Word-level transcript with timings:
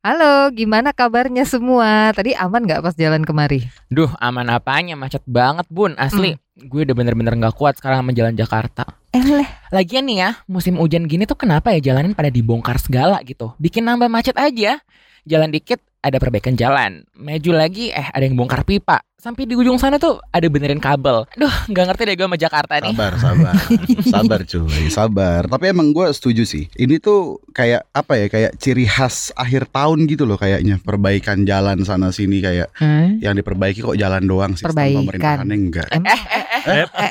Halo, 0.00 0.48
gimana 0.56 0.96
kabarnya 0.96 1.44
semua? 1.44 2.08
Tadi 2.16 2.32
aman 2.32 2.64
nggak 2.64 2.80
pas 2.80 2.96
jalan 2.96 3.20
kemari? 3.20 3.68
Duh, 3.92 4.08
aman 4.16 4.48
apanya? 4.48 4.96
Macet 4.96 5.20
banget, 5.28 5.68
Bun. 5.68 5.92
Asli, 6.00 6.40
gue 6.56 6.88
udah 6.88 6.96
bener-bener 6.96 7.36
nggak 7.36 7.52
kuat 7.52 7.76
sekarang 7.76 8.00
sama 8.00 8.16
jalan 8.16 8.32
Jakarta. 8.32 8.88
Eleh, 9.12 9.44
Lagian 9.68 10.08
nih 10.08 10.24
ya, 10.24 10.30
musim 10.48 10.80
hujan 10.80 11.04
gini 11.04 11.28
tuh 11.28 11.36
kenapa 11.36 11.76
ya 11.76 11.92
jalanan 11.92 12.16
pada 12.16 12.32
dibongkar 12.32 12.80
segala 12.80 13.20
gitu? 13.28 13.52
Bikin 13.60 13.84
nambah 13.84 14.08
macet 14.08 14.40
aja. 14.40 14.80
Jalan 15.28 15.52
dikit 15.52 15.84
ada 16.00 16.16
perbaikan 16.16 16.54
jalan. 16.54 17.04
Maju 17.12 17.50
lagi 17.52 17.88
eh 17.88 18.06
ada 18.06 18.22
yang 18.22 18.34
bongkar 18.34 18.64
pipa. 18.64 19.00
Sampai 19.14 19.44
di 19.44 19.52
ujung 19.52 19.76
sana 19.76 20.00
tuh 20.00 20.16
ada 20.26 20.48
benerin 20.48 20.80
kabel. 20.80 21.28
Duh, 21.36 21.52
nggak 21.68 21.92
ngerti 21.92 22.02
deh 22.02 22.16
gue 22.16 22.24
sama 22.24 22.40
Jakarta 22.40 22.80
nih. 22.80 22.96
Sabar, 22.96 23.12
sabar, 23.20 23.54
sabar 24.16 24.40
cuy, 24.42 24.84
sabar. 24.88 25.42
Tapi 25.44 25.64
emang 25.68 25.92
gue 25.92 26.08
setuju 26.08 26.48
sih. 26.48 26.72
Ini 26.72 26.96
tuh 26.98 27.36
kayak 27.52 27.84
apa 27.92 28.16
ya? 28.16 28.26
Kayak 28.26 28.56
ciri 28.56 28.88
khas 28.88 29.28
akhir 29.36 29.68
tahun 29.68 30.08
gitu 30.08 30.24
loh 30.24 30.40
kayaknya. 30.40 30.80
Perbaikan 30.80 31.44
jalan 31.44 31.84
sana 31.84 32.08
sini 32.10 32.40
kayak 32.40 32.72
Hmm? 32.72 33.20
yang 33.20 33.36
diperbaiki 33.36 33.84
kok 33.84 33.92
jalan 33.94 34.24
doang 34.24 34.56
sih. 34.56 34.64
Perbaikan. 34.64 35.04
Pemerintahannya 35.04 35.56
enggak. 35.58 35.88
Em- 35.92 36.08
eh, 36.08 36.22
eh, 36.32 36.44
eh, 36.62 36.84
eh, 36.84 37.10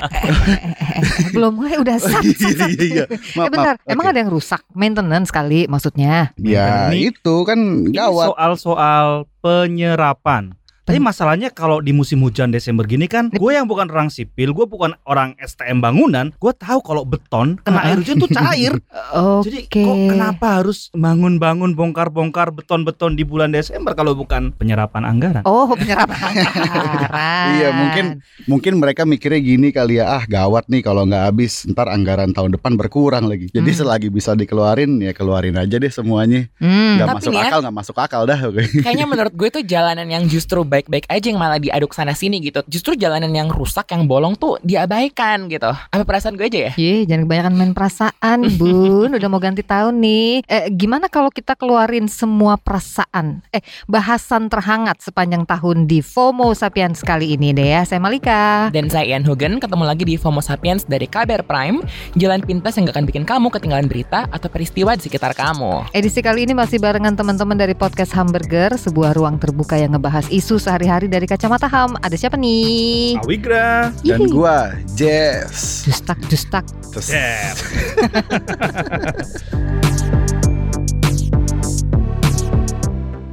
belum 1.30 1.52
mulai 1.54 1.76
udah 1.76 1.96
sat, 2.02 2.22
sat, 2.30 2.54
sat. 2.54 2.70
Iya, 2.70 2.84
iya. 2.84 3.04
Eh 3.06 3.18
Maaf, 3.34 3.48
bentar, 3.48 3.74
maaf. 3.76 3.86
emang 3.86 4.04
Oke. 4.04 4.12
ada 4.12 4.18
yang 4.18 4.30
rusak? 4.30 4.60
Maintenance 4.72 5.30
kali 5.30 5.66
maksudnya. 5.66 6.30
Ya 6.36 6.88
Ini- 6.88 7.10
itu 7.10 7.34
kan 7.42 7.58
Ini 7.86 7.92
gawat. 7.92 8.26
soal-soal 8.32 9.06
penyerapan. 9.40 10.54
Tapi 10.90 10.98
masalahnya 11.00 11.48
kalau 11.48 11.78
di 11.78 11.90
musim 11.90 12.18
hujan 12.20 12.50
Desember 12.50 12.82
gini 12.82 13.06
kan, 13.06 13.30
gue 13.30 13.50
yang 13.50 13.64
bukan 13.64 13.86
orang 13.86 14.08
sipil, 14.08 14.50
gue 14.50 14.66
bukan 14.66 14.98
orang 15.04 15.38
STM 15.38 15.78
bangunan, 15.78 16.34
gue 16.34 16.52
tahu 16.52 16.78
kalau 16.80 17.02
beton 17.02 17.54
kena 17.60 17.86
air 17.86 17.96
hujan 17.96 18.18
tuh 18.18 18.26
cair. 18.28 18.74
Oke. 19.14 19.46
Jadi 19.46 19.58
kok 19.68 19.96
kenapa 20.08 20.58
harus 20.58 20.90
bangun-bangun 20.90 21.72
bongkar-bongkar 21.72 22.50
beton-beton 22.52 23.14
di 23.14 23.22
bulan 23.22 23.48
Desember 23.48 23.94
kalau 23.94 24.12
bukan 24.12 24.50
penyerapan 24.50 25.04
anggaran? 25.04 25.42
Oh, 25.44 25.70
penyerapan 25.70 26.18
anggaran. 26.18 27.46
Iya, 27.52 27.68
mungkin- 27.70 28.08
Mungkin 28.42 28.72
mereka 28.76 29.04
mikirnya 29.04 29.38
gini 29.38 29.68
kali 29.70 29.96
ya, 29.96 30.10
ah 30.10 30.24
gawat 30.24 30.66
nih 30.66 30.80
kalau 30.80 31.04
nggak 31.04 31.22
habis 31.24 31.62
ntar 31.66 31.86
anggaran 31.86 32.32
tahun 32.32 32.50
depan 32.52 32.74
berkurang 32.74 33.24
lagi. 33.24 33.46
Jadi 33.48 33.70
Hmm. 33.70 33.78
selagi 33.78 34.08
bisa 34.08 34.34
dikeluarin 34.34 34.98
ya 34.98 35.12
keluarin 35.12 35.54
aja 35.54 35.76
deh 35.76 35.88
semuanya. 35.88 36.50
Hmm. 36.56 36.96
Nggak 36.96 37.06
Tapi 37.06 37.16
masuk 37.20 37.32
ya- 37.32 37.44
akal 37.46 37.58
nggak 37.60 37.76
masuk 37.76 37.96
akal 37.96 38.22
dah. 38.24 38.38
Kayaknya 38.84 39.06
menurut 39.06 39.32
gue 39.32 39.48
tuh 39.50 39.62
jalanan 39.62 40.08
yang 40.08 40.24
justru 40.26 40.64
baik-baik 40.80 41.04
aja 41.12 41.26
yang 41.28 41.36
malah 41.36 41.60
diaduk 41.60 41.92
sana 41.92 42.16
sini 42.16 42.40
gitu. 42.40 42.64
Justru 42.64 42.96
jalanan 42.96 43.28
yang 43.34 43.52
rusak, 43.52 43.92
yang 43.92 44.08
bolong 44.08 44.38
tuh 44.40 44.56
diabaikan 44.64 45.52
gitu. 45.52 45.68
Apa 45.68 46.02
perasaan 46.08 46.40
gue 46.40 46.48
aja 46.48 46.70
ya? 46.70 46.72
Ye, 46.80 47.04
jangan 47.04 47.28
kebanyakan 47.28 47.54
main 47.58 47.72
perasaan, 47.76 48.38
Bun. 48.60 49.12
Udah 49.12 49.28
mau 49.28 49.42
ganti 49.42 49.60
tahun 49.60 50.00
nih. 50.00 50.48
Eh, 50.48 50.72
gimana 50.72 51.12
kalau 51.12 51.28
kita 51.28 51.52
keluarin 51.52 52.08
semua 52.08 52.56
perasaan? 52.56 53.44
Eh, 53.52 53.60
bahasan 53.84 54.48
terhangat 54.48 55.04
sepanjang 55.04 55.44
tahun 55.44 55.84
di 55.84 56.00
FOMO 56.00 56.56
Sapiens 56.56 57.04
kali 57.04 57.36
ini 57.36 57.52
deh 57.52 57.76
ya. 57.76 57.84
Saya 57.84 58.00
Malika. 58.00 58.72
Dan 58.72 58.88
saya 58.88 59.04
Ian 59.04 59.26
Hugen 59.28 59.60
ketemu 59.60 59.84
lagi 59.84 60.04
di 60.08 60.14
FOMO 60.16 60.40
Sapiens 60.40 60.86
dari 60.86 61.10
KBR 61.10 61.44
Prime 61.44 61.82
Jalan 62.14 62.40
pintas 62.42 62.78
yang 62.78 62.88
gak 62.88 62.96
akan 62.96 63.06
bikin 63.06 63.24
kamu 63.26 63.50
ketinggalan 63.50 63.86
berita 63.90 64.30
atau 64.30 64.46
peristiwa 64.46 64.94
di 64.94 65.02
sekitar 65.04 65.34
kamu 65.34 65.90
Edisi 65.90 66.22
kali 66.22 66.46
ini 66.46 66.54
masih 66.54 66.78
barengan 66.78 67.18
teman-teman 67.18 67.58
dari 67.58 67.74
podcast 67.74 68.14
Hamburger, 68.14 68.74
sebuah 68.78 69.18
ruang 69.18 69.36
terbuka 69.42 69.74
yang 69.74 69.96
ngebahas 69.96 70.30
isu 70.30 70.62
sehari-hari 70.70 71.10
dari 71.10 71.26
kacamata 71.26 71.66
ham. 71.66 71.98
Ada 71.98 72.14
siapa 72.14 72.38
nih? 72.38 73.18
Awigra. 73.26 73.90
Dan 74.06 74.30
gua 74.30 74.70
Jess. 74.94 75.82
Justak, 75.82 76.22
justak. 76.30 76.62
Terus 76.94 77.10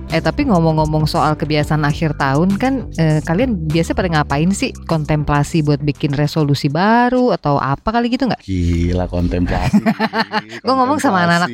Eh 0.07 0.23
tapi 0.23 0.47
ngomong-ngomong 0.47 1.03
soal 1.03 1.35
kebiasaan 1.35 1.83
akhir 1.83 2.15
tahun 2.15 2.55
kan 2.55 2.87
eh, 2.95 3.19
kalian 3.21 3.67
biasa 3.67 3.91
pada 3.91 4.07
ngapain 4.07 4.47
sih? 4.49 4.71
Kontemplasi 4.87 5.59
buat 5.59 5.83
bikin 5.83 6.15
resolusi 6.15 6.71
baru 6.71 7.35
atau 7.35 7.59
apa 7.59 7.91
kali 7.91 8.07
gitu 8.07 8.23
nggak? 8.23 8.39
Gila 8.41 9.11
kontemplasi. 9.11 9.83
Gua 10.63 10.73
ngomong 10.79 11.03
sama 11.03 11.27
anak-anak. 11.27 11.49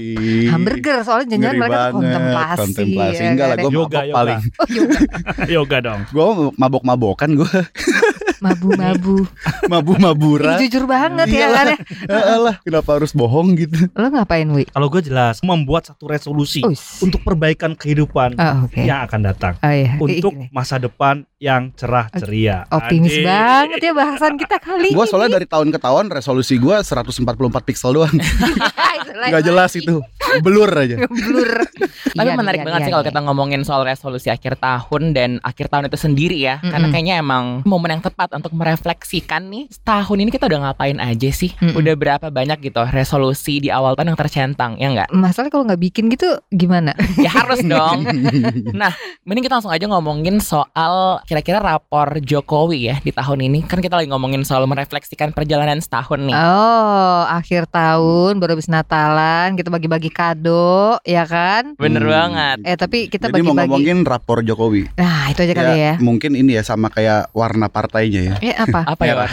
Hamburger 0.53 1.01
soalnya 1.01 1.33
jangan 1.41 1.55
mereka 1.57 1.73
banget. 1.73 1.93
kontemplasi. 1.97 2.59
Kontemplasi 2.61 3.19
ya 3.19 3.29
enggak 3.33 3.47
lah 3.49 3.57
gue 3.57 3.71
Yoga, 3.73 3.81
mabok 3.81 4.03
yoga. 4.05 4.13
paling. 4.13 4.39
Oh, 4.53 4.67
yoga. 4.69 4.99
Yoga 5.49 5.77
dong. 5.81 6.01
Gue 6.13 6.27
mabok-mabokan 6.53 7.29
gue 7.33 7.53
mabu-mabu. 8.43 9.23
mabu-maburan. 9.71 10.59
Ih, 10.59 10.67
jujur 10.67 10.83
banget 10.83 11.31
ya 11.31 11.47
kan 11.47 11.65
ya. 11.71 11.77
Eh, 12.05 12.37
lah, 12.37 12.55
kenapa 12.59 12.99
harus 12.99 13.11
bohong 13.11 13.55
gitu? 13.55 13.87
Lo 13.93 14.07
ngapain 14.09 14.45
Wi? 14.45 14.67
Kalau 14.67 14.87
gue 14.87 15.01
jelas 15.01 15.39
membuat 15.39 15.87
satu 15.87 16.05
resolusi 16.05 16.59
untuk 16.99 17.23
perbaikan 17.23 17.73
kehidupan 17.73 18.35
Oh, 18.35 18.67
oke. 18.67 18.83
yang 18.83 19.03
akan 19.03 19.19
datang. 19.23 19.53
Oh 19.57 19.71
iya. 19.71 19.95
Untuk 19.95 20.35
masa 20.49 20.75
depan 20.75 21.23
yang 21.43 21.75
cerah 21.75 22.07
ceria. 22.07 22.63
Optimis 22.71 23.19
Adik. 23.19 23.27
banget 23.27 23.79
ya 23.83 23.91
bahasan 23.91 24.39
kita 24.39 24.63
kali 24.63 24.95
Gue 24.95 25.03
ini. 25.03 25.11
soalnya 25.11 25.35
dari 25.35 25.43
tahun 25.43 25.69
ke 25.69 25.79
tahun 25.81 26.07
resolusi 26.07 26.55
gue 26.55 26.71
144 26.79 27.19
pixel 27.67 27.91
doang. 27.91 28.15
Nggak 29.29 29.43
jelas 29.43 29.75
itu. 29.75 29.99
Blur 30.39 30.71
aja. 30.71 31.03
Blur. 31.03 31.67
Tapi 32.13 32.23
Iya, 32.23 32.37
menarik 32.37 32.61
iya, 32.61 32.65
banget 32.65 32.79
iya, 32.79 32.87
sih 32.87 32.93
kalau 32.93 33.03
iya. 33.03 33.09
kita 33.11 33.19
ngomongin 33.21 33.61
soal 33.61 33.81
resolusi 33.83 34.29
akhir 34.29 34.55
tahun 34.55 35.11
dan 35.11 35.29
akhir 35.41 35.67
tahun 35.67 35.89
itu 35.89 35.97
sendiri 35.97 36.37
ya 36.37 36.61
Karena 36.61 36.87
Mm-mm. 36.87 36.93
kayaknya 36.93 37.15
emang 37.19 37.43
momen 37.65 37.89
yang 37.91 38.03
tepat 38.05 38.31
untuk 38.31 38.53
merefleksikan 38.53 39.49
nih 39.49 39.65
Tahun 39.81 40.17
ini 40.17 40.29
kita 40.29 40.45
udah 40.45 40.71
ngapain 40.71 40.97
aja 40.97 41.29
sih 41.29 41.51
Mm-mm. 41.53 41.73
Udah 41.75 41.93
berapa 41.93 42.29
banyak 42.29 42.61
gitu 42.63 42.85
resolusi 42.87 43.59
di 43.59 43.69
awal 43.69 43.93
tahun 43.93 44.13
yang 44.13 44.19
tercentang 44.19 44.71
ya 44.77 44.87
nggak? 44.89 45.09
Masalahnya 45.11 45.51
kalau 45.51 45.65
nggak 45.67 45.81
bikin 45.81 46.07
gitu 46.07 46.29
gimana? 46.49 46.93
Ya 47.19 47.33
harus 47.33 47.59
dong 47.73 48.05
Nah, 48.73 48.93
mending 49.25 49.43
kita 49.43 49.57
langsung 49.57 49.73
aja 49.73 49.85
ngomongin 49.85 50.37
soal 50.37 51.17
kira-kira 51.33 51.57
rapor 51.57 52.21
Jokowi 52.21 52.85
ya 52.85 53.01
di 53.01 53.09
tahun 53.09 53.41
ini. 53.43 53.65
Kan 53.65 53.81
kita 53.81 53.97
lagi 53.97 54.05
ngomongin 54.05 54.45
soal 54.45 54.69
merefleksikan 54.69 55.33
perjalanan 55.33 55.81
setahun 55.81 56.21
nih. 56.21 56.35
Oh, 56.35 57.25
akhir 57.25 57.65
tahun 57.67 58.37
baru 58.37 58.53
habis 58.53 58.69
Natalan, 58.69 59.57
kita 59.57 59.67
bagi-bagi 59.67 60.07
kado, 60.07 61.01
ya 61.01 61.25
kan? 61.25 61.73
Bener 61.75 61.99
Hmm. 61.99 62.13
banget. 62.13 62.57
Eh 62.63 62.77
tapi 62.77 63.09
kita 63.09 63.27
Jadi 63.27 63.41
mau 63.41 63.57
bagi-bagi. 63.57 63.65
ngomongin 63.65 63.97
rapor 64.03 64.45
Jokowi. 64.45 64.93
Nah, 64.93 65.33
itu 65.33 65.41
aja 65.41 65.53
kali 65.55 65.73
ya. 65.73 65.93
Mungkin 65.97 66.37
ini 66.37 66.53
ya 66.53 66.61
sama 66.61 66.87
kayak 66.87 67.33
warna 67.33 67.65
partainya 67.65 68.21
ya. 68.23 68.35
Eh 68.39 68.53
apa? 68.53 68.85
Apa 68.93 69.01
ya, 69.03 69.13
Pak? 69.17 69.29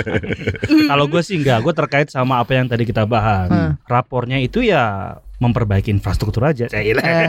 Kalau 0.88 1.04
gue 1.04 1.20
sih 1.20 1.36
enggak, 1.36 1.60
gue 1.60 1.74
terkait 1.74 2.08
sama 2.08 2.38
apa 2.38 2.54
yang 2.54 2.64
tadi 2.64 2.82
kita 2.82 3.04
bahas. 3.04 3.50
Hmm. 3.50 3.76
Rapornya 3.84 4.38
itu 4.38 4.62
ya 4.62 5.16
memperbaiki 5.40 5.88
infrastruktur 5.90 6.44
aja. 6.44 6.68
Saya 6.68 6.84
Eh, 6.92 7.28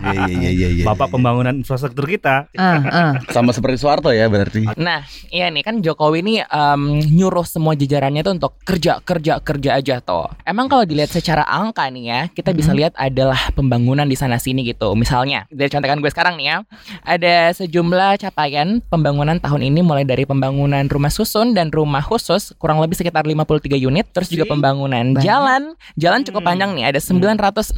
Iya 0.00 0.26
iya 0.28 0.50
iya 0.50 0.68
iya. 0.72 0.84
Bapak 0.84 1.08
pembangunan 1.08 1.54
infrastruktur 1.54 2.04
kita. 2.04 2.50
ah, 2.52 2.78
ah. 2.82 3.12
sama 3.28 3.50
seperti 3.50 3.78
Soeharto 3.78 4.10
ya 4.10 4.26
berarti. 4.26 4.66
Nah, 4.76 5.02
iya 5.28 5.46
nih 5.46 5.62
kan 5.62 5.78
Jokowi 5.78 6.20
ini 6.20 6.34
em, 6.40 6.82
nyuruh 7.04 7.44
semua 7.44 7.72
jajarannya 7.72 8.20
tuh 8.20 8.34
untuk 8.34 8.52
kerja, 8.60 8.98
kerja, 9.00 9.38
kerja 9.38 9.70
aja 9.74 9.96
tuh. 10.00 10.26
Emang 10.42 10.66
kalau 10.66 10.82
dilihat 10.82 11.08
secara 11.08 11.44
angka 11.44 11.86
nih 11.86 12.04
ya, 12.04 12.20
kita 12.28 12.50
bisa 12.50 12.70
Mhm. 12.70 12.76
lihat 12.76 12.92
adalah 12.94 13.38
pembangunan 13.52 14.04
di 14.04 14.14
sana 14.14 14.36
sini 14.36 14.64
gitu. 14.64 14.92
Misalnya, 14.92 15.46
dari 15.48 15.68
contekan 15.68 15.98
gue 15.98 16.08
sekarang 16.08 16.34
nih 16.34 16.46
ya, 16.48 16.56
ada 17.02 17.34
sejumlah 17.52 18.18
capaian 18.18 18.82
pembangunan 18.82 19.36
tahun 19.36 19.62
ini 19.64 19.80
mulai 19.80 20.02
dari 20.02 20.24
pembangunan 20.24 20.82
rumah 20.84 21.08
susun 21.08 21.52
dan 21.52 21.68
rumah 21.68 22.00
khusus 22.00 22.50
kurang 22.56 22.78
lebih 22.78 22.96
sekitar 22.96 23.22
53 23.22 23.38
unit, 23.78 24.08
terus 24.08 24.26
juga 24.28 24.48
pembangunan 24.48 25.12
Banyak. 25.12 25.22
jalan. 25.22 25.62
Jalan 25.94 26.20
cukup 26.22 26.40
Hmm. 26.40 26.48
panjang 26.48 26.70
nih, 26.72 26.84
ada 26.86 26.98
965 27.30 27.76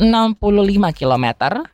km, 0.93 1.27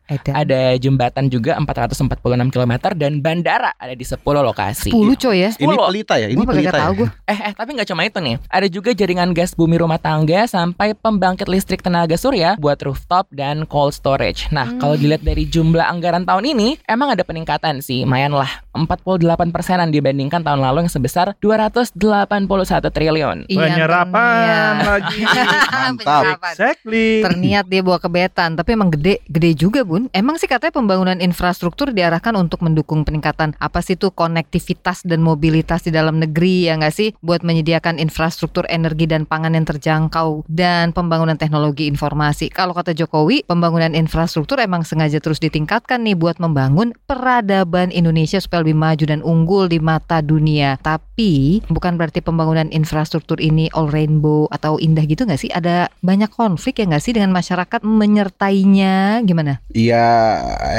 Edan. 0.06 0.32
ada 0.32 0.60
jembatan 0.76 1.26
juga 1.26 1.58
446 1.58 2.16
km 2.48 2.72
dan 2.94 3.18
bandara 3.18 3.74
ada 3.74 3.92
di 3.92 4.02
10 4.02 4.16
lokasi. 4.40 4.88
10 4.88 4.96
coy 5.16 5.36
ya. 5.36 5.50
Ini 5.50 5.60
Sepuluh. 5.60 5.86
pelita 5.86 6.14
ya, 6.16 6.26
ini 6.26 6.38
Gua 6.38 6.48
pelita 6.48 6.78
ya. 6.78 6.88
gue. 6.90 7.08
Eh, 7.26 7.38
eh, 7.42 7.52
tapi 7.52 7.70
nggak 7.72 7.88
cuma 7.88 8.02
itu 8.02 8.18
nih. 8.18 8.36
Ada 8.46 8.66
juga 8.66 8.90
jaringan 8.90 9.30
gas 9.30 9.52
bumi 9.52 9.76
rumah 9.76 9.98
tangga 9.98 10.46
sampai 10.46 10.94
pembangkit 10.94 11.46
listrik 11.46 11.80
tenaga 11.80 12.14
surya 12.14 12.54
buat 12.56 12.78
rooftop 12.78 13.28
dan 13.30 13.64
cold 13.64 13.92
storage. 13.92 14.46
Nah, 14.48 14.66
Hmm. 14.66 14.78
kalau 14.78 14.94
dilihat 14.94 15.20
dari 15.20 15.44
jumlah 15.44 15.82
anggaran 15.82 16.22
tahun 16.22 16.44
ini, 16.48 16.68
emang 16.84 17.10
ada 17.10 17.22
peningkatan 17.22 17.80
sih. 17.80 18.02
Lumayan 18.02 18.30
lah, 18.30 18.48
48 18.72 19.50
persenan 19.50 19.90
dibandingkan 19.90 20.40
tahun 20.40 20.60
lalu 20.60 20.86
yang 20.86 20.92
sebesar 20.92 21.34
281 21.38 22.46
triliun. 22.88 23.44
Iya, 23.46 23.58
Penyerapan 23.66 24.74
lagi. 24.78 25.20
Mantap. 25.76 26.22
Penyerapan. 26.22 26.52
Exactly. 26.52 27.08
Terniat 27.22 27.65
dia 27.66 27.82
bawa 27.82 27.98
kebetan, 27.98 28.54
tapi 28.54 28.74
emang 28.74 28.90
gede, 28.94 29.20
gede 29.26 29.50
juga 29.58 29.82
bun. 29.82 30.08
Emang 30.14 30.38
sih 30.38 30.46
katanya 30.46 30.74
pembangunan 30.78 31.18
infrastruktur 31.18 31.90
diarahkan 31.90 32.34
untuk 32.38 32.62
mendukung 32.62 33.02
peningkatan 33.02 33.58
apa 33.58 33.82
sih 33.82 33.98
tuh 33.98 34.14
konektivitas 34.14 35.04
dan 35.04 35.22
mobilitas 35.22 35.84
di 35.84 35.90
dalam 35.94 36.18
negeri 36.22 36.70
ya 36.70 36.78
nggak 36.78 36.94
sih, 36.94 37.14
buat 37.20 37.42
menyediakan 37.42 37.98
infrastruktur 38.02 38.64
energi 38.70 39.06
dan 39.10 39.26
pangan 39.26 39.54
yang 39.54 39.66
terjangkau 39.66 40.46
dan 40.50 40.90
pembangunan 40.94 41.36
teknologi 41.36 41.86
informasi. 41.90 42.50
Kalau 42.50 42.74
kata 42.74 42.94
Jokowi, 42.94 43.46
pembangunan 43.46 43.94
infrastruktur 43.94 44.58
emang 44.62 44.86
sengaja 44.86 45.18
terus 45.22 45.42
ditingkatkan 45.42 46.02
nih 46.02 46.18
buat 46.18 46.38
membangun 46.42 46.94
peradaban 47.06 47.90
Indonesia 47.90 48.38
supaya 48.42 48.62
lebih 48.66 48.78
maju 48.78 49.04
dan 49.06 49.20
unggul 49.22 49.70
di 49.70 49.78
mata 49.82 50.22
dunia. 50.22 50.78
Tapi 50.78 51.05
Tapi 51.16 51.64
bukan 51.72 51.96
berarti 51.96 52.20
pembangunan 52.20 52.68
infrastruktur 52.68 53.40
ini 53.40 53.72
all 53.72 53.88
rainbow 53.88 54.52
atau 54.52 54.76
indah 54.76 55.00
gitu 55.08 55.24
nggak 55.24 55.40
sih? 55.40 55.48
Ada 55.48 55.88
banyak 56.04 56.28
konflik 56.28 56.76
ya 56.76 56.84
nggak 56.84 57.00
sih 57.00 57.16
dengan 57.16 57.32
masyarakat 57.32 57.80
menyertainya? 57.88 59.24
Gimana? 59.24 59.64
Iya 59.72 60.04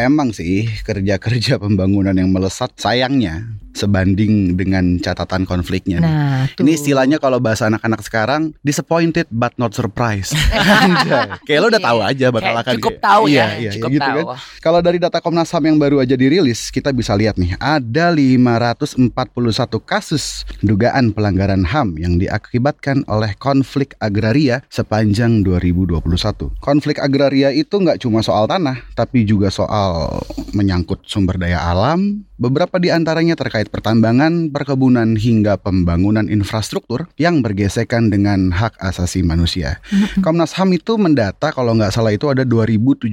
emang 0.06 0.38
sih 0.38 0.70
kerja-kerja 0.86 1.58
pembangunan 1.66 2.14
yang 2.14 2.30
melesat 2.30 2.70
sayangnya 2.78 3.50
sebanding 3.78 4.58
dengan 4.58 4.98
catatan 4.98 5.46
konfliknya. 5.46 6.02
Nah, 6.02 6.50
tuh. 6.52 6.66
Ini 6.66 6.74
istilahnya 6.74 7.22
kalau 7.22 7.38
bahasa 7.38 7.70
anak-anak 7.70 8.02
sekarang 8.02 8.42
disappointed 8.60 9.30
but 9.30 9.54
not 9.56 9.72
surprised. 9.72 10.34
Kayak 11.48 11.60
lo 11.62 11.68
udah 11.70 11.84
tahu 11.84 12.00
aja 12.02 12.28
bakal 12.30 12.50
Kayak 12.50 12.64
akan 12.66 12.74
cukup 12.76 12.92
kayak- 12.92 13.06
tahu 13.06 13.24
iya, 13.30 13.38
ya, 13.38 13.48
iya, 13.56 13.72
cukup 13.78 13.90
gitu 13.94 14.02
tahu. 14.02 14.20
kan. 14.26 14.38
Kalau 14.58 14.80
dari 14.82 14.98
data 14.98 15.20
Komnas 15.22 15.54
HAM 15.54 15.64
yang 15.64 15.78
baru 15.78 16.02
aja 16.02 16.18
dirilis, 16.18 16.74
kita 16.74 16.90
bisa 16.90 17.14
lihat 17.14 17.38
nih, 17.38 17.54
ada 17.58 18.10
541 18.10 19.30
kasus 19.80 20.26
dugaan 20.60 21.14
pelanggaran 21.14 21.62
HAM 21.64 21.96
yang 21.96 22.18
diakibatkan 22.18 23.06
oleh 23.06 23.38
konflik 23.38 23.94
agraria 24.00 24.66
sepanjang 24.68 25.46
2021. 25.46 26.02
Konflik 26.58 26.98
agraria 26.98 27.52
itu 27.52 27.78
nggak 27.78 28.02
cuma 28.02 28.20
soal 28.20 28.50
tanah, 28.50 28.82
tapi 28.94 29.22
juga 29.22 29.48
soal 29.48 30.18
menyangkut 30.52 31.06
sumber 31.06 31.38
daya 31.38 31.62
alam, 31.62 32.24
beberapa 32.36 32.78
di 32.78 32.90
antaranya 32.90 33.36
terkait 33.36 33.67
pertambangan, 33.70 34.50
perkebunan, 34.50 35.16
hingga 35.16 35.60
pembangunan 35.60 36.28
infrastruktur 36.32 37.12
yang 37.20 37.46
bergesekan 37.46 38.10
dengan 38.10 38.52
hak 38.56 38.80
asasi 38.80 39.22
manusia. 39.22 39.80
Komnas 40.24 40.56
HAM 40.56 40.76
itu 40.76 40.96
mendata 40.96 41.52
kalau 41.52 41.76
nggak 41.78 41.94
salah 41.94 42.16
itu 42.16 42.32
ada 42.32 42.48
2.721 42.48 43.12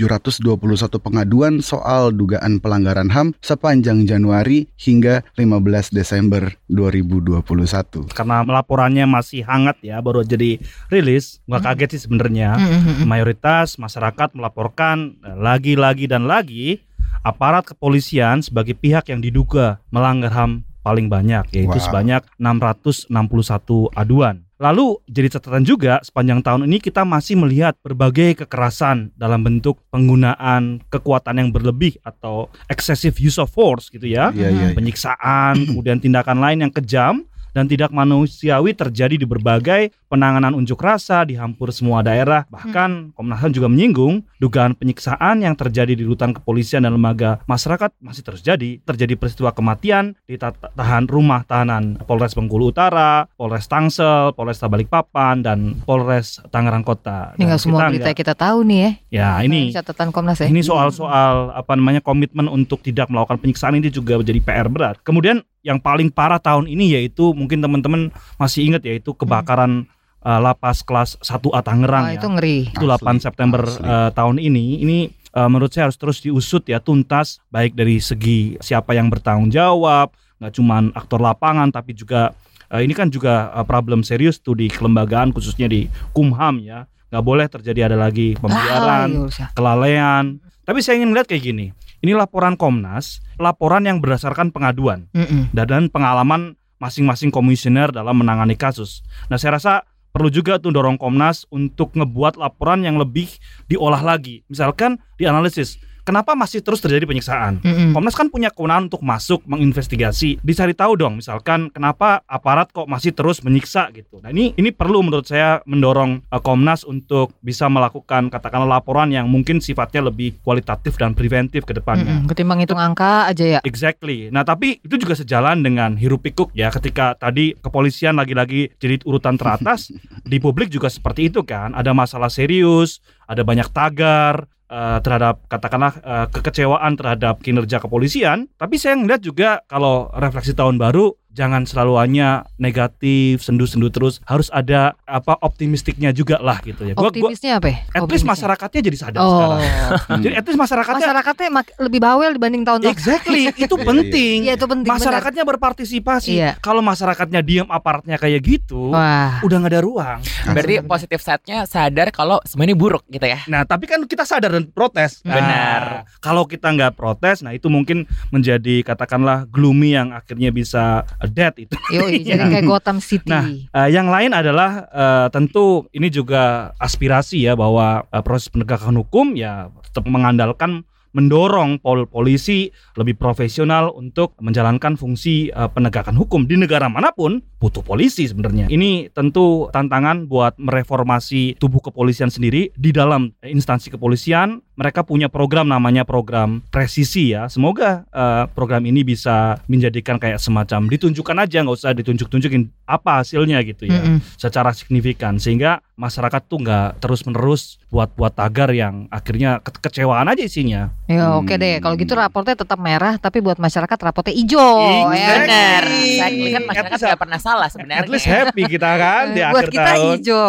pengaduan 0.99 1.59
soal 1.61 2.15
dugaan 2.15 2.63
pelanggaran 2.63 3.11
HAM 3.11 3.35
sepanjang 3.43 4.07
Januari 4.07 4.71
hingga 4.79 5.27
15 5.37 5.95
Desember 5.95 6.55
2021. 6.71 8.15
Karena 8.15 8.47
laporannya 8.47 9.05
masih 9.05 9.45
hangat 9.45 9.79
ya, 9.83 10.01
baru 10.01 10.25
jadi 10.25 10.59
rilis. 10.89 11.43
Gak 11.45 11.63
kaget 11.63 11.99
sih 11.99 12.03
sebenarnya. 12.09 12.57
Mm-mm. 12.57 13.05
Mayoritas 13.05 13.77
masyarakat 13.77 14.33
melaporkan 14.37 15.19
lagi-lagi 15.23 16.07
dan 16.07 16.25
lagi 16.31 16.83
aparat 17.23 17.69
kepolisian 17.69 18.43
sebagai 18.43 18.75
pihak 18.75 19.13
yang 19.13 19.21
diduga 19.23 19.79
melanggar 19.93 20.33
HAM 20.35 20.65
paling 20.85 21.09
banyak 21.09 21.49
yaitu 21.57 21.81
Wow. 21.81 21.87
sebanyak 21.89 22.23
661 22.37 23.89
aduan. 23.97 24.45
Lalu 24.55 25.03
jadi 25.11 25.29
catatan 25.35 25.67
juga 25.67 25.99
sepanjang 26.07 26.41
tahun 26.41 26.71
ini 26.71 26.79
kita 26.79 27.03
masih 27.03 27.35
melihat 27.37 27.75
berbagai 27.83 28.45
kekerasan 28.47 29.11
dalam 29.19 29.43
bentuk 29.43 29.83
penggunaan 29.91 30.79
kekuatan 30.89 31.43
yang 31.43 31.51
berlebih 31.51 31.99
atau 32.07 32.47
excessive 32.71 33.19
use 33.19 33.37
of 33.41 33.51
force 33.51 33.91
gitu 33.91 34.07
ya. 34.07 34.31
Iya, 34.31 34.49
iya. 34.55 34.63
iya. 34.71 34.77
Penyiksaan, 34.77 35.69
kemudian 35.69 35.99
tindakan 35.99 36.39
lain 36.39 36.59
yang 36.69 36.73
kejam 36.73 37.27
dan 37.55 37.71
tidak 37.71 37.95
manusiawi 37.95 38.75
terjadi 38.75 39.15
di 39.15 39.25
berbagai 39.25 39.95
penanganan 40.11 40.59
unjuk 40.59 40.83
rasa 40.83 41.23
di 41.23 41.39
hampir 41.39 41.71
semua 41.71 42.03
daerah. 42.03 42.45
Bahkan 42.51 43.15
Komnas 43.15 43.39
HAM 43.41 43.55
juga 43.55 43.71
menyinggung 43.71 44.27
dugaan 44.43 44.75
penyiksaan 44.75 45.47
yang 45.47 45.55
terjadi 45.55 45.95
di 45.95 46.03
rutan 46.03 46.35
kepolisian 46.35 46.83
dan 46.83 46.99
lembaga 46.99 47.41
masyarakat 47.47 47.95
masih 48.03 48.23
terus 48.27 48.43
jadi. 48.43 48.83
Terjadi 48.83 49.15
peristiwa 49.15 49.55
kematian 49.55 50.19
di 50.27 50.35
ta- 50.35 50.53
tahan 50.53 51.07
rumah 51.07 51.47
tahanan 51.47 52.03
Polres 52.05 52.35
Bengkulu 52.35 52.75
Utara, 52.75 53.31
Polres 53.39 53.71
Tangsel, 53.71 54.35
Polres 54.35 54.59
Balikpapan 54.59 55.47
dan 55.47 55.79
Polres 55.87 56.43
Tangerang 56.51 56.83
Kota. 56.83 57.39
Ini 57.39 57.55
semua 57.57 57.87
kita 57.87 57.91
berita 57.95 58.11
kita 58.13 58.35
tahu 58.35 58.67
nih 58.67 58.79
ya. 58.83 58.91
Ya 59.15 59.29
ini 59.47 59.71
catatan 59.71 60.11
Komnas 60.11 60.43
ya. 60.43 60.51
ini 60.51 60.61
soal-soal 60.67 61.55
apa 61.55 61.79
namanya 61.79 62.03
komitmen 62.03 62.51
untuk 62.51 62.83
tidak 62.83 63.07
melakukan 63.07 63.39
penyiksaan 63.39 63.79
ini 63.79 63.95
juga 63.95 64.19
menjadi 64.19 64.41
PR 64.43 64.67
berat. 64.67 64.99
Kemudian 65.07 65.47
yang 65.65 65.81
paling 65.81 66.13
parah 66.13 66.37
tahun 66.37 66.69
ini 66.69 66.93
yaitu 66.93 67.33
mungkin 67.33 67.59
teman-teman 67.59 68.13
masih 68.37 68.69
ingat 68.69 68.85
yaitu 68.85 69.11
kebakaran 69.11 69.89
uh, 70.21 70.37
lapas 70.39 70.85
kelas 70.85 71.17
1A 71.19 71.61
Tangerang 71.61 72.05
Wah, 72.05 72.13
ya. 72.13 72.21
itu 72.21 72.29
ngeri. 72.29 72.59
Itu 72.69 72.85
8 72.85 73.01
Asli, 73.01 73.17
September 73.19 73.63
asli. 73.65 73.81
uh, 73.83 74.11
tahun 74.13 74.37
ini. 74.39 74.85
Ini 74.85 74.99
uh, 75.33 75.49
menurut 75.49 75.73
saya 75.73 75.89
harus 75.89 75.97
terus 75.97 76.21
diusut 76.21 76.63
ya 76.65 76.79
tuntas 76.79 77.41
baik 77.49 77.73
dari 77.73 77.97
segi 77.97 78.61
siapa 78.61 78.93
yang 78.93 79.09
bertanggung 79.09 79.49
jawab, 79.49 80.13
nggak 80.37 80.53
cuman 80.53 80.93
aktor 80.93 81.19
lapangan 81.19 81.73
tapi 81.73 81.97
juga 81.97 82.37
uh, 82.69 82.79
ini 82.79 82.93
kan 82.93 83.09
juga 83.09 83.49
uh, 83.51 83.65
problem 83.65 84.05
serius 84.05 84.37
tuh 84.37 84.53
di 84.53 84.69
kelembagaan 84.69 85.33
khususnya 85.33 85.65
di 85.65 85.89
Kumham 86.13 86.61
ya. 86.61 86.85
nggak 87.09 87.25
boleh 87.25 87.47
terjadi 87.47 87.87
ada 87.87 87.97
lagi 87.97 88.35
pembiaran, 88.37 89.07
Ah, 89.07 89.17
iya, 89.17 89.29
usah. 89.31 89.49
kelalaian. 89.55 90.25
Tapi 90.67 90.83
saya 90.83 90.99
ingin 90.99 91.15
melihat 91.15 91.31
kayak 91.31 91.45
gini. 91.47 91.67
Ini 92.05 92.13
laporan 92.13 92.61
Komnas, 92.61 93.25
laporan 93.41 93.89
yang 93.89 94.05
berdasarkan 94.05 94.53
pengaduan 94.53 95.09
Mm-mm. 95.17 95.49
dan 95.57 95.65
dan 95.65 95.85
pengalaman 95.89 96.53
masing-masing 96.77 97.33
komisioner 97.33 97.89
dalam 97.89 98.21
menangani 98.21 98.61
kasus. 98.61 99.01
Nah, 99.33 99.41
saya 99.41 99.57
rasa 99.57 99.89
perlu 100.13 100.29
juga 100.29 100.61
tuh 100.61 100.69
dorong 100.69 101.01
Komnas 101.01 101.49
untuk 101.49 101.97
ngebuat 101.97 102.37
laporan 102.37 102.85
yang 102.85 103.01
lebih 103.01 103.33
diolah 103.73 104.05
lagi. 104.05 104.45
Misalkan 104.53 105.01
dianalisis, 105.17 105.81
kenapa 106.05 106.37
masih 106.37 106.61
terus 106.61 106.79
terjadi 106.85 107.09
penyiksaan? 107.09 107.65
Mm-mm. 107.65 107.91
Komnas 107.97 108.15
kan 108.15 108.29
punya 108.29 108.53
kewenangan 108.53 108.93
untuk 108.93 109.03
masuk 109.03 109.41
menginvestigasi. 109.49 110.39
Dicari 110.45 110.77
tahu 110.77 111.01
dong, 111.01 111.19
misalkan 111.19 111.73
kenapa 111.73 112.23
aparat 112.29 112.71
kok 112.71 112.87
masih 112.87 113.17
terus 113.17 113.41
menyiksa 113.41 113.89
gitu. 113.97 114.21
Nah 114.21 114.31
ini 114.31 114.53
ini 114.61 114.71
perlu 114.71 115.01
menurut 115.03 115.25
saya 115.25 115.65
mendorong 115.65 116.21
eh, 116.21 116.43
Komnas 116.45 116.85
untuk 116.85 117.33
bisa 117.41 117.67
melakukan 117.73 118.29
katakanlah 118.29 118.79
laporan 118.79 119.11
yang 119.11 119.27
mungkin 119.27 119.59
sifatnya 119.59 120.13
lebih 120.13 120.37
kualitatif 120.45 121.01
dan 121.01 121.17
preventif 121.17 121.65
ke 121.65 121.73
depannya. 121.73 122.23
Mm-mm. 122.23 122.31
Ketimbang 122.31 122.61
hitung 122.61 122.79
angka 122.79 123.27
aja 123.33 123.59
ya. 123.59 123.61
Exactly. 123.65 124.29
Nah, 124.29 124.45
tapi 124.45 124.79
itu 124.85 125.01
juga 125.01 125.17
sejalan 125.17 125.65
dengan 125.65 125.97
hiruk 125.97 126.21
pikuk 126.21 126.53
ya 126.53 126.69
ketika 126.69 127.17
tadi 127.17 127.57
kepolisian 127.59 128.21
lagi-lagi 128.21 128.77
jadi 128.77 129.01
urutan 129.09 129.41
teratas 129.41 129.89
di 130.31 130.37
publik 130.37 130.69
juga 130.69 130.93
seperti 130.93 131.33
itu 131.33 131.41
kan. 131.43 131.73
Ada 131.73 131.97
masalah 131.97 132.29
serius, 132.29 133.01
ada 133.25 133.41
banyak 133.41 133.73
tagar 133.73 134.45
eh, 134.69 134.99
terhadap 135.01 135.45
katakanlah 135.49 135.93
eh, 136.01 136.27
kekecewaan 136.31 136.95
terhadap 136.97 137.41
kinerja 137.41 137.81
kepolisian. 137.81 138.49
Tapi 138.55 138.77
saya 138.77 138.99
ngeliat 138.99 139.21
juga 139.25 139.63
kalau 139.67 140.13
refleksi 140.15 140.53
tahun 140.53 140.77
baru 140.77 141.13
jangan 141.35 141.67
selalu 141.67 141.99
hanya 141.99 142.29
negatif, 142.57 143.43
sendu-sendu 143.43 143.91
terus. 143.91 144.23
Harus 144.25 144.49
ada 144.49 144.95
apa 145.05 145.35
optimistiknya 145.39 146.11
juga 146.11 146.39
lah 146.39 146.63
gitu 146.63 146.87
ya. 146.87 146.95
Gua, 146.95 147.11
gua, 147.11 147.29
Optimisnya 147.29 147.59
apa 147.59 147.69
ya? 147.69 147.79
at 147.83 148.03
least 148.03 148.03
Optimisnya. 148.23 148.31
masyarakatnya 148.31 148.81
jadi 148.81 148.97
sadar 148.97 149.21
Oh, 149.21 149.29
sekarang. 149.29 149.61
Hmm. 150.05 150.21
Jadi 150.25 150.35
at 150.35 150.45
least 150.45 150.57
masyarakatnya 150.57 151.03
masyarakatnya 151.03 151.49
mak- 151.51 151.75
lebih 151.79 152.01
bawel 152.01 152.31
dibanding 152.33 152.63
tahun-tahun. 152.63 152.93
Exactly, 152.93 153.43
itu 153.65 153.75
penting. 153.75 154.37
Iya 154.47 154.55
itu 154.55 154.65
penting. 154.65 154.87
benar. 154.87 154.97
masyarakatnya 154.97 155.45
berpartisipasi. 155.45 156.31
Iya. 156.33 156.51
Kalau 156.59 156.81
masyarakatnya 156.81 157.41
diam, 157.41 157.67
aparatnya 157.67 158.15
kayak 158.15 158.41
gitu, 158.41 158.95
Wah. 158.95 159.43
udah 159.43 159.57
nggak 159.59 159.73
ada 159.73 159.83
ruang. 159.83 160.19
Berarti 160.47 160.75
Benar. 160.79 160.87
positif 160.87 161.19
setnya 161.19 161.59
sadar 161.65 162.09
kalau 162.09 162.39
semua 162.45 162.65
ini 162.65 162.77
buruk 162.77 163.03
gitu 163.09 163.25
ya. 163.25 163.43
Nah, 163.47 163.65
tapi 163.65 163.85
kan 163.85 164.05
kita 164.05 164.23
sadar 164.23 164.53
dan 164.53 164.69
protes. 164.69 165.21
Nah, 165.23 165.35
Benar. 165.35 165.83
kalau 166.21 166.45
kita 166.45 166.71
nggak 166.71 166.95
protes, 166.95 167.41
nah 167.41 167.51
itu 167.51 167.67
mungkin 167.67 168.05
menjadi 168.31 168.85
katakanlah 168.85 169.49
gloomy 169.49 169.93
yang 169.93 170.13
akhirnya 170.13 170.49
bisa 170.49 171.03
dead 171.31 171.55
itu. 171.57 171.77
Yoi, 171.93 172.25
jadi 172.25 172.45
kayak 172.53 172.67
Gotham 172.67 172.99
City. 172.99 173.31
Nah, 173.31 173.47
Uh, 173.75 173.91
yang 173.91 174.07
lain 174.07 174.31
adalah 174.31 174.87
uh, 174.91 175.27
tentu 175.29 175.87
ini 175.91 176.07
juga 176.07 176.73
aspirasi 176.79 177.43
ya 177.43 177.59
bahwa 177.59 178.07
uh, 178.07 178.23
proses 178.23 178.47
penegakan 178.49 178.95
hukum 179.03 179.35
ya 179.35 179.69
tetap 179.83 180.07
mengandalkan 180.07 180.87
mendorong 181.15 181.79
pol 181.79 182.05
polisi 182.11 182.75
lebih 182.99 183.15
profesional 183.15 183.95
untuk 183.95 184.35
menjalankan 184.43 184.99
fungsi 184.99 185.49
uh, 185.55 185.71
penegakan 185.71 186.19
hukum 186.19 186.45
di 186.45 186.59
negara 186.59 186.91
mana 186.91 187.15
pun 187.15 187.39
butuh 187.65 187.81
polisi 187.81 188.29
sebenarnya. 188.29 188.69
Ini 188.69 189.09
tentu 189.09 189.73
tantangan 189.73 190.29
buat 190.29 190.53
mereformasi 190.61 191.57
tubuh 191.57 191.81
kepolisian 191.81 192.29
sendiri 192.29 192.69
di 192.77 192.93
dalam 192.93 193.33
instansi 193.41 193.89
kepolisian. 193.89 194.61
Mereka 194.75 195.07
punya 195.07 195.31
program 195.31 195.71
namanya 195.71 196.03
program 196.03 196.59
presisi 196.69 197.31
ya. 197.31 197.47
Semoga 197.47 198.05
uh, 198.11 198.51
program 198.51 198.85
ini 198.85 199.01
bisa 199.01 199.63
menjadikan 199.65 200.19
kayak 200.19 200.37
semacam 200.37 200.91
ditunjukkan 200.91 201.37
aja 201.41 201.63
nggak 201.63 201.79
usah 201.79 201.95
ditunjuk-tunjukin 201.95 202.69
apa 202.85 203.23
hasilnya 203.23 203.63
gitu 203.63 203.87
ya 203.87 203.97
Mm-mm. 203.97 204.19
secara 204.35 204.75
signifikan 204.75 205.39
sehingga 205.39 205.79
masyarakat 205.95 206.43
tuh 206.51 206.59
nggak 206.59 206.99
terus-menerus 206.99 207.79
buat-buat 207.87 208.35
tagar 208.35 208.75
yang 208.75 209.07
akhirnya 209.09 209.63
ke- 209.63 209.79
kekecewaan 209.79 210.27
aja 210.27 210.43
isinya. 210.43 210.91
Ya 211.07 211.39
oke 211.39 211.55
Hmm. 211.55 211.63
deh, 211.63 211.79
kalau 211.79 211.95
gitu 211.95 212.13
raportnya 212.13 212.59
tetap 212.59 212.83
merah, 212.83 213.15
tapi 213.15 213.39
buat 213.39 213.57
masyarakat 213.57 213.95
raportnya 213.95 214.35
hijau. 214.35 214.75
Exactly. 215.07 215.15
ya. 215.15 215.31
Benar. 215.39 215.83
Exactly. 215.87 216.11
Exactly. 216.19 216.51
Kan 216.51 216.59
At 216.61 216.69
masyarakat 216.69 216.99
nggak 217.01 217.21
pernah 217.23 217.39
salah 217.39 217.54
At 217.63 217.73
sebenarnya. 217.73 218.11
least 218.11 218.27
happy 218.27 218.63
kita 218.67 218.91
kan 218.97 219.25
di 219.31 219.41
buat 219.41 219.63
akhir 219.63 219.71
kita 219.71 219.85
tahun. 219.87 220.13
hijau. 220.19 220.49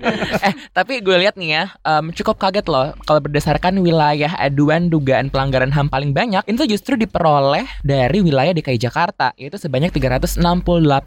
eh 0.50 0.54
tapi 0.72 0.92
gue 1.00 1.16
lihat 1.16 1.34
nih 1.36 1.48
ya 1.48 1.64
em, 1.80 2.12
cukup 2.12 2.36
kaget 2.36 2.66
loh 2.66 2.92
kalau 3.04 3.20
berdasarkan 3.20 3.78
wilayah 3.78 4.36
aduan 4.36 4.88
dugaan 4.88 5.28
pelanggaran 5.28 5.70
HAM 5.70 5.88
paling 5.88 6.12
banyak 6.12 6.42
itu 6.44 6.62
justru 6.68 6.98
diperoleh 6.98 7.64
dari 7.80 8.18
wilayah 8.20 8.52
DKI 8.52 8.76
Jakarta 8.76 9.32
yaitu 9.36 9.56
sebanyak 9.56 9.94
368 9.94 10.42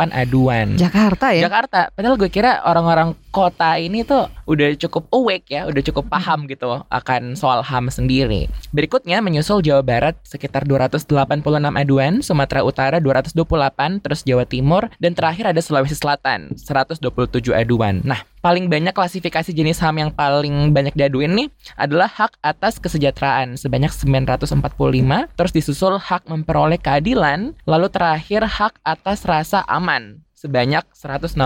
aduan. 0.09 0.75
Jakarta 0.75 1.35
ya. 1.35 1.45
Jakarta, 1.45 1.91
padahal 1.91 2.15
gue 2.15 2.29
kira 2.31 2.63
orang-orang 2.63 3.13
kota 3.29 3.75
ini 3.75 4.07
tuh 4.07 4.31
udah 4.45 4.77
cukup 4.77 5.09
awake 5.09 5.49
ya, 5.49 5.65
udah 5.65 5.81
cukup 5.81 6.05
paham 6.09 6.45
gitu 6.45 6.85
akan 6.89 7.33
soal 7.33 7.65
HAM 7.65 7.89
sendiri. 7.89 8.47
Berikutnya 8.71 9.19
menyusul 9.19 9.65
Jawa 9.65 9.81
Barat 9.81 10.15
sekitar 10.21 10.65
286 10.65 11.09
aduan, 11.73 12.21
Sumatera 12.21 12.61
Utara 12.61 12.97
228, 13.01 14.01
terus 14.05 14.21
Jawa 14.21 14.45
Timur, 14.45 14.87
dan 15.01 15.17
terakhir 15.17 15.49
ada 15.49 15.61
Sulawesi 15.61 15.97
Selatan 15.97 16.53
127 16.57 17.01
aduan. 17.53 18.05
Nah, 18.05 18.21
paling 18.45 18.69
banyak 18.69 18.93
klasifikasi 18.93 19.49
jenis 19.49 19.81
HAM 19.81 19.97
yang 20.05 20.11
paling 20.13 20.69
banyak 20.69 20.93
diaduin 20.93 21.33
nih 21.33 21.47
adalah 21.73 22.07
hak 22.09 22.37
atas 22.45 22.77
kesejahteraan 22.77 23.57
sebanyak 23.57 23.89
945, 23.89 25.29
terus 25.33 25.51
disusul 25.53 25.97
hak 25.97 26.29
memperoleh 26.29 26.77
keadilan, 26.77 27.57
lalu 27.65 27.87
terakhir 27.89 28.45
hak 28.45 28.77
atas 28.85 29.25
rasa 29.25 29.65
aman 29.65 30.24
sebanyak 30.35 30.83
162 30.91 31.39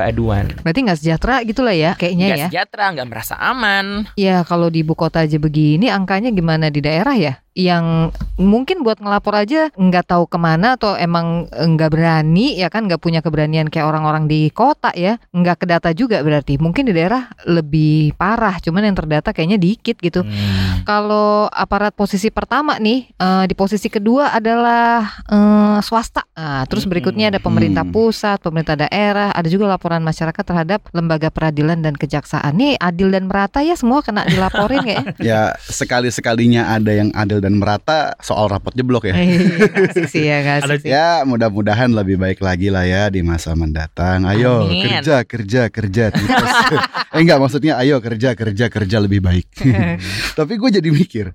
aduan. 0.00 0.46
Berarti 0.62 0.80
nggak 0.86 0.98
sejahtera 1.02 1.42
gitu 1.42 1.60
lah 1.60 1.74
ya 1.74 1.92
kayaknya 1.94 2.26
Nggak 2.30 2.38
ya. 2.38 2.46
sejahtera, 2.48 2.84
nggak 2.94 3.08
merasa 3.10 3.34
aman. 3.36 4.06
Ya 4.14 4.46
kalau 4.46 4.70
di 4.70 4.80
ibu 4.80 4.94
kota 4.94 5.26
aja 5.26 5.36
begini 5.36 5.90
angkanya 5.90 6.30
gimana 6.30 6.70
di 6.70 6.78
daerah 6.78 7.18
ya? 7.18 7.42
Yang 7.56 8.12
mungkin 8.36 8.84
buat 8.84 9.00
ngelapor 9.00 9.32
aja 9.32 9.72
nggak 9.72 10.12
tahu 10.12 10.28
ke 10.28 10.36
mana 10.36 10.76
atau 10.76 10.92
emang 10.92 11.48
nggak 11.48 11.88
berani 11.88 12.52
ya 12.52 12.68
kan 12.68 12.84
nggak 12.84 13.00
punya 13.00 13.24
keberanian 13.24 13.72
kayak 13.72 13.88
orang-orang 13.88 14.28
di 14.28 14.52
kota 14.52 14.92
ya 14.92 15.16
nggak 15.32 15.64
kedata 15.64 15.96
juga 15.96 16.20
berarti 16.20 16.60
mungkin 16.60 16.84
di 16.84 16.92
daerah 16.92 17.32
lebih 17.48 18.12
parah 18.12 18.60
cuman 18.60 18.92
yang 18.92 18.96
terdata 18.96 19.32
kayaknya 19.32 19.56
dikit 19.56 19.96
gitu. 19.96 20.20
Hmm. 20.20 20.84
Kalau 20.84 21.48
aparat 21.48 21.96
posisi 21.96 22.28
pertama 22.28 22.76
nih 22.76 23.08
eh, 23.10 23.44
di 23.48 23.54
posisi 23.56 23.88
kedua 23.88 24.36
adalah 24.36 25.08
eh, 25.26 25.78
swasta. 25.80 26.28
Nah, 26.36 26.68
terus 26.68 26.84
berikutnya 26.84 27.32
ada 27.32 27.40
pemerintah 27.40 27.88
Hmm. 27.88 27.92
Pusat, 28.36 28.44
pemerintah 28.44 28.76
daerah, 28.76 29.32
ada 29.32 29.48
juga 29.48 29.64
laporan 29.66 30.04
masyarakat 30.04 30.44
terhadap 30.44 30.80
lembaga 30.92 31.32
peradilan 31.32 31.80
dan 31.80 31.96
kejaksaan. 31.96 32.52
Nih 32.52 32.76
adil 32.76 33.08
dan 33.08 33.26
merata 33.32 33.64
ya 33.64 33.72
semua 33.74 34.04
kena 34.04 34.28
dilaporin 34.28 34.84
ya. 34.84 35.00
Ya 35.26 35.40
sekali-sekalinya 35.58 36.76
ada 36.76 36.92
yang 36.92 37.10
adil 37.16 37.40
dan 37.40 37.56
merata 37.56 38.14
soal 38.20 38.52
rapot 38.52 38.76
jeblok 38.76 39.08
ya. 39.08 39.16
Iya, 39.16 40.04
sih 40.06 40.22
ya 40.28 40.60
sih. 40.60 40.86
Ya 40.92 41.24
mudah-mudahan 41.24 41.90
lebih 41.90 42.20
baik 42.20 42.44
lagi 42.44 42.68
lah 42.68 42.84
ya 42.84 43.08
di 43.08 43.24
masa 43.24 43.56
mendatang. 43.56 44.28
Ayo 44.28 44.68
Amin. 44.68 45.00
kerja 45.00 45.24
kerja 45.24 45.62
kerja 45.72 46.04
eh 47.16 47.20
enggak 47.24 47.40
maksudnya 47.40 47.80
ayo 47.80 47.98
kerja 48.04 48.36
kerja 48.36 48.68
kerja 48.68 48.96
lebih 49.00 49.24
baik. 49.24 49.48
Tapi 50.38 50.52
gue 50.60 50.70
jadi 50.78 50.88
mikir, 50.92 51.32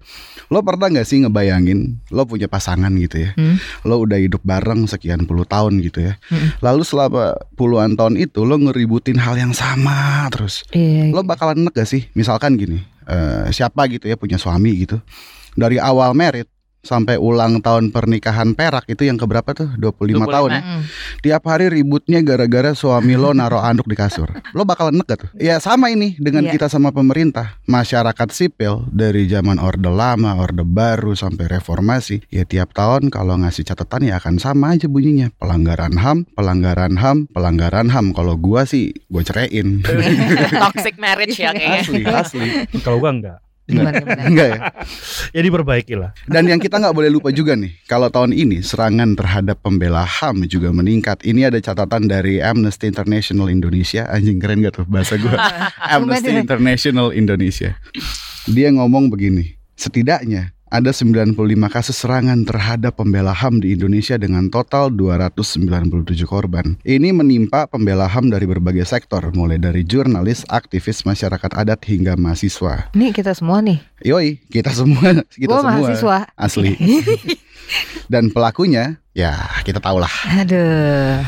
lo 0.53 0.62
pernah 0.62 0.93
nggak 0.93 1.08
sih 1.08 1.25
ngebayangin 1.25 2.05
lo 2.13 2.24
punya 2.29 2.46
pasangan 2.46 2.93
gitu 3.01 3.25
ya, 3.27 3.31
Hmm. 3.34 3.58
lo 3.88 3.98
udah 4.03 4.20
hidup 4.22 4.43
bareng 4.46 4.86
sekian 4.86 5.25
puluh 5.25 5.48
tahun 5.48 5.81
gitu 5.81 6.05
ya, 6.05 6.13
Hmm. 6.29 6.53
lalu 6.62 6.84
selama 6.91 7.39
puluhan 7.55 7.95
tahun 7.95 8.19
itu 8.19 8.43
lo 8.43 8.60
ngeributin 8.60 9.15
hal 9.15 9.39
yang 9.39 9.55
sama 9.55 10.27
terus, 10.27 10.67
Iya, 10.75 11.15
lo 11.15 11.24
bakalan 11.24 11.63
enek 11.63 11.79
gak 11.79 11.88
sih? 11.88 12.12
Misalkan 12.12 12.60
gini, 12.60 12.83
eh, 13.07 13.48
siapa 13.55 13.88
gitu 13.88 14.12
ya 14.12 14.19
punya 14.19 14.36
suami 14.36 14.83
gitu, 14.83 15.00
dari 15.55 15.79
awal 15.79 16.12
merit 16.12 16.50
sampai 16.81 17.15
ulang 17.15 17.59
tahun 17.59 17.89
pernikahan 17.89 18.51
perak 18.51 18.85
itu 18.85 19.03
yang 19.03 19.15
keberapa 19.15 19.51
tuh 19.51 19.69
25, 19.73 20.17
25. 20.17 20.27
tahun 20.27 20.50
ya 20.50 20.61
Mm-mm. 20.61 20.81
tiap 21.19 21.43
hari 21.45 21.69
ributnya 21.69 22.19
gara-gara 22.19 22.73
suami 22.73 23.13
lo 23.13 23.31
naruh 23.31 23.61
anduk 23.61 23.85
di 23.85 23.93
kasur 23.93 24.25
lo 24.51 24.61
bakalan 24.61 24.93
enek 24.93 25.07
gak 25.07 25.19
tuh 25.19 25.29
ya 25.35 25.57
sama 25.57 25.89
ini 25.89 26.17
dengan 26.17 26.43
Iya. 26.43 26.57
kita 26.57 26.67
sama 26.67 26.89
pemerintah 26.89 27.61
masyarakat 27.63 28.27
sipil 28.29 28.83
dari 28.88 29.25
zaman 29.25 29.57
orde 29.57 29.88
lama 29.88 30.33
orde 30.35 30.61
baru 30.61 31.13
sampai 31.13 31.45
reformasi 31.47 32.25
ya 32.27 32.43
tiap 32.43 32.71
tahun 32.71 33.07
kalau 33.07 33.38
ngasih 33.38 33.61
catatan 33.63 34.01
ya 34.03 34.17
akan 34.17 34.35
sama 34.35 34.73
aja 34.73 34.85
bunyinya 34.85 35.29
pelanggaran 35.35 35.93
ham 35.95 36.25
pelanggaran 36.31 36.97
ham 36.97 37.29
pelanggaran 37.29 37.88
ham 37.88 38.09
kalau 38.09 38.33
gua 38.35 38.63
sih 38.63 38.89
gue 39.05 39.21
ceraiin 39.21 39.85
Toxic 40.63 40.97
marriage 40.97 41.38
ya 41.38 41.53
kayaknya. 41.53 41.81
asli 41.81 42.01
asli 42.03 42.47
Kalau 42.79 42.97
gua 42.97 43.11
enggak. 43.11 43.38
Gimana, 43.71 43.97
gimana? 44.03 44.21
enggak 44.31 44.47
ya 44.47 44.59
Ya 45.31 45.41
diperbaiki 45.41 45.95
lah. 45.95 46.11
Dan 46.27 46.51
yang 46.51 46.59
kita 46.59 46.77
nggak 46.77 46.95
boleh 46.95 47.07
lupa 47.07 47.31
juga 47.31 47.55
nih, 47.55 47.71
kalau 47.87 48.11
tahun 48.11 48.35
ini 48.35 48.59
serangan 48.59 49.15
terhadap 49.15 49.63
pembela 49.63 50.03
HAM 50.03 50.43
juga 50.51 50.75
meningkat. 50.75 51.23
Ini 51.23 51.47
ada 51.47 51.59
catatan 51.63 52.11
dari 52.11 52.43
Amnesty 52.43 52.91
International 52.91 53.47
Indonesia. 53.47 54.05
Anjing 54.11 54.37
keren 54.43 54.61
gak 54.61 54.83
tuh 54.83 54.85
bahasa 54.87 55.15
gue? 55.15 55.31
Amnesty? 55.95 56.35
International 56.35 57.15
Indonesia. 57.15 57.79
Dia 58.49 58.73
ngomong 58.75 59.07
begini, 59.07 59.55
setidaknya 59.79 60.51
ada 60.71 60.95
95 60.95 61.35
kasus 61.67 61.99
serangan 61.99 62.47
terhadap 62.47 62.95
pembela 62.95 63.35
HAM 63.35 63.59
di 63.59 63.75
Indonesia 63.75 64.15
dengan 64.15 64.47
total 64.47 64.87
297 64.95 66.23
korban. 66.23 66.79
Ini 66.87 67.11
menimpa 67.11 67.67
pembela 67.67 68.07
HAM 68.07 68.31
dari 68.31 68.47
berbagai 68.47 68.87
sektor, 68.87 69.19
mulai 69.35 69.59
dari 69.59 69.83
jurnalis, 69.83 70.47
aktivis 70.47 71.03
masyarakat 71.03 71.51
adat 71.51 71.83
hingga 71.83 72.15
mahasiswa. 72.15 72.87
Nih 72.95 73.11
kita 73.11 73.35
semua 73.35 73.59
nih. 73.59 73.83
Yoi, 74.07 74.39
kita 74.47 74.71
semua, 74.71 75.21
kita 75.35 75.51
Gue 75.51 75.59
semua 75.59 75.75
mahasiswa. 75.75 76.17
asli. 76.39 76.73
Dan 78.11 78.31
pelakunya 78.31 78.95
ya 79.11 79.35
kita 79.67 79.83
tahu 79.83 79.99
lah. 79.99 80.11
Aduh. 80.39 81.19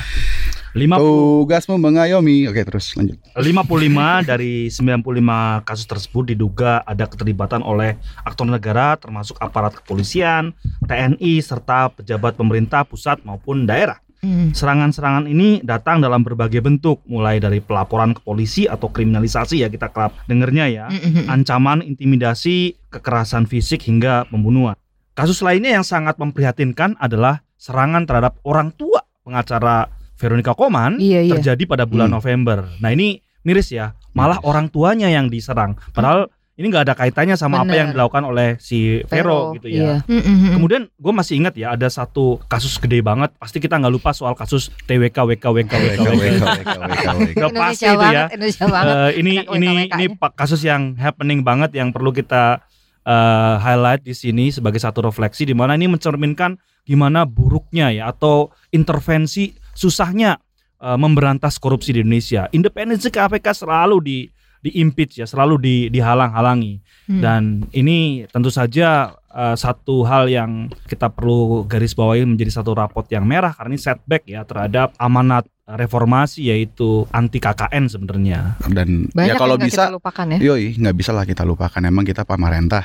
50 0.74 0.98
Tugasmu 0.98 1.78
mengayomi. 1.78 2.50
Oke, 2.50 2.66
terus 2.66 2.98
lanjut. 2.98 3.22
55 3.38 4.26
dari 4.26 4.74
95 4.74 5.62
kasus 5.70 5.86
tersebut 5.86 6.34
diduga 6.34 6.82
ada 6.82 7.06
keterlibatan 7.06 7.62
oleh 7.62 7.94
aktor 8.26 8.50
negara 8.50 8.98
termasuk 8.98 9.38
aparat 9.38 9.78
kepolisian, 9.78 10.58
TNI 10.90 11.40
serta 11.46 11.94
pejabat 11.94 12.34
pemerintah 12.34 12.82
pusat 12.90 13.22
maupun 13.22 13.70
daerah. 13.70 14.02
Hmm. 14.24 14.56
Serangan-serangan 14.56 15.28
ini 15.28 15.60
datang 15.62 16.00
dalam 16.00 16.24
berbagai 16.24 16.64
bentuk, 16.64 17.04
mulai 17.06 17.44
dari 17.44 17.60
pelaporan 17.60 18.16
ke 18.16 18.24
polisi 18.24 18.64
atau 18.66 18.88
kriminalisasi 18.88 19.62
ya 19.62 19.68
kita 19.68 19.92
kelap 19.92 20.16
dengernya 20.32 20.66
ya, 20.72 20.86
Mm-mm. 20.88 21.28
ancaman, 21.28 21.84
intimidasi, 21.84 22.80
kekerasan 22.88 23.52
fisik 23.52 23.84
hingga 23.84 24.24
pembunuhan. 24.32 24.80
Kasus 25.12 25.44
lainnya 25.44 25.76
yang 25.76 25.84
sangat 25.84 26.16
memprihatinkan 26.24 26.96
adalah 27.04 27.44
serangan 27.60 28.08
terhadap 28.08 28.40
orang 28.48 28.72
tua 28.72 29.04
pengacara 29.28 29.92
Veronica 30.24 30.56
Koman 30.56 30.96
Iya 30.96 31.20
iya. 31.22 31.36
terjadi 31.36 31.68
pada 31.68 31.84
bulan 31.84 32.08
Hmm. 32.08 32.18
November. 32.18 32.72
Nah 32.80 32.90
ini 32.90 33.20
miris 33.44 33.68
ya, 33.70 33.92
malah 34.12 34.40
orang 34.42 34.72
tuanya 34.72 35.12
yang 35.12 35.28
diserang. 35.28 35.76
Padahal 35.92 36.32
ini 36.54 36.70
nggak 36.70 36.86
ada 36.86 36.94
kaitannya 36.94 37.34
sama 37.34 37.60
apa 37.60 37.66
Bener. 37.66 37.78
yang 37.82 37.88
dilakukan 37.92 38.24
oleh 38.24 38.50
si 38.58 39.02
Vero, 39.10 39.58
gitu 39.58 39.68
ya. 39.68 39.74
Iya. 39.74 39.96
Mm-mm. 40.06 40.54
Kemudian 40.54 40.86
gue 40.88 41.10
masih 41.12 41.42
ingat 41.42 41.58
ya 41.58 41.74
ada 41.74 41.90
satu 41.90 42.38
kasus 42.46 42.78
gede 42.78 43.02
banget. 43.02 43.34
Pasti 43.36 43.58
kita 43.58 43.76
nggak 43.76 43.90
lupa 43.92 44.14
soal 44.14 44.32
kasus 44.34 44.70
TWK 44.86 45.18
WK 45.34 45.44
WK 45.44 45.74
WK. 45.74 46.04
Udah 47.36 47.50
pasti 47.52 47.84
Indonesia 47.90 47.90
itu 47.90 48.06
ya. 48.06 48.70
banget. 48.70 48.94
Eh, 48.94 49.12
ini 49.18 49.32
ini 49.50 49.70
ini 49.90 50.06
kasus 50.32 50.62
yang 50.62 50.94
happening 50.96 51.42
banget 51.42 51.74
yang 51.74 51.90
perlu 51.90 52.14
kita 52.14 52.62
eh, 53.02 53.56
highlight 53.58 54.06
di 54.06 54.14
sini 54.14 54.48
sebagai 54.48 54.78
satu 54.78 55.02
refleksi 55.02 55.44
di 55.44 55.52
mana 55.52 55.74
ini 55.74 55.90
mencerminkan 55.90 56.56
gimana 56.86 57.26
buruknya 57.26 57.90
ya 57.90 58.08
atau 58.08 58.54
intervensi 58.70 59.56
susahnya 59.74 60.40
eh, 60.80 60.98
memberantas 60.98 61.58
korupsi 61.58 61.94
di 61.94 62.02
Indonesia. 62.02 62.48
Independensi 62.54 63.10
KPK 63.10 63.66
selalu 63.66 63.98
di 64.02 64.20
di 64.64 64.80
impeach 64.80 65.20
ya, 65.20 65.28
selalu 65.28 65.60
di 65.60 65.76
dihalang-halangi. 65.92 66.80
Hmm. 67.12 67.20
Dan 67.20 67.42
ini 67.76 68.24
tentu 68.32 68.48
saja 68.48 69.12
eh, 69.28 69.56
satu 69.60 70.08
hal 70.08 70.32
yang 70.32 70.72
kita 70.88 71.12
perlu 71.12 71.68
garis 71.68 71.92
bawahi 71.92 72.24
menjadi 72.24 72.64
satu 72.64 72.72
rapot 72.72 73.04
yang 73.12 73.28
merah 73.28 73.52
karena 73.52 73.76
ini 73.76 73.82
setback 73.84 74.24
ya 74.24 74.48
terhadap 74.48 74.96
amanat 74.96 75.44
reformasi 75.64 76.52
yaitu 76.52 77.08
anti 77.16 77.40
KKN 77.40 77.88
sebenarnya. 77.88 78.60
Dan 78.68 79.08
Banyak 79.16 79.32
ya 79.32 79.40
kalau 79.40 79.56
yang 79.56 79.64
nggak 79.64 79.72
bisa 79.72 79.84
kita 79.88 79.96
lupakan 79.96 80.26
ya. 80.28 80.38
Yoi, 80.44 80.66
nggak 80.76 80.96
bisa 81.00 81.12
lah 81.16 81.24
kita 81.24 81.44
lupakan. 81.48 81.82
Emang 81.88 82.04
kita 82.04 82.28
pamarentah. 82.28 82.84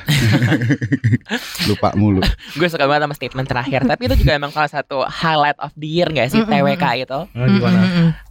Lupa 1.69 1.91
mulu. 1.99 2.23
Gue 2.55 2.67
suka 2.71 2.87
banget 2.87 3.03
sama 3.03 3.15
statement 3.19 3.47
terakhir. 3.51 3.83
Tapi 3.83 4.07
itu 4.07 4.15
juga 4.23 4.39
emang 4.39 4.55
salah 4.55 4.71
satu 4.71 5.03
highlight 5.03 5.59
of 5.59 5.75
the 5.75 5.89
year 5.91 6.07
gak 6.07 6.31
sih. 6.31 6.39
TWK 6.39 6.85
itu? 7.03 7.19
Nah, 7.35 7.47
gimana? 7.51 7.79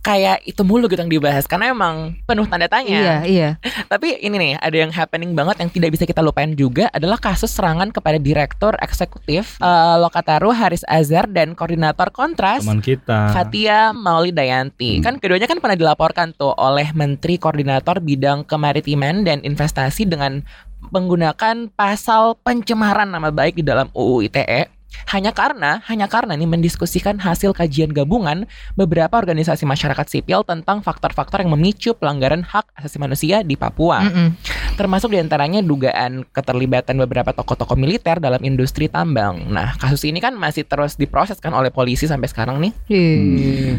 Kayak 0.00 0.40
itu 0.48 0.62
mulu 0.64 0.88
gitu 0.88 1.04
yang 1.04 1.12
dibahas 1.12 1.44
karena 1.44 1.68
emang 1.68 2.16
penuh 2.24 2.48
tanda 2.48 2.72
tanya. 2.72 2.96
Iya 2.96 3.16
iya. 3.28 3.50
Tapi 3.92 4.16
ini 4.24 4.36
nih 4.40 4.52
ada 4.56 4.76
yang 4.80 4.88
happening 4.88 5.36
banget 5.36 5.60
yang 5.60 5.68
tidak 5.68 5.92
bisa 5.92 6.04
kita 6.08 6.24
lupain 6.24 6.56
juga 6.56 6.88
adalah 6.96 7.20
kasus 7.20 7.52
serangan 7.52 7.92
kepada 7.92 8.16
direktur 8.16 8.72
eksekutif 8.80 9.60
eh, 9.60 9.96
Lokataru 10.00 10.56
Haris 10.56 10.88
Azhar 10.88 11.28
dan 11.28 11.52
koordinator 11.52 12.08
Kontras 12.08 12.64
Teman 12.64 12.80
kita. 12.80 13.36
Fatia 13.36 13.92
Mauli 13.92 14.37
Dayanti. 14.38 15.02
Hmm. 15.02 15.04
Kan 15.04 15.14
keduanya 15.18 15.50
kan 15.50 15.58
pernah 15.58 15.74
dilaporkan 15.74 16.30
tuh 16.38 16.54
oleh 16.54 16.94
Menteri 16.94 17.34
Koordinator 17.42 17.98
Bidang 17.98 18.46
Kemaritiman 18.46 19.26
dan 19.26 19.42
Investasi 19.42 20.06
dengan 20.06 20.46
menggunakan 20.94 21.74
pasal 21.74 22.38
pencemaran 22.46 23.10
nama 23.10 23.34
baik 23.34 23.58
di 23.58 23.64
dalam 23.66 23.90
UU 23.90 24.30
ITE. 24.30 24.77
Hanya 25.12 25.32
karena, 25.32 25.80
hanya 25.88 26.08
karena 26.08 26.36
nih 26.36 26.48
mendiskusikan 26.48 27.20
hasil 27.20 27.52
kajian 27.56 27.92
gabungan 27.92 28.48
beberapa 28.74 29.16
organisasi 29.16 29.64
masyarakat 29.64 30.06
sipil 30.08 30.44
tentang 30.44 30.80
faktor-faktor 30.80 31.44
yang 31.44 31.52
memicu 31.52 31.96
pelanggaran 31.96 32.44
hak 32.44 32.68
asasi 32.76 32.96
manusia 33.00 33.40
di 33.44 33.56
Papua. 33.56 34.04
Mm-mm. 34.04 34.28
Termasuk 34.76 35.12
di 35.12 35.18
antaranya 35.20 35.60
dugaan 35.64 36.24
keterlibatan 36.30 36.96
beberapa 37.00 37.32
tokoh-tokoh 37.32 37.76
militer 37.76 38.20
dalam 38.20 38.40
industri 38.44 38.88
tambang. 38.88 39.48
Nah, 39.48 39.76
kasus 39.80 40.04
ini 40.06 40.20
kan 40.22 40.36
masih 40.36 40.64
terus 40.64 40.94
diproses 40.96 41.40
kan 41.40 41.52
oleh 41.52 41.72
polisi 41.72 42.08
sampai 42.08 42.28
sekarang 42.30 42.56
nih. 42.62 42.72
Iya. 42.88 43.74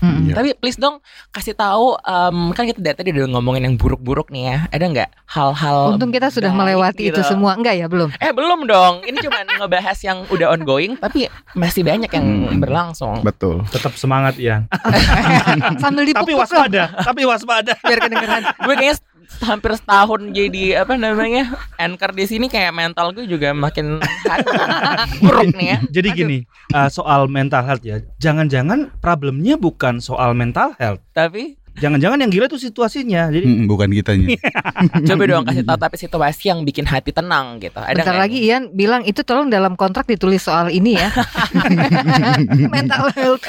Iya. 0.00 0.34
Tapi 0.34 0.48
please 0.54 0.76
dong 0.76 0.98
kasih 1.30 1.52
tahu 1.52 1.96
em, 1.98 2.36
kan 2.50 2.64
kita 2.64 2.78
dari 2.78 2.96
tadi 2.96 3.10
udah 3.12 3.30
ngomongin 3.30 3.62
yang 3.62 3.76
buruk-buruk 3.76 4.28
nih 4.28 4.42
ya. 4.46 4.58
Ada 4.68 4.84
nggak 4.86 5.08
hal-hal 5.26 5.94
Untung 5.94 6.08
kita 6.08 6.28
sudah 6.28 6.48
baik 6.48 6.58
melewati 6.58 7.02
itu 7.06 7.14
gitu? 7.14 7.20
semua. 7.22 7.52
Enggak 7.52 7.74
ya, 7.74 7.86
belum. 7.86 8.08
Eh 8.16 8.30
belum 8.30 8.64
dong. 8.64 9.02
Ini 9.02 9.16
cuma 9.20 9.38
ngebahas 9.60 9.98
yang 10.00 10.24
udah 10.26 10.46
ongoing 10.50 10.96
tapi 10.96 11.26
masih 11.52 11.82
banyak 11.82 12.08
yang 12.08 12.26
Hmm. 12.30 12.58
berlangsung. 12.58 13.20
Betul. 13.20 13.62
Tetap 13.66 13.94
semangat 13.94 14.36
Ian. 14.36 14.64
Sambil 15.82 16.04
dipupuk 16.04 16.26
tapi 16.26 16.34
waspada, 16.36 16.82
tapi 16.96 17.22
waspada. 17.24 17.72
biar 17.80 17.98
kedengeran. 18.00 18.42
gue 18.56 18.74
kayaknya 18.74 18.96
hampir 19.38 19.72
setahun 19.78 20.34
jadi 20.34 20.82
apa 20.82 20.98
namanya 20.98 21.54
anchor 21.78 22.10
di 22.10 22.26
sini 22.26 22.50
kayak 22.50 22.74
mental 22.74 23.14
gue 23.14 23.30
juga 23.30 23.54
makin 23.54 24.02
buruk 25.22 25.54
nih 25.54 25.66
ya. 25.76 25.78
Jadi 25.88 26.08
gini, 26.12 26.38
uh, 26.74 26.90
soal 26.90 27.30
mental 27.30 27.62
health 27.62 27.86
ya. 27.86 28.02
Jangan-jangan 28.18 28.90
problemnya 28.98 29.54
bukan 29.54 30.02
soal 30.02 30.34
mental 30.34 30.74
health. 30.76 31.00
Tapi 31.14 31.59
Jangan-jangan 31.72 32.18
yang 32.18 32.30
gila 32.30 32.46
itu 32.46 32.58
situasinya. 32.58 33.28
Jadi 33.28 33.46
Mm, 33.46 33.64
bukan 33.64 33.88
kitanya. 33.88 34.26
coba 35.08 35.22
dong 35.24 35.44
kasih 35.44 35.62
tahu 35.62 35.78
tapi 35.78 35.96
situasi 35.96 36.44
yang 36.46 36.60
bikin 36.60 36.82
hati 36.82 37.10
tenang 37.10 37.56
gitu. 37.56 37.76
Ada 37.76 37.94
Bentar 37.96 38.16
lagi 38.16 38.42
Ian 38.42 38.70
bilang 38.70 39.02
itu 39.02 39.20
tolong 39.20 39.46
dalam 39.46 39.74
kontrak 39.74 40.04
ditulis 40.04 40.40
soal 40.40 40.68
ini 40.68 40.96
ya. 40.96 41.08
Mental 42.74 43.10
health. 43.10 43.44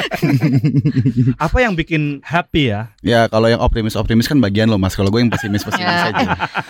apa 1.45 1.57
yang 1.59 1.73
bikin 1.73 2.21
happy 2.21 2.69
ya? 2.69 2.93
ya 3.01 3.25
kalau 3.27 3.47
yang 3.47 3.59
optimis-optimis 3.59 4.25
kan 4.25 4.37
bagian 4.37 4.67
lo 4.67 4.77
mas. 4.77 4.93
Kalau 4.93 5.09
gue 5.09 5.19
yang 5.19 5.29
pesimis-pesimis 5.29 5.81
Ya. 5.81 6.07
aja. 6.07 6.25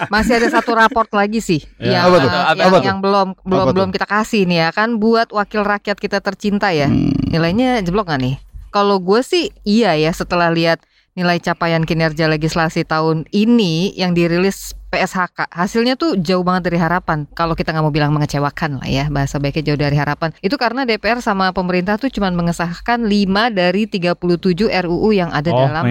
Masih 0.08 0.38
ada 0.38 0.48
satu 0.50 0.72
raport 0.72 1.12
lagi 1.12 1.40
sih 1.40 1.62
Ya. 1.78 2.00
yang, 2.00 2.04
Apa 2.08 2.18
tuh? 2.18 2.30
eh, 2.30 2.44
Apa 2.48 2.58
yang, 2.58 2.72
tuh? 2.72 2.84
yang 2.84 3.00
belum 3.00 3.28
belum 3.42 3.60
Apa 3.60 3.68
tuh? 3.68 3.76
belum 3.76 3.90
kita 3.92 4.08
kasih 4.08 4.42
nih 4.46 4.58
ya 4.58 4.70
kan 4.72 4.90
buat 4.96 5.30
wakil 5.30 5.62
rakyat 5.62 5.98
kita 5.98 6.20
tercinta 6.20 6.70
ya. 6.70 6.88
Hmm. 6.88 7.12
Nilainya 7.28 7.82
jeblok 7.82 8.08
gak 8.08 8.20
nih? 8.20 8.36
Kalau 8.70 8.98
gue 8.98 9.20
sih 9.20 9.52
iya 9.62 9.94
ya 9.94 10.12
setelah 10.12 10.48
lihat 10.48 10.80
nilai 11.16 11.44
capaian 11.44 11.84
kinerja 11.84 12.32
legislasi 12.32 12.88
tahun 12.88 13.28
ini 13.36 13.96
yang 14.00 14.16
dirilis 14.16 14.76
PSHK 14.92 15.48
hasilnya 15.48 15.96
tuh 15.96 16.20
jauh 16.20 16.44
banget 16.44 16.68
dari 16.68 16.78
harapan 16.78 17.24
kalau 17.32 17.56
kita 17.56 17.72
nggak 17.72 17.86
mau 17.88 17.96
bilang 17.96 18.12
mengecewakan 18.12 18.84
lah 18.84 18.90
ya 18.92 19.08
bahasa 19.08 19.40
baiknya 19.40 19.74
jauh 19.74 19.80
dari 19.80 19.96
harapan 19.96 20.36
itu 20.44 20.60
karena 20.60 20.84
DPR 20.84 21.24
sama 21.24 21.56
pemerintah 21.56 21.96
tuh 21.96 22.12
cuma 22.12 22.28
mengesahkan 22.30 23.08
5 23.08 23.56
dari 23.56 23.88
37 23.88 24.68
RUU 24.68 25.10
yang 25.16 25.32
ada 25.32 25.50
oh 25.54 25.58
dalam 25.64 25.86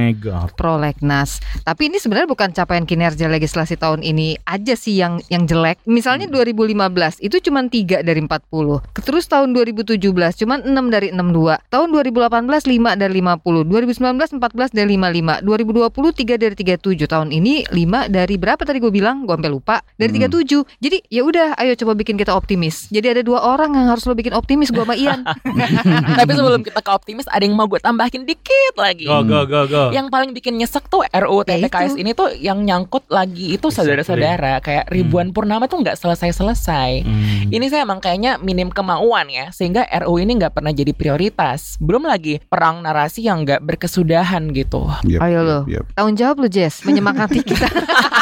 prolegnas. 0.58 1.40
Tapi 1.62 1.88
ini 1.88 1.96
sebenarnya 2.02 2.28
bukan 2.28 2.50
capaian 2.52 2.84
kinerja 2.84 3.30
legislasi 3.30 3.80
tahun 3.80 4.04
ini 4.04 4.36
aja 4.44 4.74
sih 4.76 4.98
yang 4.98 5.22
yang 5.32 5.48
jelek. 5.48 5.80
Misalnya 5.88 6.28
2015 6.28 7.22
itu 7.24 7.36
cuma 7.40 7.64
3 7.64 8.02
dari 8.04 8.20
40. 8.20 9.00
Terus 9.00 9.24
tahun 9.30 9.56
2017 9.56 9.96
cuma 10.44 10.60
6 10.60 10.68
dari 10.90 11.08
62. 11.14 11.72
Tahun 11.72 11.88
2018 11.88 12.68
5 12.68 13.00
dari 13.00 13.12
50. 13.22 13.64
2019 13.64 14.36
14 14.42 14.76
dari 14.76 14.88
55. 14.98 15.46
2020 15.46 16.20
3 16.26 16.42
dari 16.42 16.54
37. 16.58 17.06
Tahun 17.06 17.28
ini 17.30 17.64
5 17.70 18.10
dari 18.12 18.34
berapa 18.36 18.62
tadi 18.62 18.78
gue 18.82 18.89
bilang? 18.90 19.24
Gue 19.24 19.32
sampai 19.32 19.48
lupa. 19.48 19.76
Dari 19.94 20.10
Hmm. 20.12 20.28
37. 20.28 20.62
Jadi 20.78 20.98
ya 21.06 21.22
udah 21.22 21.54
ayo 21.56 21.72
coba 21.76 21.92
bikin 21.94 22.14
kita 22.14 22.30
optimis. 22.30 22.86
Jadi 22.88 23.06
ada 23.08 23.22
dua 23.22 23.40
orang 23.44 23.72
yang 23.72 23.88
harus 23.88 24.04
lo 24.04 24.12
bikin 24.12 24.30
optimis 24.30 24.68
gue 24.68 24.78
sama 24.78 24.94
Ian. 24.94 25.22
Tapi 26.18 26.30
sebelum 26.30 26.60
kita 26.60 26.78
ke 26.78 26.90
optimis 26.90 27.26
ada 27.26 27.40
yang 27.40 27.54
mau 27.54 27.64
gue 27.64 27.78
tambahin 27.78 28.22
dikit 28.22 28.74
lagi. 28.76 29.04
Go 29.04 29.22
go 29.22 29.42
go 29.44 29.64
go. 29.64 29.82
Yang 29.90 30.06
paling 30.08 30.30
bikin 30.30 30.56
nyesek 30.56 30.86
tuh 30.86 31.02
RUU 31.04 31.42
Ya 31.42 31.56
TPKS 31.58 31.92
itu. 31.92 31.98
ini 31.98 32.10
tuh 32.12 32.28
yang 32.32 32.58
nyangkut 32.60 33.06
lagi 33.08 33.54
itu 33.54 33.68
saudara-saudara 33.68 34.58
kayak 34.60 34.88
ribuan 34.88 35.30
purnama 35.30 35.64
tuh 35.64 35.80
nggak 35.80 35.96
selesai-selesai. 35.96 36.90
Hmm. 37.00 37.48
Ini 37.48 37.64
saya 37.66 37.82
emang 37.82 37.98
kayaknya 37.98 38.36
minim 38.38 38.68
kemauan 38.68 39.26
ya 39.26 39.50
sehingga 39.50 39.82
RUU 39.86 40.20
ini 40.20 40.36
nggak 40.36 40.52
pernah 40.52 40.70
jadi 40.70 40.90
prioritas. 40.90 41.78
Belum 41.78 42.02
lagi 42.02 42.42
perang 42.42 42.80
narasi 42.80 43.22
yang 43.22 43.42
nggak 43.42 43.60
berkesudahan 43.60 44.50
gitu. 44.50 44.86
Yep, 45.04 45.20
Ayo 45.20 45.32
yep, 45.36 45.44
lo. 45.44 45.58
yep. 45.66 45.84
Tanggung 45.92 46.16
jawab 46.16 46.36
lo 46.38 46.48
Jess 46.48 46.82
menyemangati 46.82 47.40
kita. 47.42 47.68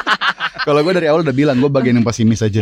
Kalau 0.69 0.85
gue 0.85 0.93
dari 1.01 1.09
awal 1.09 1.25
udah 1.25 1.33
bilang 1.33 1.57
gue 1.65 1.73
bagian 1.73 1.97
yang 1.97 2.05
pesimis 2.05 2.45
aja. 2.45 2.61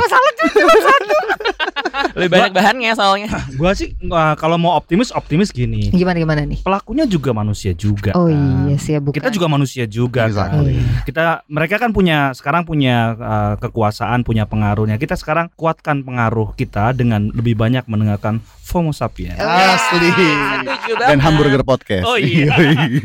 Lebih 2.17 2.33
banyak 2.33 2.53
bahannya 2.57 2.93
soalnya. 2.97 3.29
Gua 3.61 3.77
sih 3.77 3.93
uh, 4.09 4.35
kalau 4.41 4.57
mau 4.57 4.73
optimis 4.73 5.13
optimis 5.13 5.53
gini. 5.53 5.93
Gimana 5.93 6.17
gimana 6.17 6.43
nih? 6.49 6.65
Pelakunya 6.65 7.05
juga 7.05 7.37
manusia 7.37 7.77
juga. 7.77 8.17
Oh 8.17 8.27
kan. 8.27 8.73
iya 8.73 8.77
sih 8.81 8.97
ya 8.97 9.01
bukan. 9.05 9.21
Kita 9.21 9.29
juga 9.29 9.47
manusia 9.53 9.85
juga 9.85 10.25
kan. 10.27 10.33
Exactly. 10.33 10.75
Kita 11.05 11.45
mereka 11.47 11.77
kan 11.77 11.93
punya 11.93 12.33
sekarang 12.33 12.65
punya 12.65 13.13
uh, 13.21 13.55
kekuasaan, 13.61 14.25
punya 14.25 14.49
pengaruhnya. 14.49 14.97
Kita 14.97 15.15
sekarang 15.15 15.53
kuatkan 15.55 16.01
pengaruh 16.03 16.57
kita 16.57 16.97
dengan 16.97 17.29
lebih 17.37 17.53
banyak 17.53 17.85
mendengarkan 17.85 18.41
Homo 18.77 18.93
sapiens. 18.93 19.41
Asli. 19.41 20.13
Setuju 20.13 20.93
banget. 21.01 21.09
Dan 21.17 21.19
hamburger 21.25 21.65
podcast. 21.65 22.05
Oh 22.05 22.21
iya. 22.21 22.53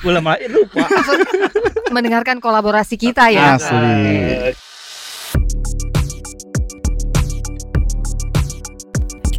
Gue 0.00 0.16
malah- 0.16 0.40
lupa. 0.48 0.84
mendengarkan 1.92 2.40
kolaborasi 2.40 2.96
kita 2.96 3.28
ya. 3.28 3.60
Asli. 3.60 4.69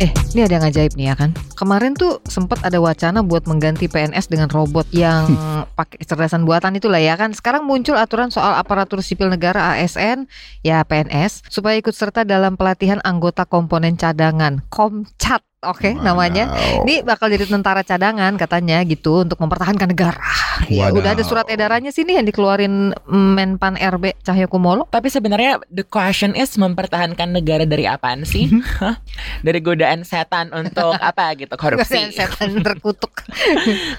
Eh, 0.01 0.09
ini 0.33 0.41
ada 0.41 0.57
yang 0.57 0.65
ajaib 0.65 0.97
nih 0.97 1.13
ya 1.13 1.15
kan. 1.15 1.29
Kemarin 1.53 1.93
tuh 1.93 2.25
sempat 2.25 2.57
ada 2.65 2.81
wacana 2.81 3.21
buat 3.21 3.45
mengganti 3.45 3.85
PNS 3.85 4.33
dengan 4.33 4.49
robot 4.49 4.89
yang 4.89 5.29
pakai 5.77 6.01
kecerdasan 6.01 6.41
buatan 6.41 6.73
itulah 6.73 6.97
ya 6.97 7.13
kan. 7.21 7.37
Sekarang 7.37 7.69
muncul 7.69 7.93
aturan 7.93 8.33
soal 8.33 8.57
aparatur 8.57 9.05
sipil 9.05 9.29
negara 9.29 9.77
ASN 9.77 10.25
ya 10.65 10.81
PNS 10.81 11.45
supaya 11.53 11.77
ikut 11.77 11.93
serta 11.93 12.25
dalam 12.25 12.57
pelatihan 12.57 12.97
anggota 13.05 13.45
komponen 13.45 13.93
cadangan 13.93 14.65
Komcat. 14.73 15.50
Oke, 15.61 15.93
namanya. 15.93 16.49
Wadaw. 16.49 16.89
Ini 16.89 16.95
bakal 17.05 17.29
jadi 17.29 17.45
tentara 17.45 17.85
cadangan 17.85 18.33
katanya 18.33 18.81
gitu 18.81 19.21
untuk 19.21 19.37
mempertahankan 19.37 19.93
negara. 19.93 20.17
Ya, 20.65 20.89
Wadaw. 20.89 20.97
udah 20.97 21.11
ada 21.13 21.21
surat 21.21 21.45
edarannya 21.53 21.93
sih 21.93 22.01
nih 22.01 22.17
yang 22.17 22.25
dikeluarin 22.25 22.97
Menpan 23.05 23.77
RB 23.77 24.17
Cahyokumolo. 24.25 24.89
Tapi 24.89 25.13
sebenarnya 25.13 25.61
the 25.69 25.85
question 25.85 26.33
is 26.33 26.57
mempertahankan 26.57 27.29
negara 27.29 27.69
dari 27.69 27.85
apaan 27.85 28.25
sih? 28.25 28.49
Hah? 28.81 28.97
dari 29.45 29.61
godaan 29.61 30.01
setan 30.01 30.49
untuk 30.49 30.97
apa 31.13 31.29
gitu 31.37 31.53
korupsi? 31.53 32.09
Setan 32.09 32.57
terkutuk. 32.65 33.21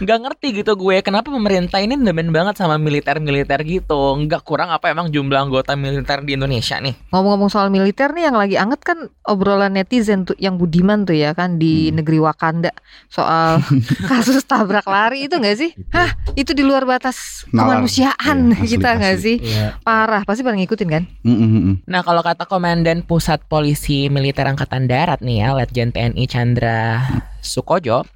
Nggak 0.03 0.19
ngerti 0.19 0.67
gitu 0.67 0.75
gue 0.75 0.99
kenapa 0.99 1.31
pemerintah 1.31 1.79
ini 1.79 1.95
demen 1.95 2.35
banget 2.35 2.59
sama 2.59 2.75
militer-militer 2.75 3.63
gitu. 3.63 4.19
Nggak 4.19 4.43
kurang 4.43 4.75
apa 4.75 4.91
emang 4.91 5.15
jumlah 5.15 5.39
anggota 5.47 5.79
militer 5.79 6.27
di 6.27 6.35
Indonesia 6.35 6.83
nih? 6.83 6.99
Ngomong-ngomong 7.15 7.55
soal 7.55 7.71
militer 7.71 8.11
nih 8.11 8.35
yang 8.35 8.35
lagi 8.35 8.59
anget 8.59 8.83
kan 8.83 8.99
obrolan 9.31 9.79
netizen 9.79 10.27
tuh 10.27 10.35
yang 10.43 10.59
budiman 10.59 11.07
tuh 11.07 11.15
ya 11.15 11.31
kan 11.39 11.52
di 11.53 11.89
Hmm. 11.89 11.99
negeri 11.99 12.19
Wakanda 12.19 12.71
soal 13.07 13.61
kasus 14.11 14.43
tabrak 14.43 14.85
lari 14.85 15.27
itu 15.27 15.35
enggak 15.35 15.57
sih? 15.57 15.71
Hah, 15.89 16.09
itu 16.33 16.51
di 16.51 16.61
luar 16.61 16.83
batas 16.83 17.45
Nalar. 17.49 17.81
kemanusiaan 17.83 18.53
asli, 18.53 18.67
kita 18.73 18.89
enggak 18.93 19.17
asli. 19.17 19.23
sih? 19.23 19.37
Iya. 19.43 19.67
Parah, 19.81 20.23
pasti 20.23 20.41
pada 20.41 20.55
ngikutin 20.55 20.89
kan? 20.89 21.03
Mm, 21.21 21.33
mm, 21.33 21.51
mm. 21.51 21.75
Nah 21.85 22.01
kalau 22.01 22.21
kata 22.21 22.45
Komandan 22.45 23.03
Pusat 23.03 23.47
Polisi 23.47 24.07
Militer 24.07 24.45
Angkatan 24.45 24.85
Darat 24.85 25.21
nih 25.21 25.41
ya, 25.41 25.53
Letjen 25.53 25.91
TNI 25.91 26.25
Chandra 26.27 27.03
Sukojo, 27.39 28.07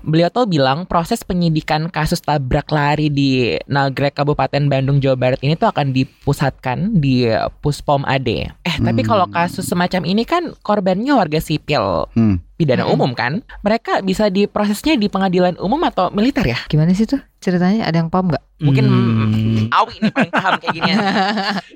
beliau 0.00 0.28
tuh 0.28 0.44
bilang 0.44 0.84
proses 0.84 1.20
penyidikan 1.20 1.88
kasus 1.88 2.18
tabrak 2.18 2.68
lari 2.68 3.08
di 3.08 3.56
Nagrek 3.64 4.12
Kabupaten 4.14 4.66
Bandung 4.66 4.98
Jawa 4.98 5.16
Barat 5.16 5.40
ini 5.40 5.54
tuh 5.54 5.64
akan 5.66 5.92
dipusatkan 5.92 6.78
di 6.94 7.24
Puspom 7.58 8.04
AD. 8.04 8.28
Eh 8.60 8.76
tapi 8.78 9.00
Hmm. 9.00 9.08
kalau 9.08 9.26
kasus 9.26 9.64
semacam 9.64 10.02
ini 10.02 10.22
kan 10.22 10.52
korbannya 10.58 11.12
warga 11.12 11.38
sipil 11.38 12.08
Hmm. 12.10 12.36
Pidana 12.54 12.82
Hmm. 12.82 12.94
umum 12.94 13.10
kan, 13.12 13.32
mereka 13.60 13.98
bisa 14.00 14.28
diprosesnya 14.28 14.94
di 14.94 15.06
pengadilan 15.06 15.54
umum 15.56 15.82
atau 15.82 16.08
militer 16.08 16.44
ya? 16.44 16.58
Gimana 16.64 16.90
sih 16.90 17.04
tuh 17.04 17.18
ceritanya? 17.36 17.84
Ada 17.84 17.98
yang 17.98 18.08
paham 18.08 18.30
nggak? 18.30 18.44
Mungkin 18.60 18.84
Hmm. 18.84 19.66
Awi 19.68 19.94
nih 19.98 20.10
paling 20.10 20.32
paham 20.32 20.52
kayak 20.56 20.72
gini. 20.72 20.90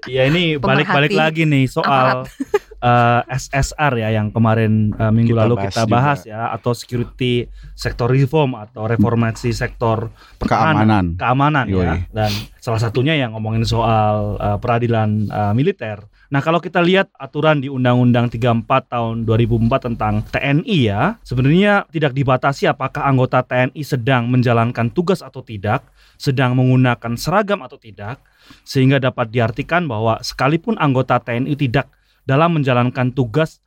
Iya 0.09 0.23
ini 0.25 0.43
balik-balik 0.57 1.13
lagi 1.13 1.43
nih 1.43 1.67
soal 1.67 2.25
eh, 2.81 3.21
SSR 3.29 3.93
ya 3.99 4.09
yang 4.13 4.31
kemarin 4.31 4.93
eh, 4.93 5.11
minggu 5.11 5.35
Kita 5.35 5.43
lalu 5.43 5.55
bahas 5.57 5.67
kita 5.69 5.83
juga. 5.83 5.93
bahas 5.93 6.19
ya 6.25 6.41
atau 6.49 6.73
security 6.73 7.33
sector 7.75 8.09
reform 8.09 8.55
atau 8.55 8.87
reformasi 8.87 9.51
sektor 9.51 10.09
pertahanan 10.37 10.79
Keamanan. 10.79 11.05
keamanan 11.15 11.65
ya 11.67 11.75
Yoi. 11.75 11.99
dan 12.09 12.31
salah 12.57 12.79
satunya 12.79 13.15
yang 13.15 13.35
ngomongin 13.35 13.65
soal 13.65 14.39
eh, 14.39 14.57
peradilan 14.57 15.09
eh, 15.27 15.53
militer. 15.53 16.07
Nah, 16.29 16.45
kalau 16.45 16.61
kita 16.61 16.85
lihat 16.85 17.09
aturan 17.17 17.65
di 17.65 17.73
Undang-Undang 17.73 18.29
34 18.29 18.93
tahun 18.93 19.25
2004 19.25 19.89
tentang 19.89 20.21
TNI 20.29 20.79
ya, 20.85 21.17
sebenarnya 21.25 21.89
tidak 21.89 22.13
dibatasi 22.13 22.69
apakah 22.69 23.09
anggota 23.09 23.41
TNI 23.41 23.81
sedang 23.81 24.29
menjalankan 24.29 24.93
tugas 24.93 25.25
atau 25.25 25.41
tidak, 25.41 25.89
sedang 26.21 26.53
menggunakan 26.53 27.17
seragam 27.17 27.65
atau 27.65 27.81
tidak, 27.81 28.21
sehingga 28.61 29.01
dapat 29.01 29.33
diartikan 29.33 29.89
bahwa 29.89 30.21
sekalipun 30.21 30.77
anggota 30.77 31.17
TNI 31.17 31.57
tidak 31.57 31.89
dalam 32.29 32.61
menjalankan 32.61 33.09
tugas 33.17 33.65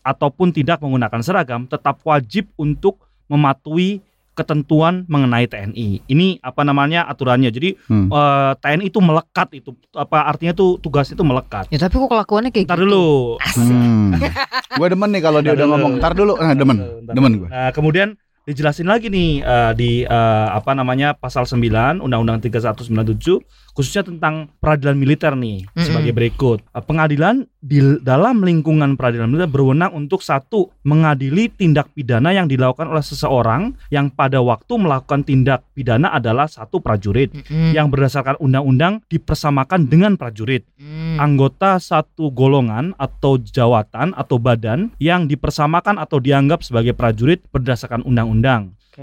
ataupun 0.00 0.56
tidak 0.56 0.80
menggunakan 0.80 1.20
seragam, 1.20 1.68
tetap 1.68 2.00
wajib 2.08 2.48
untuk 2.56 2.96
mematuhi 3.28 4.00
ketentuan 4.40 5.04
mengenai 5.06 5.44
TNI. 5.44 6.04
Ini 6.04 6.40
apa 6.40 6.64
namanya 6.64 7.04
aturannya. 7.04 7.48
Jadi 7.48 7.76
Hmm. 7.84 8.08
eh, 8.08 8.52
TNI 8.56 8.84
itu 8.86 8.98
melekat 8.98 9.48
itu 9.52 9.70
apa 9.92 10.24
artinya 10.24 10.52
tuh 10.52 10.76
tugas 10.78 11.06
itu 11.06 11.20
melekat. 11.20 11.68
Ya 11.68 11.76
tapi 11.76 11.94
kok 11.94 12.08
kelakuannya 12.08 12.48
kayak 12.48 12.64
Ntar 12.64 12.78
gitu? 12.78 12.84
dulu. 12.86 13.06
Asik. 13.38 13.60
Hmm. 13.60 14.10
gue 14.70 14.86
demen 14.88 15.10
nih 15.10 15.20
kalau 15.20 15.38
dia 15.38 15.52
Ntar 15.52 15.58
udah 15.58 15.66
ngomong. 15.68 15.92
Tar 15.98 16.12
dulu. 16.14 16.32
Nah, 16.34 16.54
demen. 16.54 16.76
Ntar 17.04 17.12
Demen 17.12 17.32
gue. 17.36 17.48
Nah, 17.48 17.70
kemudian 17.70 18.08
dijelasin 18.44 18.88
lagi 18.88 19.08
nih 19.08 19.40
eh, 19.40 19.72
di 19.76 19.90
eh, 20.02 20.48
apa 20.50 20.72
namanya 20.72 21.12
pasal 21.12 21.44
9 21.44 22.00
Undang-Undang 22.00 22.40
3197 22.42 23.40
khususnya 23.70 24.02
tentang 24.02 24.50
peradilan 24.58 24.98
militer 24.98 25.32
nih 25.38 25.62
Mm-mm. 25.64 25.84
sebagai 25.86 26.12
berikut. 26.12 26.58
Eh, 26.74 26.82
Pengadilan 26.82 27.46
di 27.60 27.78
dalam 28.00 28.40
lingkungan 28.42 28.96
peradilan 28.96 29.28
militer 29.30 29.46
berwenang 29.46 29.92
untuk 29.92 30.24
satu 30.24 30.72
mengadili 30.82 31.52
tindak 31.52 31.92
pidana 31.92 32.32
yang 32.32 32.48
dilakukan 32.48 32.88
oleh 32.88 33.04
seseorang 33.04 33.76
yang 33.92 34.08
pada 34.10 34.40
waktu 34.40 34.72
melakukan 34.74 35.22
tindak 35.22 35.62
pidana 35.76 36.10
adalah 36.10 36.48
satu 36.48 36.80
prajurit 36.80 37.30
Mm-mm. 37.30 37.76
yang 37.76 37.92
berdasarkan 37.92 38.40
undang-undang 38.40 39.04
dipersamakan 39.06 39.86
dengan 39.86 40.16
prajurit 40.16 40.66
Mm. 40.80 41.20
anggota 41.20 41.76
satu 41.76 42.32
golongan 42.32 42.96
atau 42.96 43.36
jawatan 43.36 44.16
atau 44.16 44.40
badan 44.40 44.88
yang 44.96 45.28
dipersamakan 45.28 46.00
atau 46.00 46.16
dianggap 46.16 46.64
sebagai 46.64 46.96
prajurit 46.96 47.44
berdasarkan 47.52 48.00
undang-undang. 48.00 48.39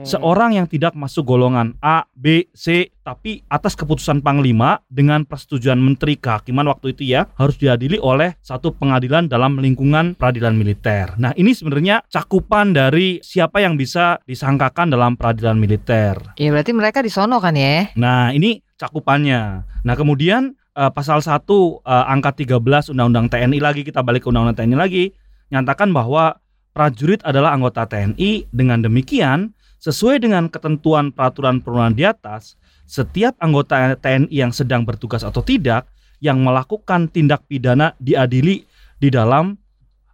Seorang 0.06 0.54
yang 0.54 0.68
tidak 0.70 0.94
masuk 0.94 1.26
golongan 1.26 1.74
A, 1.82 2.06
B, 2.14 2.52
C 2.54 2.92
tapi 3.02 3.42
atas 3.48 3.74
keputusan 3.74 4.20
Panglima 4.20 4.84
dengan 4.92 5.24
persetujuan 5.24 5.80
Menteri 5.80 6.20
Kehakiman 6.20 6.68
waktu 6.68 6.94
itu 6.94 7.08
ya 7.08 7.26
harus 7.40 7.56
diadili 7.56 7.98
oleh 7.98 8.36
satu 8.44 8.76
pengadilan 8.76 9.32
dalam 9.32 9.58
lingkungan 9.58 10.14
peradilan 10.20 10.54
militer. 10.54 11.16
Nah, 11.18 11.32
ini 11.40 11.56
sebenarnya 11.56 12.04
cakupan 12.12 12.76
dari 12.76 13.24
siapa 13.24 13.64
yang 13.64 13.80
bisa 13.80 14.20
disangkakan 14.28 14.92
dalam 14.92 15.16
peradilan 15.16 15.56
militer. 15.56 16.36
Ya 16.36 16.52
berarti 16.52 16.76
mereka 16.76 17.00
di 17.00 17.10
sono 17.10 17.40
kan 17.40 17.56
ya? 17.56 17.90
Nah, 17.96 18.36
ini 18.36 18.60
cakupannya. 18.76 19.64
Nah, 19.88 19.96
kemudian 19.96 20.54
eh, 20.76 20.92
pasal 20.92 21.24
1 21.24 21.32
eh, 21.32 22.06
angka 22.12 22.36
13 22.36 22.92
Undang-Undang 22.94 23.34
TNI 23.34 23.60
lagi 23.64 23.82
kita 23.88 24.04
balik 24.04 24.28
ke 24.28 24.30
Undang-Undang 24.30 24.68
TNI 24.68 24.78
lagi 24.78 25.16
nyatakan 25.48 25.96
bahwa 25.96 26.36
prajurit 26.78 27.26
adalah 27.26 27.58
anggota 27.58 27.90
TNI 27.90 28.54
dengan 28.54 28.86
demikian 28.86 29.50
sesuai 29.82 30.22
dengan 30.22 30.46
ketentuan 30.46 31.10
peraturan 31.10 31.58
perundangan 31.58 31.98
di 31.98 32.06
atas 32.06 32.54
setiap 32.86 33.34
anggota 33.42 33.98
TNI 33.98 34.30
yang 34.30 34.54
sedang 34.54 34.86
bertugas 34.86 35.26
atau 35.26 35.42
tidak 35.42 35.90
yang 36.22 36.38
melakukan 36.38 37.10
tindak 37.10 37.42
pidana 37.50 37.98
diadili 37.98 38.62
di 38.94 39.10
dalam 39.10 39.58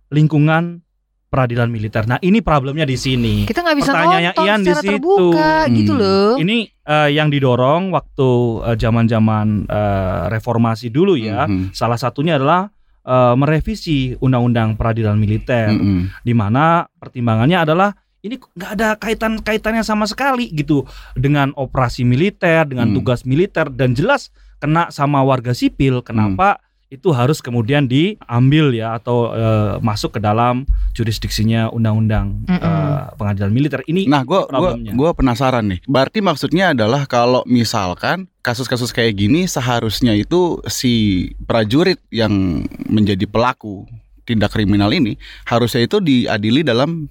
lingkungan 0.08 0.80
peradilan 1.28 1.68
militer. 1.68 2.06
Nah, 2.06 2.22
ini 2.22 2.40
problemnya 2.40 2.86
di 2.86 2.94
sini. 2.94 3.44
Kita 3.44 3.60
nggak 3.60 3.78
bisa 3.80 3.92
Pertanyaannya 3.92 4.32
nonton 4.32 4.46
Ian 4.46 4.62
di 4.62 4.72
situ. 4.72 4.88
terbuka 4.88 5.52
gitu 5.68 5.92
Hmm. 5.92 6.00
loh. 6.00 6.32
Ini 6.38 6.58
eh, 6.70 7.10
yang 7.12 7.28
didorong 7.28 7.90
waktu 7.90 8.30
eh, 8.72 8.78
zaman-zaman 8.78 9.66
eh, 9.66 10.22
reformasi 10.30 10.88
dulu 10.88 11.18
ya. 11.18 11.44
Mhm. 11.44 11.74
Salah 11.74 11.98
satunya 11.98 12.38
adalah 12.38 12.70
eh, 13.04 13.36
merevisi 13.36 14.16
undang-undang 14.18 14.80
peradilan 14.80 15.20
militer, 15.20 15.70
Mhm. 15.70 16.24
di 16.24 16.34
mana 16.34 16.88
pertimbangannya 16.88 17.60
adalah 17.60 17.92
ini 18.24 18.40
nggak 18.40 18.72
ada 18.80 18.96
kaitan-kaitannya 18.96 19.84
sama 19.84 20.08
sekali 20.08 20.48
gitu 20.56 20.88
dengan 21.14 21.52
operasi 21.60 22.08
militer, 22.08 22.64
dengan 22.64 22.90
Hmm. 22.90 22.96
tugas 22.96 23.28
militer 23.28 23.68
dan 23.68 23.92
jelas 23.92 24.32
kena 24.64 24.88
sama 24.96 25.20
warga 25.20 25.52
sipil. 25.52 26.00
Kenapa 26.00 26.64
itu 26.94 27.10
harus 27.10 27.42
kemudian 27.42 27.90
diambil 27.90 28.70
ya 28.70 29.02
atau 29.02 29.34
eh, 29.34 29.82
masuk 29.82 30.18
ke 30.18 30.20
dalam 30.22 30.70
jurisdiksinya 30.94 31.74
undang-undang 31.74 32.46
eh, 32.46 33.10
pengadilan 33.18 33.50
militer 33.50 33.82
ini? 33.90 34.06
Nah, 34.06 34.22
gue 34.22 34.46
gua, 34.46 34.78
gua 34.78 35.12
penasaran 35.18 35.66
nih. 35.66 35.82
Berarti 35.90 36.22
maksudnya 36.22 36.78
adalah 36.78 37.10
kalau 37.10 37.42
misalkan 37.50 38.30
kasus-kasus 38.46 38.94
kayak 38.94 39.18
gini 39.18 39.50
seharusnya 39.50 40.14
itu 40.14 40.62
si 40.70 41.26
prajurit 41.50 41.98
yang 42.14 42.62
menjadi 42.86 43.26
pelaku 43.26 43.90
tindak 44.24 44.54
kriminal 44.54 44.92
ini 44.94 45.18
harusnya 45.50 45.84
itu 45.84 45.98
diadili 46.00 46.62
dalam 46.62 47.10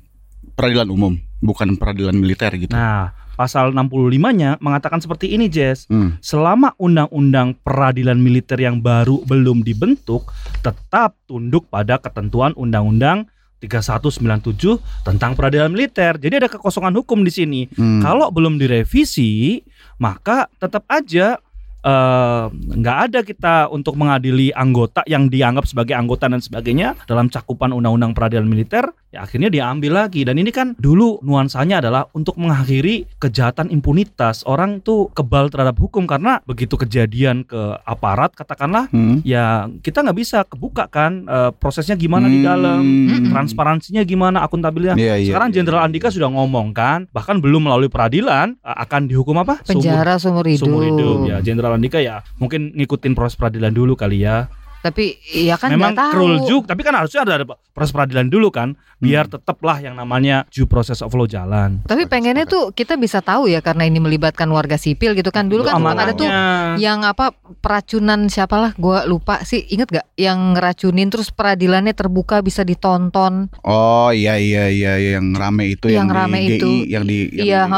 peradilan 0.54 0.88
umum, 0.92 1.18
bukan 1.42 1.74
peradilan 1.74 2.14
militer 2.14 2.52
gitu. 2.54 2.72
Nah, 2.76 3.21
pasal 3.34 3.72
65-nya 3.72 4.60
mengatakan 4.60 5.00
seperti 5.00 5.32
ini, 5.32 5.48
Jess. 5.48 5.88
Hmm. 5.88 6.20
Selama 6.20 6.76
undang-undang 6.76 7.56
peradilan 7.60 8.20
militer 8.20 8.60
yang 8.60 8.80
baru 8.80 9.24
belum 9.24 9.64
dibentuk, 9.64 10.28
tetap 10.60 11.16
tunduk 11.26 11.68
pada 11.72 11.98
ketentuan 11.98 12.52
undang-undang 12.54 13.28
3197 13.62 15.06
tentang 15.06 15.38
peradilan 15.38 15.70
militer. 15.70 16.18
Jadi 16.18 16.34
ada 16.42 16.48
kekosongan 16.50 16.98
hukum 16.98 17.22
di 17.22 17.30
sini. 17.30 17.60
Hmm. 17.70 18.02
Kalau 18.02 18.34
belum 18.34 18.58
direvisi, 18.58 19.62
maka 20.02 20.50
tetap 20.58 20.82
aja 20.90 21.38
eh, 21.86 22.44
nggak 22.50 22.98
ada 23.10 23.20
kita 23.22 23.54
untuk 23.70 23.94
mengadili 23.94 24.50
anggota 24.50 25.06
yang 25.06 25.30
dianggap 25.30 25.70
sebagai 25.70 25.94
anggota 25.94 26.26
dan 26.26 26.42
sebagainya 26.42 26.98
dalam 27.06 27.30
cakupan 27.30 27.70
undang-undang 27.70 28.10
peradilan 28.10 28.50
militer 28.50 28.90
ya 29.12 29.22
akhirnya 29.22 29.52
diambil 29.52 29.92
lagi 29.94 30.24
dan 30.24 30.40
ini 30.40 30.48
kan 30.48 30.72
dulu 30.80 31.20
nuansanya 31.20 31.84
adalah 31.84 32.08
untuk 32.16 32.40
mengakhiri 32.40 33.04
kejahatan 33.20 33.68
impunitas 33.68 34.40
orang 34.42 34.80
tuh 34.80 35.12
kebal 35.12 35.52
terhadap 35.52 35.76
hukum 35.76 36.08
karena 36.08 36.40
begitu 36.42 36.74
kejadian 36.74 37.44
ke 37.44 37.60
aparat 37.84 38.32
katakanlah 38.32 38.88
Hmm. 38.88 39.20
ya 39.22 39.68
kita 39.84 40.00
nggak 40.00 40.16
bisa 40.16 40.48
kebuka 40.48 40.88
kan 40.88 41.28
eh, 41.28 41.52
prosesnya 41.52 41.92
gimana 41.94 42.26
di 42.26 42.40
dalam 42.40 42.80
Hmm. 42.80 43.28
transparansinya 43.28 44.00
gimana 44.02 44.40
akuntabelnya 44.42 44.96
Iya, 44.96 45.20
iya, 45.20 45.28
sekarang 45.28 45.52
iya, 45.52 45.56
Jenderal 45.60 45.80
iya. 45.84 45.86
Andika 45.86 46.08
sudah 46.08 46.32
ngomong 46.32 46.72
kan, 46.72 47.04
bahkan 47.12 47.36
belum 47.36 47.68
melalui 47.68 47.92
peradilan 47.92 48.56
uh, 48.64 48.76
akan 48.80 49.10
dihukum 49.10 49.36
apa? 49.36 49.60
Penjara 49.60 50.16
seumur 50.16 50.48
hidup. 50.48 50.64
Seumur 50.64 50.82
hidup 50.88 51.28
ya. 51.28 51.36
Jenderal 51.44 51.76
Andika 51.76 52.00
ya 52.00 52.24
mungkin 52.40 52.72
ngikutin 52.72 53.12
proses 53.12 53.36
peradilan 53.36 53.74
dulu 53.74 53.92
kali 53.92 54.24
ya. 54.24 54.48
Tapi 54.82 55.04
ya 55.24 55.54
kan 55.54 55.70
Memang 55.70 55.94
tahu. 55.94 56.10
cruel 56.12 56.36
juga, 56.42 56.74
tapi 56.74 56.82
kan 56.82 56.92
harusnya 56.92 57.22
ada, 57.22 57.32
ada 57.36 57.46
proses 57.70 57.90
peradilan 57.90 58.26
dulu 58.26 58.50
kan, 58.50 58.74
biar 58.98 59.24
tetaplah 59.26 59.78
yang 59.78 59.94
namanya 59.94 60.44
due 60.48 60.66
process 60.66 60.98
of 60.98 61.10
law 61.10 61.24
jalan. 61.24 61.80
Tapi 61.82 62.04
pengennya 62.04 62.44
tuh 62.44 62.70
kita 62.70 62.94
bisa 62.94 63.18
tahu 63.18 63.46
ya 63.46 63.58
karena 63.58 63.82
ini 63.82 63.96
melibatkan 63.96 64.46
warga 64.48 64.74
sipil 64.74 65.14
gitu 65.14 65.30
kan. 65.30 65.46
Dulu 65.46 65.62
kan 65.62 65.72
Itu 65.72 65.78
sempat 65.80 65.96
ada 65.96 66.12
tuh 66.12 66.28
yang 66.76 67.02
apa 67.02 67.30
peracunan 67.56 68.26
siapalah 68.26 68.74
gua 68.74 69.04
lupa 69.04 69.40
sih 69.40 69.62
inget 69.64 69.88
gak 69.88 70.06
yang 70.14 70.52
ngeracunin 70.52 71.08
terus 71.08 71.30
peradilannya 71.30 71.92
terbuka 71.92 72.40
bisa 72.40 72.62
ditonton 72.62 73.46
Oh 73.62 74.10
iya 74.10 74.34
iya 74.34 74.66
iya 74.66 74.92
iya, 74.96 75.10
yang 75.14 75.30
rame 75.32 75.70
itu 75.70 75.86
Yang 75.86 75.94
yang, 75.94 76.08
rame 76.10 76.36
di 76.36 76.42
GI, 76.42 76.54
itu. 76.54 76.68
yang 76.88 77.04
di 77.04 77.18
yang 77.30 77.46
Iya, 77.46 77.60
di- 77.62 77.72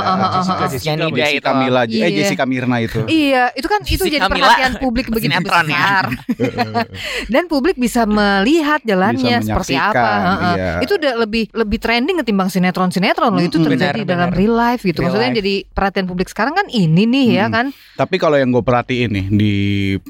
Jessica. 0.64 0.64
Jessica. 1.11 1.51
Mila, 1.55 1.83
eh 1.83 1.90
Iya. 1.90 2.07
Jessica 2.14 2.45
Mirna 2.45 2.77
itu. 2.79 3.01
iya 3.07 3.45
itu 3.53 3.67
kan 3.67 3.81
itu 3.83 4.05
jadi 4.05 4.25
perhatian 4.25 4.73
publik 4.79 5.07
begitu 5.09 5.31
ya. 5.31 5.40
besar 5.40 6.05
dan 7.33 7.46
publik 7.46 7.76
bisa 7.76 8.04
melihat 8.04 8.80
jalannya 8.83 9.40
Bisa 9.40 9.46
seperti 9.46 9.74
apa 9.74 10.09
iya. 10.54 10.72
itu 10.80 10.94
udah 10.96 11.12
lebih 11.24 11.44
lebih 11.52 11.78
trending 11.78 12.20
ketimbang 12.22 12.48
sinetron 12.48 12.90
sinetron 12.90 13.35
loh 13.35 13.44
itu 13.44 13.59
terjadi 13.61 14.02
Benar, 14.04 14.11
dalam 14.11 14.28
benar. 14.33 14.40
real 14.40 14.54
life 14.54 14.83
gitu 14.83 15.02
Real 15.02 15.12
maksudnya 15.12 15.30
life. 15.30 15.38
jadi 15.42 15.54
perhatian 15.70 16.07
publik 16.07 16.28
sekarang 16.30 16.54
kan 16.54 16.66
ini 16.70 17.02
nih 17.04 17.26
ya 17.42 17.46
Mm-mm. 17.46 17.54
kan 17.54 17.66
Tapi 17.94 18.16
kalau 18.18 18.35
yang 18.35 18.50
gue 18.50 18.64
perhatiin 18.64 19.11
nih 19.11 19.26
di 19.30 19.52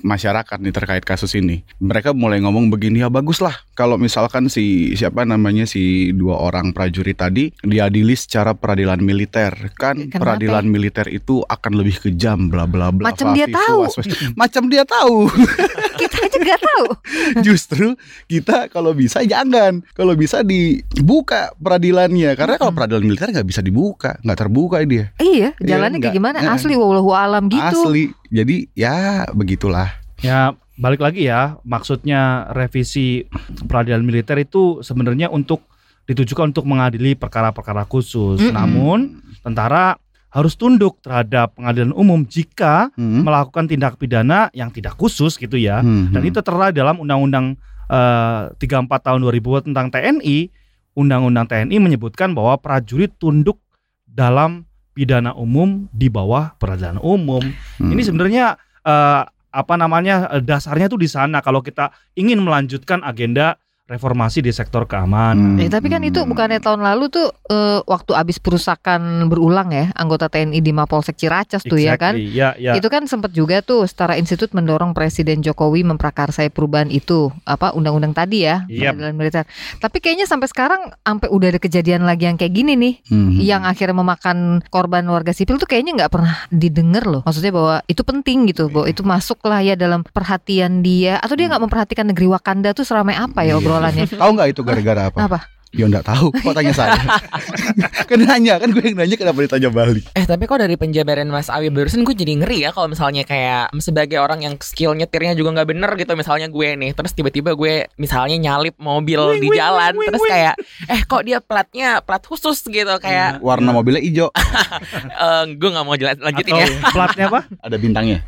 masyarakat 0.01 0.57
nih 0.61 0.73
terkait 0.73 1.05
kasus 1.05 1.37
ini, 1.37 1.61
mereka 1.77 2.16
mulai 2.16 2.40
ngomong 2.40 2.73
begini 2.73 3.05
ya 3.05 3.12
bagus 3.12 3.44
lah 3.44 3.53
kalau 3.77 4.01
misalkan 4.01 4.49
si 4.49 4.97
siapa 4.97 5.27
namanya 5.27 5.68
si 5.68 6.14
dua 6.14 6.40
orang 6.40 6.70
prajurit 6.73 7.18
tadi 7.18 7.51
diadili 7.61 8.14
secara 8.16 8.55
peradilan 8.57 9.03
militer 9.03 9.53
kan 9.77 9.99
Kenapa? 10.09 10.23
peradilan 10.38 10.64
militer 10.64 11.07
itu 11.11 11.42
akan 11.44 11.73
lebih 11.77 12.01
kejam 12.09 12.49
bla 12.49 12.64
bla 12.64 12.88
bla. 12.94 13.11
Macam 13.11 13.35
dia 13.35 13.51
tahu. 13.51 13.85
Macam 14.40 14.62
dia 14.70 14.85
tahu. 14.87 15.29
kita 16.01 16.16
aja 16.27 16.37
nggak 16.42 16.61
tahu 16.61 16.74
Justru 17.47 17.95
kita 18.27 18.69
kalau 18.69 18.93
bisa 18.95 19.23
jangan, 19.25 19.83
kalau 19.95 20.15
bisa 20.15 20.43
dibuka 20.43 21.55
peradilannya 21.59 22.35
karena 22.35 22.57
kalau 22.59 22.73
peradilan 22.75 23.03
militer 23.03 23.31
nggak 23.31 23.49
bisa 23.49 23.61
dibuka, 23.61 24.17
nggak 24.23 24.39
terbuka 24.39 24.83
dia. 24.85 25.11
iya 25.23 25.55
jalannya 25.59 25.99
enggak. 25.99 26.13
kayak 26.13 26.19
gimana 26.19 26.39
asli 26.53 26.75
wallahu 26.75 27.11
alam 27.15 27.47
gitu 27.49 27.85
Asli. 27.85 28.13
Jadi 28.35 28.69
ya 28.75 29.29
begitulah. 29.31 29.95
Ya 30.21 30.57
balik 30.75 31.03
lagi 31.03 31.31
ya, 31.31 31.59
maksudnya 31.63 32.51
revisi 32.51 33.27
peradilan 33.71 34.03
militer 34.03 34.39
itu 34.43 34.83
sebenarnya 34.83 35.31
untuk 35.31 35.63
ditujukan 36.05 36.53
untuk 36.53 36.67
mengadili 36.69 37.17
perkara-perkara 37.17 37.89
khusus. 37.89 38.41
Mm-mm. 38.43 38.55
Namun 38.55 38.99
tentara 39.41 39.97
harus 40.35 40.59
tunduk 40.59 40.99
terhadap 40.99 41.55
pengadilan 41.55 41.94
umum 41.94 42.27
jika 42.27 42.90
Hmm. 42.99 43.23
melakukan 43.23 43.70
tindak 43.70 43.94
pidana 43.94 44.51
yang 44.51 44.75
tidak 44.75 44.99
khusus 44.99 45.38
gitu 45.38 45.55
ya. 45.55 45.79
Hmm, 45.79 46.11
Dan 46.11 46.27
hmm. 46.27 46.31
itu 46.35 46.42
tertera 46.42 46.75
dalam 46.75 46.99
Undang-Undang 46.99 47.55
eh, 47.87 48.40
34 48.59 49.07
tahun 49.07 49.23
2000 49.23 49.62
tentang 49.62 49.94
TNI. 49.94 50.51
Undang-Undang 50.99 51.47
TNI 51.47 51.77
menyebutkan 51.79 52.35
bahwa 52.35 52.59
prajurit 52.59 53.14
tunduk 53.14 53.62
dalam 54.03 54.66
pidana 54.90 55.35
umum 55.35 55.87
di 55.94 56.11
bawah 56.11 56.59
peradilan 56.59 56.99
umum. 56.99 57.42
Hmm. 57.79 57.90
Ini 57.94 58.03
sebenarnya 58.03 58.59
eh, 58.83 59.23
apa 59.55 59.75
namanya 59.79 60.35
eh, 60.35 60.42
dasarnya 60.42 60.90
tuh 60.90 60.99
di 60.99 61.07
sana 61.07 61.38
kalau 61.38 61.62
kita 61.62 61.94
ingin 62.18 62.42
melanjutkan 62.42 63.07
agenda 63.07 63.55
reformasi 63.85 64.40
di 64.40 64.49
sektor 64.49 64.88
keamanan. 64.88 65.61
Hmm. 65.61 65.61
Eh, 65.61 65.68
tapi 65.68 65.92
kan 65.92 66.01
itu 66.01 66.25
bukannya 66.25 66.57
tahun 66.57 66.81
lalu 66.81 67.12
tuh 67.12 67.29
eh, 67.53 67.85
waktu 67.85 68.16
abis 68.16 68.40
perusakan 68.40 69.29
berulang 69.29 69.68
ya 69.77 69.92
anggota 69.92 70.33
TNI 70.33 70.64
di 70.64 70.73
Mapolsek 70.73 71.20
Ciracas 71.20 71.61
tuh 71.61 71.77
ya 71.77 72.01
kan. 72.01 72.16
Exactly. 72.16 72.33
Ya, 72.33 72.57
ya. 72.57 72.73
Itu 72.81 72.88
kan 72.88 73.05
sempat 73.05 73.37
juga 73.37 73.61
tuh 73.61 73.85
setara 73.85 74.16
institut 74.16 74.57
mendorong 74.57 74.97
Presiden 74.97 75.44
Jokowi 75.44 75.85
memprakarsai 75.85 76.49
perubahan 76.49 76.88
itu 76.88 77.29
apa 77.44 77.77
undang-undang 77.77 78.16
tadi 78.16 78.49
ya 78.49 78.64
Yap. 78.73 78.97
peradilan 78.97 79.14
militer. 79.20 79.44
Tapi 79.77 79.97
kayaknya 80.01 80.25
sampai 80.25 80.49
sekarang 80.49 80.81
sampai 81.05 81.29
udah 81.29 81.49
ada 81.53 81.61
kejadian 81.61 82.09
lagi 82.09 82.25
yang 82.25 82.40
kayak 82.40 82.55
gini 82.57 82.73
nih 82.81 82.94
Hmm. 83.05 83.37
yang 83.37 83.62
akhirnya 83.68 83.92
memakan 84.01 84.64
korban 84.73 85.05
warga 85.12 85.37
sipil 85.37 85.61
tuh 85.61 85.68
kayaknya 85.68 85.92
nggak 86.05 86.12
pernah 86.12 86.49
didengar 86.49 87.05
loh. 87.05 87.20
Maksudnya 87.29 87.53
bahwa 87.53 87.77
itu 87.85 88.01
penting 88.01 88.49
gitu, 88.49 88.73
bahwa 88.73 88.88
itu 88.88 89.05
masuk 89.05 89.44
lah 89.44 89.61
ya 89.61 89.77
dalam 89.77 90.01
perhatian 90.09 90.81
dia 90.81 91.20
atau 91.20 91.37
dia 91.37 91.53
nggak 91.53 91.62
memperhatikan 91.68 92.09
negeri 92.09 92.33
Wakanda 92.33 92.73
tuh 92.73 92.88
seramai 92.88 93.12
apa 93.12 93.44
ya 93.44 93.61
Iya. 93.61 93.61
Obrolannya? 93.75 94.05
Tahu 94.07 94.31
nggak 94.39 94.49
itu 94.55 94.61
gara-gara 94.63 95.03
apa? 95.11 95.19
Apa? 95.27 95.39
Ya 95.75 95.91
nggak 95.91 96.07
tahu. 96.07 96.31
Kok 96.31 96.55
tanya 96.55 96.73
saya? 96.75 96.95
kan 98.11 98.19
nanya 98.23 98.63
kan 98.63 98.71
gue 98.71 98.83
yang 98.83 98.97
nanya 98.99 99.17
kenapa 99.19 99.39
ditanya 99.43 99.71
balik? 99.75 100.07
Eh 100.15 100.23
tapi 100.23 100.47
kok 100.47 100.63
dari 100.63 100.79
penjabaran 100.79 101.27
Mas 101.27 101.51
Awi 101.51 101.69
barusan 101.75 102.07
gue 102.07 102.15
jadi 102.15 102.39
ngeri 102.39 102.59
ya 102.67 102.71
kalau 102.71 102.87
misalnya 102.87 103.27
kayak 103.27 103.75
sebagai 103.83 104.23
orang 104.23 104.47
yang 104.47 104.55
skill 104.63 104.95
nyetirnya 104.95 105.35
juga 105.35 105.61
nggak 105.61 105.69
bener 105.75 105.91
gitu 105.99 106.13
misalnya 106.15 106.47
gue 106.47 106.69
nih 106.79 106.91
terus 106.95 107.13
tiba-tiba 107.13 107.59
gue 107.59 107.91
misalnya 107.99 108.39
nyalip 108.39 108.79
mobil 108.79 109.19
Wing, 109.19 109.43
di 109.43 109.49
jalan 109.59 109.93
wing, 109.99 110.01
wing, 110.01 110.09
terus 110.15 110.23
wing. 110.23 110.33
kayak 110.33 110.55
eh 110.89 111.01
kok 111.05 111.23
dia 111.27 111.39
platnya 111.43 111.89
plat 112.01 112.23
khusus 112.23 112.63
gitu 112.65 112.95
kayak 113.03 113.43
Warna 113.45 113.75
mobilnya 113.75 114.01
hijau, 114.01 114.29
eh, 115.25 115.45
gue 115.53 115.69
nggak 115.69 115.85
mau 115.85 115.97
jelas 115.99 116.17
lanjutin 116.23 116.55
Atau 116.55 116.63
ya 116.63 116.69
platnya 116.97 117.25
apa? 117.29 117.41
ada 117.61 117.77
bintangnya. 117.77 118.19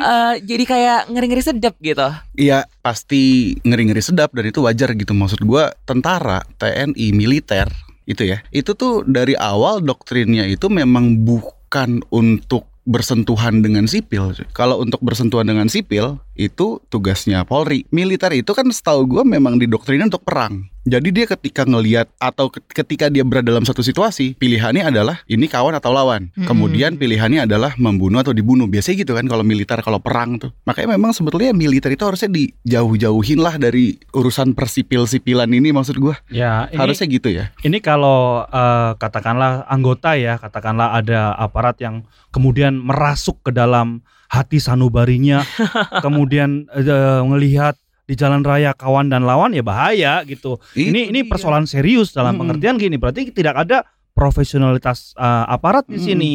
Eh, 0.00 0.34
jadi 0.44 0.64
kayak 0.64 1.00
ngeri-ngeri 1.12 1.42
sedap 1.42 1.74
gitu 1.80 2.08
Iya 2.36 2.64
pasti 2.80 3.54
ngeri-ngeri 3.60 4.00
sedap 4.00 4.32
dan 4.32 4.48
itu 4.48 4.64
wajar 4.64 4.96
gitu 4.96 5.12
maksud 5.12 5.44
gua 5.44 5.72
tentara 5.88 6.44
TNI 6.58 7.12
militer 7.14 7.68
itu 8.08 8.26
ya 8.26 8.42
itu 8.50 8.74
tuh 8.74 9.06
dari 9.06 9.38
awal 9.38 9.78
doktrinnya 9.84 10.48
itu 10.50 10.66
memang 10.66 11.22
bukan 11.22 12.02
untuk 12.10 12.70
bersentuhan 12.88 13.60
dengan 13.60 13.84
sipil. 13.84 14.32
Kalau 14.56 14.80
untuk 14.82 14.98
bersentuhan 15.04 15.46
dengan 15.46 15.68
sipil 15.70 16.18
itu 16.34 16.80
tugasnya 16.90 17.44
Polri. 17.44 17.84
Militer 17.92 18.32
itu 18.34 18.50
kan 18.50 18.66
setahu 18.66 19.06
gua 19.06 19.22
memang 19.22 19.60
didoktrinnya 19.60 20.10
untuk 20.10 20.24
perang. 20.26 20.66
Jadi 20.80 21.12
dia 21.12 21.28
ketika 21.28 21.68
ngelihat 21.68 22.08
atau 22.16 22.48
ke- 22.48 22.64
ketika 22.72 23.12
dia 23.12 23.20
berada 23.20 23.52
dalam 23.52 23.68
satu 23.68 23.84
situasi, 23.84 24.32
pilihannya 24.34 24.88
adalah 24.88 25.20
ini 25.28 25.44
kawan 25.44 25.76
atau 25.76 25.92
lawan. 25.92 26.32
Mm-mm. 26.32 26.48
Kemudian 26.48 26.96
pilihannya 26.96 27.44
adalah 27.44 27.76
membunuh 27.76 28.24
atau 28.24 28.32
dibunuh. 28.32 28.64
Biasanya 28.64 29.04
gitu 29.04 29.12
kan 29.12 29.28
kalau 29.28 29.44
militer 29.44 29.76
kalau 29.84 30.00
perang 30.00 30.40
tuh. 30.40 30.50
Makanya 30.64 30.96
memang 30.96 31.12
sebetulnya 31.12 31.52
militer 31.52 31.92
itu 31.92 32.00
harusnya 32.00 32.32
dijauh-jauhin 32.32 33.38
lah 33.38 33.60
dari 33.60 34.00
urusan 34.10 34.56
persipil-sipilan 34.56 35.52
ini 35.52 35.68
maksud 35.68 36.00
gua. 36.00 36.16
Ya, 36.32 36.64
ini, 36.72 36.80
Harusnya 36.80 37.06
gitu 37.12 37.28
ya. 37.28 37.52
ini 37.60 37.78
kalau 37.78 38.48
eh, 38.48 38.92
katakanlah 38.96 39.68
anggota 39.68 40.16
ya, 40.16 40.40
katakanlah 40.40 40.96
ada 40.96 41.36
aparat 41.36 41.76
yang 41.84 42.08
kemudian 42.30 42.80
merasuk 42.80 43.36
ke 43.44 43.52
dalam 43.52 44.00
hati 44.30 44.62
sanubarinya, 44.62 45.44
kemudian 46.04 46.64
eh, 46.72 47.20
ngelihat 47.20 47.76
di 48.10 48.18
jalan 48.18 48.42
raya 48.42 48.74
kawan 48.74 49.06
dan 49.06 49.22
lawan 49.22 49.54
ya 49.54 49.62
bahaya 49.62 50.26
gitu. 50.26 50.58
ini 50.74 51.14
ini 51.14 51.22
dia. 51.22 51.30
persoalan 51.30 51.70
serius 51.70 52.10
dalam 52.10 52.34
Mm-mm. 52.34 52.58
pengertian 52.58 52.74
gini, 52.74 52.98
berarti 52.98 53.30
tidak 53.30 53.62
ada 53.62 53.86
profesionalitas 54.18 55.14
eh, 55.14 55.44
aparat 55.46 55.86
di 55.86 56.02
sini. 56.02 56.32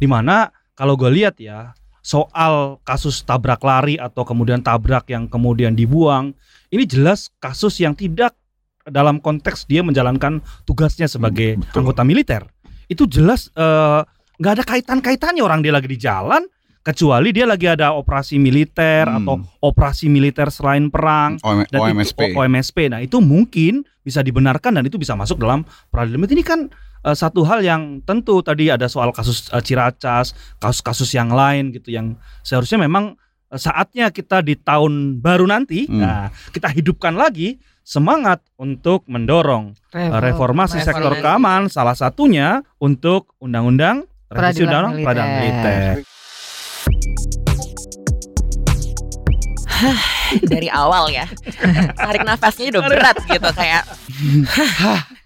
Di 0.00 0.08
mana 0.08 0.48
kalau 0.72 0.96
gue 0.96 1.12
lihat 1.12 1.36
ya 1.36 1.76
soal 2.00 2.80
kasus 2.80 3.20
tabrak 3.28 3.60
lari 3.60 4.00
atau 4.00 4.24
kemudian 4.24 4.64
tabrak 4.64 5.12
yang 5.12 5.28
kemudian 5.28 5.76
dibuang, 5.76 6.32
ini 6.72 6.88
jelas 6.88 7.28
kasus 7.36 7.76
yang 7.84 7.92
tidak 7.92 8.32
dalam 8.88 9.20
konteks 9.20 9.68
dia 9.68 9.84
menjalankan 9.84 10.40
tugasnya 10.64 11.04
sebagai 11.04 11.60
Betul. 11.60 11.84
anggota 11.84 12.08
militer. 12.08 12.42
Itu 12.88 13.04
jelas 13.04 13.52
eh, 13.52 14.00
nggak 14.40 14.52
ada 14.56 14.64
kaitan-kaitannya 14.64 15.44
orang 15.44 15.60
dia 15.60 15.76
lagi 15.76 15.92
di 15.92 16.00
jalan 16.00 16.40
kecuali 16.88 17.36
dia 17.36 17.44
lagi 17.44 17.68
ada 17.68 17.92
operasi 17.92 18.40
militer 18.40 19.04
Hmm. 19.04 19.20
atau 19.20 19.34
operasi 19.60 20.08
militer 20.08 20.48
selain 20.48 20.88
perang 20.88 21.36
OM- 21.44 21.68
dan 21.68 21.80
OMSP. 21.84 22.32
Itu, 22.32 22.40
OMSP. 22.40 22.78
Nah, 22.88 23.04
itu 23.04 23.20
mungkin 23.20 23.84
bisa 24.00 24.24
dibenarkan 24.24 24.80
dan 24.80 24.88
itu 24.88 24.96
bisa 24.96 25.12
masuk 25.12 25.36
dalam 25.36 25.68
peradilan. 25.92 26.24
Ini 26.24 26.40
kan 26.40 26.60
eh, 26.98 27.14
satu 27.14 27.44
hal 27.44 27.60
yang 27.60 28.00
tentu 28.02 28.40
tadi 28.40 28.72
ada 28.72 28.88
soal 28.88 29.12
kasus 29.12 29.52
eh, 29.52 29.60
Ciracas, 29.60 30.32
kasus-kasus 30.56 31.12
yang 31.12 31.28
lain 31.28 31.70
gitu 31.70 31.92
yang 31.92 32.16
seharusnya 32.40 32.80
memang 32.80 33.14
eh, 33.46 33.60
saatnya 33.60 34.08
kita 34.08 34.40
di 34.40 34.56
tahun 34.56 35.20
baru 35.20 35.44
nanti 35.44 35.84
Hmm. 35.86 36.00
nah 36.00 36.20
kita 36.50 36.72
hidupkan 36.72 37.14
lagi 37.14 37.60
semangat 37.84 38.42
untuk 38.56 39.06
mendorong 39.06 39.72
reformasi 39.92 40.76
Reformasi. 40.76 40.78
sektor 40.82 41.12
keamanan 41.16 41.70
salah 41.70 41.94
satunya 41.94 42.60
untuk 42.76 43.32
undang-undang 43.38 44.04
revisi 44.28 44.66
undang-undang 44.66 45.00
peradilan 45.00 45.28
militer. 45.38 45.92
Dari 50.44 50.68
awal 50.68 51.10
ya. 51.10 51.26
Tarik 51.96 52.22
nafasnya 52.26 52.72
udah 52.74 52.82
berat 52.86 53.16
gitu 53.26 53.50
kayak 53.54 53.82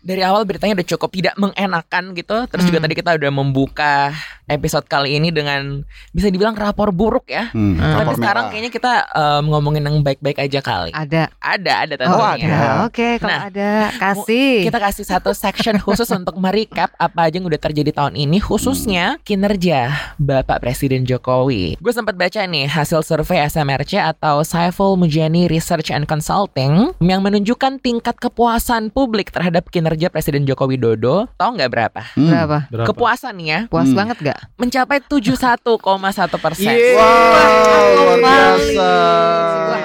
dari 0.03 0.21
awal 0.21 0.43
beritanya 0.43 0.75
udah 0.75 0.89
cukup 0.89 1.11
tidak 1.11 1.35
mengenakan 1.37 2.13
gitu 2.13 2.37
terus 2.47 2.63
juga 2.63 2.77
Hmm. 2.77 2.85
tadi 2.85 2.95
kita 2.97 3.11
udah 3.15 3.31
membuka 3.33 4.11
episode 4.45 4.85
kali 4.85 5.15
ini 5.15 5.31
dengan 5.31 5.81
bisa 6.11 6.27
dibilang 6.27 6.53
rapor 6.53 6.91
buruk 6.91 7.25
ya 7.27 7.49
Hmm, 7.49 7.73
Hmm. 7.73 7.95
tapi 7.97 8.03
rapor 8.05 8.15
sekarang 8.19 8.45
merah. 8.45 8.53
kayaknya 8.53 8.71
kita 8.71 8.93
em, 9.09 9.45
ngomongin 9.47 9.83
yang 9.83 9.97
baik-baik 10.01 10.39
aja 10.41 10.59
kali 10.59 10.91
Ada. 10.91 11.31
ada 11.39 11.73
ada 11.79 11.95
Oh, 11.95 12.19
tentunya 12.19 12.51
ada. 12.51 12.61
Oke, 12.85 13.09
kalau 13.17 13.31
Nah, 13.31 13.41
ada 13.47 13.71
kasih. 13.95 14.67
kita 14.67 14.79
kasih 14.81 15.05
satu 15.07 15.31
section 15.33 15.79
khusus 15.79 16.11
untuk 16.11 16.35
merecap 16.37 16.91
apa 16.97 17.21
aja 17.23 17.39
yang 17.39 17.47
udah 17.47 17.61
terjadi 17.61 17.91
tahun 17.93 18.19
ini 18.19 18.39
khususnya 18.39 19.23
kinerja 19.23 19.95
Bapak 20.19 20.59
Presiden 20.59 21.05
Jokowi. 21.05 21.79
Gue 21.79 21.93
sempat 21.93 22.15
baca 22.15 22.43
nih 22.43 22.67
hasil 22.67 23.01
survei 23.01 23.39
SMRC 23.41 23.97
atau 23.97 24.43
Saiful 24.43 24.97
Mujani 24.97 25.47
Research 25.47 25.89
and 25.89 26.05
Consulting 26.05 26.91
yang 26.99 27.21
menunjukkan 27.21 27.79
tingkat 27.79 28.19
kepuasan 28.19 28.91
publik 28.91 29.31
terhadap 29.31 29.69
kinerja 29.69 29.92
Presiden 30.09 30.43
Joko 30.43 30.65
Widodo. 30.65 31.29
Tahu 31.35 31.51
nggak 31.55 31.69
berapa? 31.69 32.01
Hmm. 32.15 32.29
Berapa? 32.29 32.59
Berapa? 32.69 32.87
Kepuasan 32.89 33.35
nih 33.35 33.47
ya 33.47 33.61
Puas 33.67 33.85
Hmm. 33.85 33.97
banget 33.97 34.17
gak? 34.23 34.39
mencapai 34.55 34.99
71,1 35.03 35.83
persen. 36.39 36.75
Wow, 36.95 37.87
luar 37.97 38.19
biasa. 38.19 38.91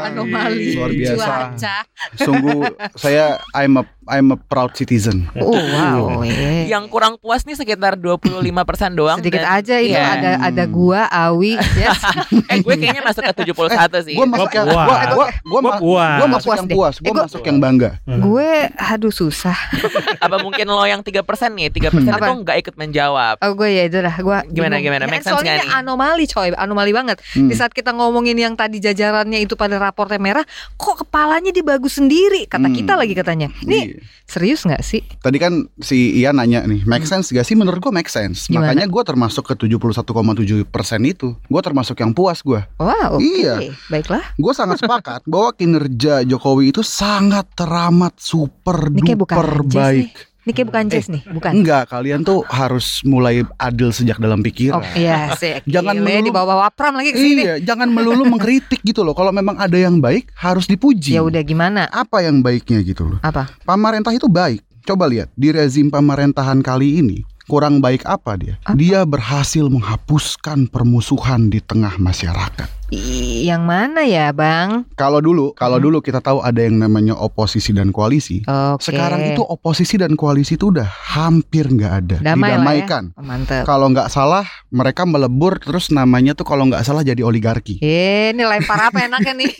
Anomali. 0.10 0.66
Luar 0.74 0.92
biasa. 0.92 1.16
Cuaca. 1.18 1.76
Sungguh 2.16 2.62
saya 2.94 3.26
I'm 3.52 3.76
a 3.76 3.84
I'm 4.08 4.32
a 4.32 4.40
proud 4.40 4.72
citizen. 4.72 5.28
Oh, 5.36 5.52
wow. 5.52 6.24
eh. 6.24 6.64
Yang 6.66 6.88
kurang 6.88 7.14
puas 7.18 7.44
nih 7.44 7.54
sekitar 7.54 7.96
25 7.96 8.40
persen 8.64 8.94
doang. 8.94 9.20
Sedikit 9.20 9.44
dan- 9.44 9.58
aja 9.58 9.76
itu 9.78 9.92
Iya. 9.92 10.08
ada 10.10 10.32
ada 10.46 10.64
Hmm. 10.64 10.72
gua, 10.72 11.02
Awi, 11.06 11.60
Jess. 11.76 12.00
Eh 12.52 12.58
gue 12.58 12.74
kayaknya 12.74 13.04
masuk 13.04 13.20
ke 13.22 13.34
71 13.44 14.00
sih. 14.02 14.16
Gua 14.16 14.24
masuk 14.26 14.48
yang 14.50 14.66
gua 14.66 14.84
gua 14.86 14.98
gua, 15.10 15.28
Gua 15.44 15.60
ma- 15.62 15.76
puas. 15.78 16.18
gua 16.18 16.28
masuk 16.30 16.48
Puas 16.48 16.58
yang 16.58 16.68
puas, 16.70 16.96
Eh, 16.96 17.02
gua 17.02 17.12
gua- 17.14 17.26
masuk 17.28 17.44
yang 17.44 17.58
bangga. 17.60 17.90
gue 18.08 18.50
aduh 18.72 19.12
susah. 19.12 19.58
Apa 20.24 20.40
mungkin 20.40 20.64
lo 20.66 20.84
yang 20.84 21.04
3% 21.04 21.20
nih 21.52 21.68
3% 21.70 21.92
Apa? 22.10 22.24
itu 22.24 22.34
nggak 22.42 22.58
ikut 22.60 22.76
menjawab 22.76 23.36
Oh 23.40 23.52
gue 23.54 23.70
ya 23.70 23.84
itu 23.84 23.98
dah 23.98 24.16
gue 24.16 24.38
Gimana, 24.50 24.80
gimana? 24.80 25.04
Make 25.06 25.22
sense 25.22 25.36
soalnya 25.36 25.60
anomali 25.74 26.24
coy, 26.26 26.54
anomali 26.54 26.92
banget. 26.92 27.20
Hmm. 27.34 27.48
Di 27.48 27.56
saat 27.56 27.72
kita 27.72 27.92
ngomongin 27.92 28.36
yang 28.36 28.54
tadi 28.54 28.80
jajarannya 28.80 29.40
itu 29.40 29.54
pada 29.54 29.76
raportnya 29.98 30.22
merah, 30.22 30.46
kok 30.78 31.02
kepalanya 31.02 31.50
dia 31.50 31.66
bagus 31.66 31.98
sendiri 31.98 32.46
kata 32.46 32.70
Hmm. 32.70 32.78
kita 32.78 32.94
lagi 32.94 33.18
katanya. 33.18 33.50
Ini 33.66 33.98
Iya. 33.98 34.06
serius 34.30 34.62
nggak 34.62 34.86
sih? 34.86 35.02
Tadi 35.18 35.42
kan 35.42 35.66
si 35.82 36.22
Ian 36.22 36.38
nanya 36.38 36.62
nih, 36.70 36.86
make 36.86 37.10
sense 37.10 37.34
gak 37.34 37.42
sih? 37.42 37.58
Menurut 37.58 37.82
gua 37.82 37.90
make 37.90 38.06
sense. 38.06 38.46
Gimana? 38.46 38.78
Makanya 38.78 38.86
gua 38.86 39.02
termasuk 39.02 39.50
ke 39.50 39.58
71,7 39.58 40.62
persen 40.70 41.02
itu. 41.02 41.34
Gua 41.50 41.66
termasuk 41.66 41.98
yang 41.98 42.14
puas 42.14 42.46
gua. 42.46 42.70
Wah 42.78 43.18
oke, 43.18 43.26
Iya. 43.26 43.74
baiklah. 43.90 44.22
Gue 44.38 44.54
sangat 44.54 44.78
sepakat 44.78 45.26
bahwa 45.26 45.50
kinerja 45.58 46.22
Jokowi 46.22 46.70
itu 46.70 46.86
sangat 46.86 47.50
teramat 47.58 48.14
super 48.22 48.94
Ini 48.94 49.18
duper 49.18 49.66
baik. 49.66 50.37
Nih. 50.48 50.56
Ini 50.56 50.56
kayak 50.56 50.68
bukan 50.72 50.86
Jess 50.88 51.08
nih, 51.12 51.24
bukan. 51.28 51.52
Enggak, 51.60 51.84
kalian 51.92 52.24
tuh 52.24 52.48
harus 52.48 53.04
mulai 53.04 53.44
adil 53.60 53.92
sejak 53.92 54.16
dalam 54.16 54.40
pikiran. 54.40 54.80
Oh 54.80 54.84
iya 54.96 55.36
sih. 55.36 55.60
Jangan 55.68 56.00
melulu- 56.00 56.32
dibawa 56.32 56.54
wapram 56.64 56.96
lagi 56.96 57.12
ke 57.12 57.20
sini. 57.20 57.44
Iya, 57.44 57.56
jangan 57.60 57.92
melulu 57.92 58.24
mengkritik 58.24 58.80
gitu 58.80 59.04
loh. 59.04 59.12
Kalau 59.12 59.36
memang 59.36 59.60
ada 59.60 59.76
yang 59.76 60.00
baik 60.00 60.32
harus 60.40 60.64
dipuji. 60.64 61.20
Ya 61.20 61.22
udah 61.28 61.44
gimana? 61.44 61.92
Apa 61.92 62.24
yang 62.24 62.40
baiknya 62.40 62.80
gitu 62.88 63.04
loh. 63.04 63.20
Apa? 63.20 63.52
Pemerintah 63.68 64.16
itu 64.16 64.32
baik. 64.32 64.64
Coba 64.88 65.04
lihat 65.12 65.28
di 65.36 65.52
rezim 65.52 65.92
pemerintahan 65.92 66.64
kali 66.64 67.04
ini 67.04 67.28
kurang 67.48 67.84
baik 67.84 68.08
apa 68.08 68.40
dia? 68.40 68.56
Apa? 68.64 68.80
Dia 68.80 69.04
berhasil 69.04 69.68
menghapuskan 69.68 70.72
permusuhan 70.72 71.52
di 71.52 71.60
tengah 71.60 72.00
masyarakat. 72.00 72.77
Yang 72.90 73.62
mana 73.62 74.02
ya, 74.02 74.32
Bang? 74.32 74.88
Kalau 74.94 75.20
dulu, 75.20 75.52
kalau 75.52 75.76
Hmm. 75.76 75.86
dulu 75.86 75.98
kita 76.00 76.18
tahu 76.18 76.40
ada 76.40 76.58
yang 76.58 76.78
namanya 76.78 77.14
oposisi 77.14 77.70
dan 77.70 77.92
koalisi. 77.92 78.44
Oke. 78.44 78.88
Sekarang 78.88 79.20
itu 79.26 79.42
oposisi 79.42 79.96
dan 79.96 80.14
koalisi 80.14 80.56
itu 80.56 80.72
udah 80.72 80.88
hampir 80.88 81.68
nggak 81.68 81.94
ada, 81.94 82.18
Damai 82.18 82.32
ya. 82.48 82.56
didamaikan. 82.56 83.04
Oh, 83.14 83.22
mantep. 83.22 83.64
Kalau 83.64 83.88
nggak 83.88 84.08
salah, 84.08 84.48
mereka 84.70 85.04
melebur 85.04 85.60
terus 85.60 85.90
namanya 85.90 86.32
tuh 86.32 86.44
kalau 86.44 86.64
nggak 86.66 86.82
salah 86.82 87.04
jadi 87.04 87.20
oligarki. 87.22 87.80
Eh, 87.80 88.32
ini 88.32 88.42
lempar 88.42 88.80
apa 88.82 89.04
enaknya 89.04 89.36
nih? 89.36 89.52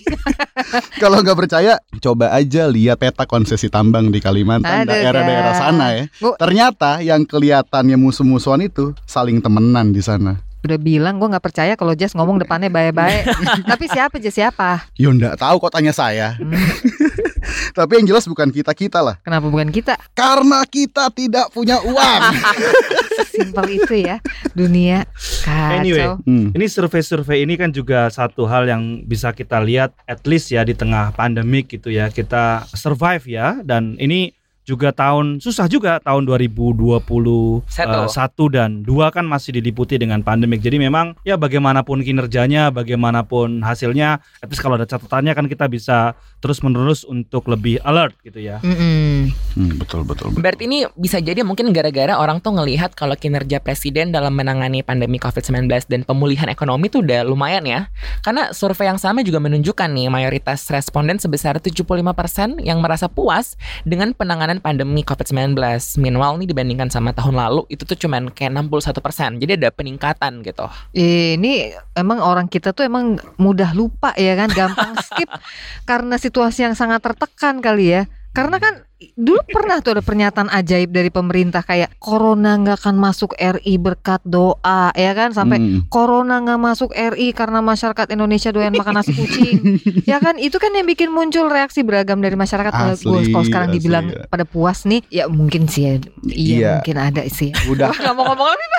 Kalau 0.98 1.22
nggak 1.22 1.38
percaya, 1.38 1.78
coba 2.00 2.32
aja 2.32 2.66
lihat 2.66 2.98
peta 2.98 3.24
konsesi 3.24 3.68
tambang 3.68 4.08
di 4.08 4.18
Kalimantan, 4.18 4.84
daerah-daerah 4.84 5.54
sana 5.54 5.86
ya. 5.94 6.04
Bu- 6.18 6.36
Ternyata 6.36 7.00
yang 7.00 7.24
kelihatannya 7.24 7.96
musuh-musuhan 7.96 8.62
itu 8.62 8.96
saling 9.04 9.38
temenan 9.38 9.92
di 9.92 10.02
sana. 10.02 10.42
Udah 10.68 10.76
bilang 10.76 11.16
gue 11.16 11.32
nggak 11.32 11.46
percaya 11.48 11.74
kalau 11.80 11.96
Jas 11.96 12.12
ngomong 12.12 12.44
depannya 12.44 12.68
baik-baik. 12.68 13.24
Tapi 13.72 13.88
siapa 13.88 14.20
Jas 14.20 14.36
siapa? 14.36 14.92
Yo 15.00 15.16
nggak 15.16 15.40
tahu 15.40 15.64
kok 15.64 15.72
tanya 15.72 15.96
saya. 15.96 16.36
Hmm, 16.36 16.52
Tapi 17.78 18.04
yang 18.04 18.12
jelas 18.12 18.28
bukan 18.28 18.52
kita 18.52 18.76
kita 18.76 19.00
lah. 19.00 19.16
kenapa 19.24 19.48
bukan 19.48 19.72
kita? 19.72 19.96
Karena 20.12 20.68
kita 20.68 21.08
tidak 21.16 21.48
punya 21.56 21.80
uang. 21.80 22.22
Simpel 23.32 23.80
itu 23.80 23.96
ya 23.96 24.20
dunia 24.52 25.08
kacau. 25.46 25.80
Anyway. 25.80 26.08
Hmm. 26.28 26.52
Ini 26.52 26.66
survei-survei 26.68 27.48
ini 27.48 27.56
kan 27.56 27.72
juga 27.72 28.12
satu 28.12 28.44
hal 28.44 28.68
yang 28.68 29.08
bisa 29.08 29.32
kita 29.32 29.64
lihat 29.64 29.96
at 30.04 30.28
least 30.28 30.52
ya 30.52 30.68
di 30.68 30.76
tengah 30.76 31.16
pandemik 31.16 31.72
gitu 31.72 31.88
ya 31.88 32.12
kita 32.12 32.68
survive 32.76 33.24
ya 33.24 33.62
dan 33.64 33.96
ini 34.04 34.36
juga 34.68 34.92
tahun 34.92 35.40
susah 35.40 35.72
juga 35.72 36.04
tahun 36.04 36.28
2020 36.28 37.00
Satu. 37.72 37.88
eh, 38.04 38.10
satu 38.12 38.46
dan 38.52 38.84
dua 38.84 39.10
kan 39.16 39.24
masih 39.24 39.56
diliputi 39.56 39.96
dengan 39.96 40.20
pandemik 40.20 40.60
jadi 40.60 40.76
memang 40.76 41.16
ya 41.24 41.40
bagaimanapun 41.40 42.04
kinerjanya 42.04 42.68
bagaimanapun 42.76 43.64
hasilnya 43.64 44.20
least 44.44 44.60
kalau 44.60 44.76
ada 44.76 44.84
catatannya 44.84 45.32
kan 45.32 45.48
kita 45.48 45.72
bisa 45.72 46.20
terus 46.44 46.60
menerus 46.60 47.08
untuk 47.08 47.48
lebih 47.48 47.80
alert 47.88 48.14
gitu 48.28 48.44
ya 48.44 48.60
Mm-mm. 48.60 49.32
Hmm, 49.58 49.74
betul 49.80 50.04
betul. 50.04 50.30
betul. 50.30 50.42
Berarti 50.44 50.64
ini 50.70 50.86
bisa 50.94 51.18
jadi 51.18 51.42
mungkin 51.42 51.72
gara-gara 51.74 52.20
orang 52.20 52.44
tuh 52.44 52.54
ngelihat 52.58 52.94
kalau 52.94 53.16
kinerja 53.18 53.64
presiden 53.64 54.14
dalam 54.14 54.36
menangani 54.36 54.84
pandemi 54.84 55.18
COVID-19 55.18 55.88
dan 55.90 56.02
pemulihan 56.04 56.52
ekonomi 56.52 56.92
tuh 56.92 57.02
udah 57.02 57.26
lumayan 57.26 57.66
ya. 57.66 57.90
Karena 58.22 58.54
survei 58.54 58.90
yang 58.90 59.00
sama 59.02 59.24
juga 59.24 59.42
menunjukkan 59.42 59.90
nih 59.90 60.12
mayoritas 60.12 60.68
responden 60.70 61.18
sebesar 61.18 61.58
75% 61.58 62.62
yang 62.62 62.84
merasa 62.84 63.10
puas 63.10 63.58
dengan 63.88 64.14
penanganan 64.14 64.57
pandemi 64.60 65.06
COVID-19. 65.06 65.56
Meanwhile 66.02 66.36
nih 66.42 66.48
dibandingkan 66.50 66.90
sama 66.90 67.14
tahun 67.14 67.38
lalu 67.38 67.66
itu 67.70 67.84
tuh 67.86 67.96
cuman 67.96 68.34
kayak 68.34 68.56
61%. 68.56 69.42
Jadi 69.42 69.52
ada 69.58 69.70
peningkatan 69.70 70.42
gitu. 70.44 70.66
Ini 70.94 71.78
emang 71.96 72.20
orang 72.20 72.48
kita 72.50 72.74
tuh 72.74 72.86
emang 72.86 73.22
mudah 73.38 73.72
lupa 73.78 74.12
ya 74.18 74.34
kan, 74.36 74.50
gampang 74.52 74.98
skip 75.00 75.30
karena 75.90 76.16
situasi 76.18 76.68
yang 76.68 76.76
sangat 76.76 77.04
tertekan 77.04 77.62
kali 77.62 77.94
ya. 77.94 78.04
Karena 78.38 78.62
kan 78.62 78.74
dulu 79.14 79.42
pernah 79.46 79.78
tuh 79.78 79.98
ada 79.98 80.02
pernyataan 80.02 80.50
ajaib 80.50 80.90
dari 80.90 81.10
pemerintah 81.10 81.62
kayak 81.62 81.98
corona 81.98 82.58
nggak 82.58 82.82
akan 82.82 82.98
masuk 82.98 83.34
RI 83.34 83.78
berkat 83.78 84.22
doa 84.26 84.90
ya 84.94 85.14
kan 85.14 85.34
sampai 85.34 85.58
Hmm. 85.58 85.86
corona 85.90 86.42
nggak 86.42 86.58
masuk 86.58 86.90
RI 86.94 87.30
karena 87.30 87.62
masyarakat 87.62 88.10
Indonesia 88.10 88.50
doyan 88.50 88.74
makan 88.74 88.98
nasi 88.98 89.14
kucing 89.18 89.78
ya 90.02 90.18
kan 90.18 90.38
itu 90.38 90.58
kan 90.58 90.74
yang 90.74 90.86
bikin 90.86 91.10
muncul 91.10 91.46
reaksi 91.46 91.82
beragam 91.82 92.22
dari 92.22 92.34
masyarakat 92.34 92.70
kalau 92.70 92.94
Asli, 92.94 93.30
kalau 93.30 93.46
sekarang 93.46 93.70
asli, 93.70 93.78
dibilang 93.78 94.06
ya. 94.10 94.26
pada 94.26 94.46
puas 94.50 94.86
nih 94.86 95.02
ya 95.10 95.30
mungkin 95.30 95.70
sih 95.70 95.82
ya 95.84 95.94
iya, 95.94 96.02
Iya. 96.34 96.72
mungkin 96.82 96.98
ada 96.98 97.22
sih 97.30 97.50
Udah 97.70 97.94
nggak 98.02 98.14
mau 98.14 98.34
ngomong 98.34 98.50
lebih 98.50 98.70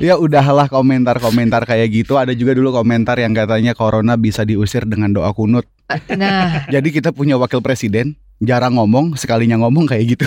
ya 0.00 0.14
udahlah 0.16 0.70
komentar-komentar 0.70 1.66
kayak 1.66 1.90
gitu. 1.90 2.14
Ada 2.14 2.32
juga 2.32 2.54
dulu 2.54 2.70
komentar 2.70 3.18
yang 3.18 3.34
katanya 3.34 3.74
corona 3.74 4.14
bisa 4.14 4.46
diusir 4.46 4.86
dengan 4.86 5.10
doa 5.10 5.34
kunut. 5.34 5.66
nah 6.14 6.62
Jadi 6.74 6.94
kita 6.94 7.10
punya 7.10 7.34
wakil 7.36 7.58
presiden 7.58 8.14
jarang 8.40 8.80
ngomong, 8.80 9.20
sekalinya 9.20 9.60
ngomong 9.60 9.84
kayak 9.84 10.16
gitu. 10.16 10.26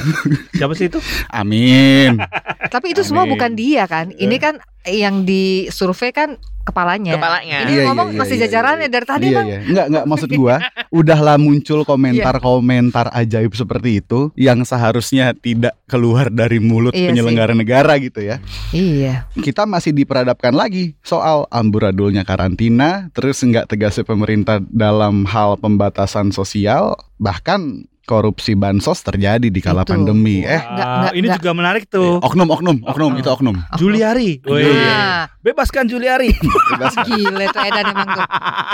siapa 0.53 0.73
sih 0.77 0.87
itu 0.87 1.01
Amin. 1.39 2.21
Tapi 2.69 2.93
itu 2.93 3.01
semua 3.01 3.25
Amin. 3.25 3.33
bukan 3.33 3.51
dia 3.57 3.89
kan. 3.89 4.13
Ini 4.13 4.37
kan 4.37 4.61
yang 4.85 5.23
disurvei 5.23 6.11
kan 6.11 6.35
kepalanya. 6.63 7.19
Kepalanya. 7.19 7.57
Ini 7.63 7.71
Iya, 7.71 7.75
iya, 7.75 7.87
ngomong 7.91 8.09
iya, 8.11 8.19
masih 8.19 8.35
iya, 8.39 8.43
jajarannya 8.47 8.87
iya. 8.87 8.93
dari 8.93 9.05
tadi 9.05 9.25
iya, 9.27 9.33
emang 9.35 9.47
iya. 9.47 9.59
Enggak, 9.63 9.85
enggak 9.91 10.05
maksud 10.07 10.29
gua 10.33 10.55
udahlah 10.99 11.35
muncul 11.35 11.79
komentar-komentar 11.83 13.11
ajaib 13.11 13.51
seperti 13.51 13.99
itu 13.99 14.31
yang 14.33 14.63
seharusnya 14.63 15.35
tidak 15.35 15.75
keluar 15.85 16.31
dari 16.31 16.63
mulut 16.63 16.95
Iya 16.95 17.11
penyelenggara 17.11 17.51
negara 17.53 17.99
gitu 17.99 18.23
ya. 18.23 18.39
Iya. 18.71 19.27
Kita 19.35 19.67
masih 19.67 19.91
diperhadapkan 19.91 20.55
lagi 20.55 20.95
soal 21.03 21.45
amburadulnya 21.51 22.23
karantina, 22.23 23.11
terus 23.11 23.43
enggak 23.43 23.67
tegasnya 23.67 24.07
pemerintah 24.07 24.63
dalam 24.63 25.27
hal 25.27 25.59
pembatasan 25.59 26.31
sosial, 26.31 26.95
bahkan 27.19 27.83
korupsi 28.03 28.51
bansos 28.51 28.99
terjadi 28.99 29.47
di 29.47 29.61
kala 29.63 29.87
Itu. 29.87 29.95
pandemi. 29.95 30.43
Eh, 30.43 30.59
Nggak, 30.59 30.87
Ah, 30.87 30.99
nggak, 30.99 31.13
ini 31.15 31.27
nggak. 31.31 31.37
juga 31.39 31.51
menarik 31.55 31.83
tuh 31.87 32.19
oknum, 32.19 32.51
oknum, 32.51 32.77
oknum, 32.83 33.11
itu 33.15 33.29
oknum. 33.31 33.55
Juliari 33.79 34.43
Woi. 34.43 34.59
Nah, 34.75 35.29
bebaskan 35.39 35.85
Juliari 35.85 36.29
Bebas, 36.71 36.95
gile 37.03 37.45
tuh 37.49 37.61
Edan 37.61 37.85
emang 37.87 38.09
tuh. 38.11 38.25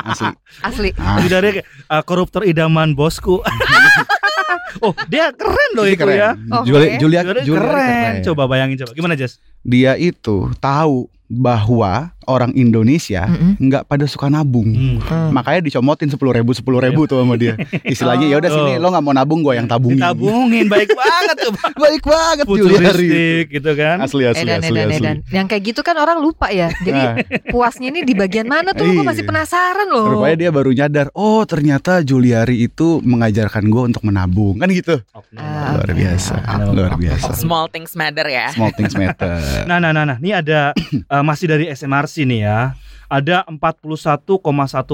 asli. 0.06 0.32
Asli. 0.62 0.90
Ah, 0.96 1.20
Juliari 1.20 1.60
uh, 1.86 2.02
koruptor 2.02 2.42
idaman 2.42 2.94
bosku 2.94 3.40
oh 4.86 4.94
dia 5.08 5.34
keren 5.34 5.72
loh 5.74 5.84
itu 5.84 6.00
keren. 6.00 6.16
ya 6.16 6.30
Oke. 6.56 6.66
Julia, 6.66 6.90
Julia, 6.98 7.22
Julia 7.42 7.60
keren. 7.60 8.14
coba 8.24 8.44
bayangin 8.48 8.78
coba 8.80 8.92
gimana 8.94 9.14
Jas 9.14 9.38
Dia 9.60 9.94
itu 9.94 10.48
tahu 10.58 11.12
bahwa 11.30 12.10
orang 12.26 12.54
Indonesia 12.54 13.26
nggak 13.56 13.86
pada 13.86 14.06
suka 14.06 14.28
nabung. 14.28 14.70
Hmm. 14.70 14.98
Hmm. 15.00 15.30
Makanya 15.32 15.62
dicomotin 15.63 16.06
sepuluh 16.08 16.30
ribu 16.32 16.52
sepuluh 16.52 16.78
ribu 16.80 17.06
tuh 17.06 17.18
sama 17.18 17.34
dia. 17.36 17.54
Istilahnya 17.82 18.26
ya 18.26 18.38
udah 18.38 18.50
sini 18.50 18.72
Oh. 18.72 18.78
lo 18.80 18.88
nggak 18.89 19.04
mau 19.04 19.13
nabung 19.13 19.39
gue 19.39 19.54
yang 19.56 19.65
tabungin. 19.65 19.98
Ditabungin 19.98 20.65
baik 20.68 20.89
banget 20.92 21.36
tuh 21.39 21.54
Baik 21.80 22.04
banget 22.04 22.46
Juliari. 22.46 22.70
futuristik 22.70 23.46
gitu 23.52 23.72
kan 23.74 23.98
Asli 24.00 24.24
asli 24.24 24.42
Edan, 24.44 24.60
asli 24.60 24.70
edan, 24.72 24.88
asli. 24.88 24.98
edan. 25.00 25.18
Yang 25.28 25.46
kayak 25.48 25.63
gitu 25.65 25.82
kan 25.82 25.96
orang 25.96 26.18
lupa 26.20 26.50
ya. 26.50 26.70
Jadi 26.86 26.98
Nah, 27.00 27.15
puasnya 27.48 27.89
ini 27.89 28.02
di 28.04 28.13
bagian 28.13 28.46
mana 28.46 28.70
tuh? 28.72 28.86
Gue 28.86 29.02
masih 29.02 29.22
Iya. 29.22 29.30
penasaran 29.30 29.88
loh. 29.88 30.06
rupanya 30.12 30.38
dia 30.39 30.52
baru 30.52 30.70
nyadar, 30.72 31.08
oh 31.13 31.42
ternyata 31.44 32.02
Juliari 32.02 32.62
itu 32.63 33.02
mengajarkan 33.02 33.65
gue 33.65 33.84
untuk 33.88 34.04
menabung 34.04 34.58
kan 34.58 34.70
gitu. 34.70 35.02
Ah, 35.34 35.74
luar 35.76 35.89
biasa, 35.89 36.34
Ah, 36.39 36.65
luar 36.68 36.94
biasa. 36.96 37.34
Small 37.34 37.70
things 37.70 37.94
matter 37.96 38.26
ya. 38.26 38.50
Small 38.52 38.70
things 38.72 38.94
matter. 38.94 39.38
Nah, 39.65 39.78
nah, 39.78 39.89
nah, 39.89 40.06
nah, 40.06 40.18
ini 40.18 40.32
ada 40.32 40.74
eh, 41.20 41.26
masih 41.28 41.46
dari 41.52 41.66
SMRC 41.68 42.24
nih 42.26 42.42
ya. 42.48 42.60
Ada 43.10 43.44
41,1 43.50 44.40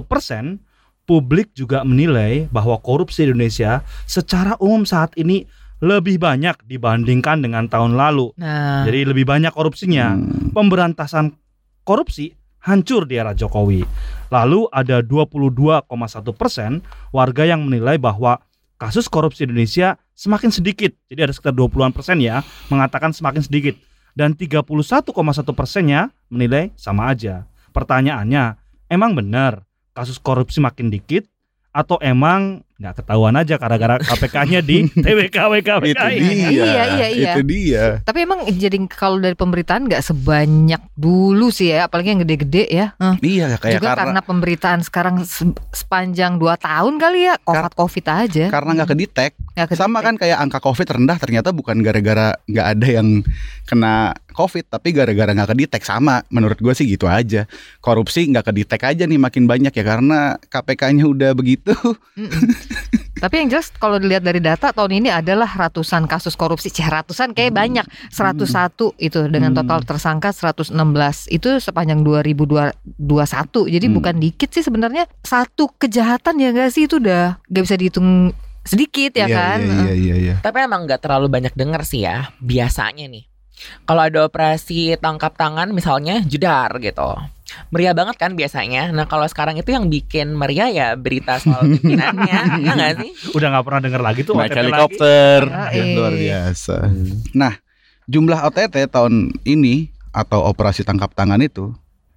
persen 0.08 0.64
publik 1.06 1.54
juga 1.54 1.86
menilai 1.86 2.50
bahwa 2.50 2.82
korupsi 2.82 3.28
di 3.28 3.36
Indonesia 3.36 3.86
secara 4.10 4.58
umum 4.58 4.88
saat 4.88 5.14
ini 5.20 5.46
lebih 5.84 6.18
banyak 6.18 6.66
dibandingkan 6.66 7.44
dengan 7.44 7.68
tahun 7.68 7.94
lalu. 8.00 8.32
Nah, 8.40 8.88
Jadi 8.88 9.06
lebih 9.06 9.28
banyak 9.28 9.52
korupsinya. 9.52 10.16
Hmm. 10.16 10.56
Pemberantasan 10.56 11.36
korupsi 11.84 12.34
hancur 12.66 13.06
di 13.06 13.22
era 13.22 13.38
Jokowi. 13.38 13.86
Lalu 14.34 14.66
ada 14.74 15.06
22,1 15.06 15.86
persen 16.34 16.82
warga 17.14 17.44
yang 17.46 17.62
menilai 17.62 18.02
bahwa 18.02 18.42
kasus 18.82 19.06
korupsi 19.06 19.46
Indonesia 19.46 20.00
semakin 20.18 20.50
sedikit. 20.50 20.92
Jadi 21.08 21.20
ada 21.30 21.34
sekitar 21.36 21.54
20-an 21.54 21.94
persen 21.94 22.18
ya 22.24 22.42
mengatakan 22.74 23.14
semakin 23.14 23.46
sedikit. 23.46 23.78
Dan 24.16 24.34
31,1 24.34 24.66
persennya 25.54 26.10
menilai 26.32 26.72
sama 26.80 27.12
aja. 27.12 27.46
Pertanyaannya, 27.76 28.58
emang 28.90 29.14
benar 29.14 29.68
kasus 29.94 30.18
korupsi 30.18 30.60
makin 30.64 30.90
dikit 30.90 31.28
atau 31.76 32.00
emang 32.02 32.65
nggak 32.76 32.94
ketahuan 33.00 33.36
aja 33.36 33.56
gara-gara 33.56 33.96
KPK-nya 33.98 34.60
di 34.60 34.84
TWK 35.04 35.38
WK 35.48 35.70
itu 35.86 36.06
dia. 36.12 36.50
Iya, 36.52 36.84
iya, 36.92 37.08
iya. 37.08 37.32
Itu 37.32 37.42
dia. 37.42 38.04
tapi 38.04 38.28
emang 38.28 38.44
jadi 38.46 38.76
kalau 38.92 39.16
dari 39.18 39.32
pemberitaan 39.32 39.88
nggak 39.88 40.04
sebanyak 40.04 40.84
dulu 40.92 41.48
sih 41.48 41.72
ya, 41.72 41.88
apalagi 41.88 42.12
yang 42.12 42.22
gede-gede 42.22 42.68
ya. 42.68 42.92
Iya 43.24 43.56
kayak 43.56 43.80
Juga 43.80 43.96
karena 43.96 44.02
karena 44.04 44.22
pemberitaan 44.22 44.80
sekarang 44.84 45.24
se- 45.24 45.56
sepanjang 45.72 46.36
2 46.36 46.52
tahun 46.58 46.94
kali 47.00 47.20
ya, 47.26 47.40
covid 47.40 47.72
covid 47.74 48.06
aja. 48.06 48.46
karena 48.52 48.72
nggak 48.76 48.90
kedetek. 48.92 49.32
Nggak 49.56 49.68
kedetek. 49.72 49.80
Sama 49.80 50.04
kan 50.04 50.16
kayak 50.20 50.38
angka 50.38 50.60
COVID 50.60 50.88
rendah 51.00 51.16
ternyata 51.16 51.56
bukan 51.56 51.80
gara-gara 51.80 52.36
nggak 52.44 52.68
ada 52.76 52.88
yang 52.92 53.24
kena 53.64 54.12
COVID 54.36 54.68
tapi 54.68 54.92
gara-gara 54.92 55.32
nggak 55.32 55.56
kedetek 55.56 55.88
sama. 55.88 56.28
Menurut 56.28 56.60
gue 56.60 56.76
sih 56.76 56.84
gitu 56.86 57.08
aja. 57.08 57.48
Korupsi 57.80 58.28
nggak 58.28 58.52
kedetek 58.52 58.84
aja 58.84 59.08
nih 59.08 59.16
makin 59.16 59.48
banyak 59.48 59.72
ya 59.72 59.84
karena 59.88 60.36
KPK-nya 60.44 61.08
udah 61.08 61.32
begitu. 61.32 61.72
Tapi 63.16 63.42
yang 63.42 63.48
jelas 63.48 63.72
kalau 63.72 63.96
dilihat 63.96 64.22
dari 64.22 64.44
data 64.44 64.70
tahun 64.70 65.00
ini 65.02 65.10
adalah 65.10 65.48
ratusan 65.48 66.04
kasus 66.06 66.36
korupsi, 66.36 66.68
Cih, 66.68 66.84
ratusan 66.84 67.32
kayak 67.32 67.56
banyak, 67.56 67.86
101 68.12 68.92
itu 69.00 69.24
dengan 69.32 69.56
Hmm. 69.56 69.64
total 69.64 69.88
tersangka 69.88 70.36
116 70.36 71.26
itu 71.32 71.48
sepanjang 71.58 72.04
2021. 72.04 73.66
Jadi 73.66 73.88
Hmm. 73.88 73.96
bukan 73.96 74.16
dikit 74.20 74.52
sih 74.52 74.62
sebenarnya 74.62 75.08
satu 75.24 75.72
kejahatan 75.80 76.38
ya 76.38 76.52
enggak 76.52 76.76
sih 76.76 76.86
itu 76.86 77.00
udah 77.00 77.40
gak 77.48 77.64
bisa 77.64 77.76
dihitung 77.80 78.36
sedikit 78.66 79.16
ya 79.16 79.26
Iya, 79.26 79.36
kan. 79.36 79.60
Iya 79.64 79.94
iya 79.94 80.16
iya. 80.18 80.36
Tapi 80.42 80.58
emang 80.66 80.84
nggak 80.84 81.00
terlalu 81.00 81.30
banyak 81.30 81.54
denger 81.56 81.82
sih 81.86 82.04
ya. 82.04 82.34
Biasanya 82.42 83.06
nih. 83.08 83.26
Kalau 83.88 84.02
ada 84.04 84.28
operasi 84.28 85.00
tangkap 85.00 85.38
tangan 85.40 85.72
misalnya 85.72 86.20
jedar 86.26 86.76
gitu. 86.84 87.16
Meriah 87.70 87.96
banget 87.96 88.16
kan 88.20 88.34
biasanya. 88.34 88.92
Nah 88.92 89.06
kalau 89.06 89.26
sekarang 89.28 89.60
itu 89.60 89.72
yang 89.72 89.88
bikin 89.92 90.36
meriah 90.36 90.70
ya 90.70 90.88
berita 90.96 91.40
soal 91.40 91.66
pimpinannya, 91.66 92.40
ya 92.66 92.72
nggak 92.76 92.94
sih? 93.02 93.12
Udah 93.36 93.48
nggak 93.56 93.66
pernah 93.66 93.82
dengar 93.82 94.02
lagi 94.02 94.22
tuh 94.24 94.34
Naik 94.36 94.56
helikopter 94.56 95.40
Ya, 95.46 95.72
eh. 95.74 95.96
luar 95.96 96.14
biasa. 96.16 96.76
Nah, 97.34 97.54
jumlah 98.08 98.40
OTT 98.50 98.90
tahun 98.90 99.36
ini 99.46 99.92
atau 100.16 100.48
operasi 100.48 100.88
tangkap 100.88 101.12
tangan 101.12 101.42
itu 101.44 101.76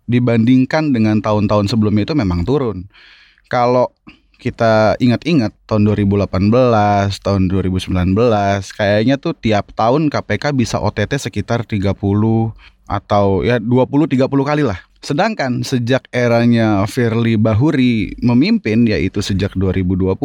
dibandingkan 0.08 0.90
dengan 0.90 1.20
tahun-tahun 1.20 1.68
sebelumnya 1.68 2.08
itu 2.08 2.14
memang 2.16 2.42
turun. 2.42 2.88
Kalau 3.52 3.92
kita 4.38 4.94
ingat-ingat 5.02 5.50
tahun 5.66 5.82
2018, 5.92 6.30
tahun 7.20 7.42
2019, 7.50 8.14
kayaknya 8.70 9.18
tuh 9.18 9.34
tiap 9.34 9.74
tahun 9.74 10.08
KPK 10.08 10.54
bisa 10.54 10.78
OTT 10.78 11.18
sekitar 11.18 11.66
30 11.66 11.92
atau 12.88 13.26
ya 13.44 13.58
20 13.60 14.08
30 14.08 14.24
kali 14.30 14.62
lah. 14.64 14.78
Sedangkan 14.98 15.62
sejak 15.62 16.10
eranya 16.10 16.82
Firly 16.90 17.38
Bahuri 17.38 18.18
memimpin 18.18 18.82
yaitu 18.84 19.22
sejak 19.22 19.54
2020 19.54 20.18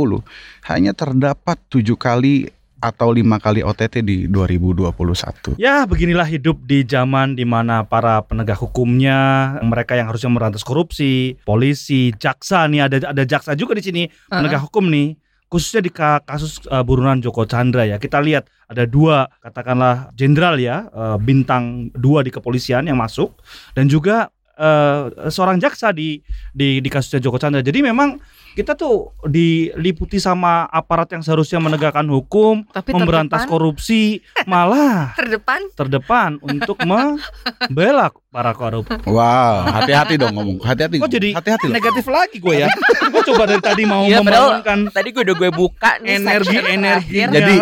hanya 0.65 0.91
terdapat 0.97 1.61
tujuh 1.69 1.93
kali 1.93 2.49
atau 2.83 3.15
lima 3.15 3.39
kali 3.39 3.63
OTT 3.63 4.03
di 4.03 4.17
2021. 4.27 5.55
Ya, 5.55 5.87
beginilah 5.87 6.27
hidup 6.27 6.59
di 6.67 6.83
zaman 6.83 7.39
di 7.39 7.47
mana 7.47 7.87
para 7.87 8.19
penegak 8.27 8.59
hukumnya, 8.59 9.55
mereka 9.63 9.95
yang 9.95 10.11
harusnya 10.11 10.27
merantas 10.27 10.67
korupsi, 10.67 11.39
polisi, 11.47 12.11
jaksa 12.19 12.67
nih 12.67 12.91
ada 12.91 13.15
ada 13.15 13.23
jaksa 13.23 13.55
juga 13.55 13.79
di 13.79 13.83
sini, 13.87 14.03
penegak 14.27 14.67
hukum 14.67 14.91
nih. 14.91 15.15
Khususnya 15.47 15.85
di 15.85 15.93
ka- 15.93 16.25
kasus 16.25 16.59
uh, 16.65 16.81
buronan 16.81 17.21
Joko 17.21 17.45
Chandra 17.45 17.85
ya. 17.85 18.01
Kita 18.01 18.17
lihat 18.19 18.49
ada 18.67 18.89
dua 18.89 19.29
katakanlah 19.39 20.11
jenderal 20.17 20.57
ya, 20.59 20.89
uh, 20.91 21.15
bintang 21.21 21.93
dua 21.93 22.25
di 22.25 22.33
kepolisian 22.33 22.89
yang 22.89 22.99
masuk 22.99 23.37
dan 23.77 23.87
juga 23.87 24.33
uh, 24.57 25.29
seorang 25.29 25.57
jaksa 25.57 25.93
di 25.93 26.21
di 26.53 26.79
di 26.81 26.89
kasusnya 26.89 27.23
Joko 27.23 27.37
Chandra. 27.39 27.63
Jadi 27.63 27.81
memang 27.81 28.17
kita 28.53 28.73
tuh 28.73 29.11
diliputi 29.23 30.17
sama 30.17 30.65
aparat 30.67 31.09
yang 31.09 31.21
seharusnya 31.21 31.57
menegakkan 31.57 32.05
hukum, 32.05 32.65
Tapi 32.67 32.89
memberantas 32.91 33.43
terdepan, 33.43 33.51
korupsi, 33.51 34.03
malah 34.45 35.13
terdepan 35.13 35.61
terdepan 35.73 36.29
untuk 36.39 36.77
membela 36.89 38.09
para 38.29 38.49
koruptor. 38.51 38.97
Wow, 39.05 39.69
hati-hati 39.71 40.17
dong 40.17 40.33
ngomong. 40.33 40.57
Hati-hati. 40.59 40.97
Kok 40.97 41.05
jadi 41.07 41.29
hati-hati 41.31 41.69
loh. 41.69 41.75
Negatif 41.75 42.05
lagi 42.07 42.37
gue 42.37 42.55
ya. 42.55 42.67
gue 43.05 43.21
coba 43.23 43.45
dari 43.45 43.61
tadi 43.61 43.83
mau 43.85 44.09
padahal- 44.09 44.57
membangunkan 44.57 44.79
Tadi 44.89 45.07
gue 45.09 45.21
udah 45.23 45.35
gue 45.35 45.49
buka 45.51 45.91
nih 45.99 46.17
energi 46.17 46.57
energi. 46.57 47.17
Jadi- 47.21 47.61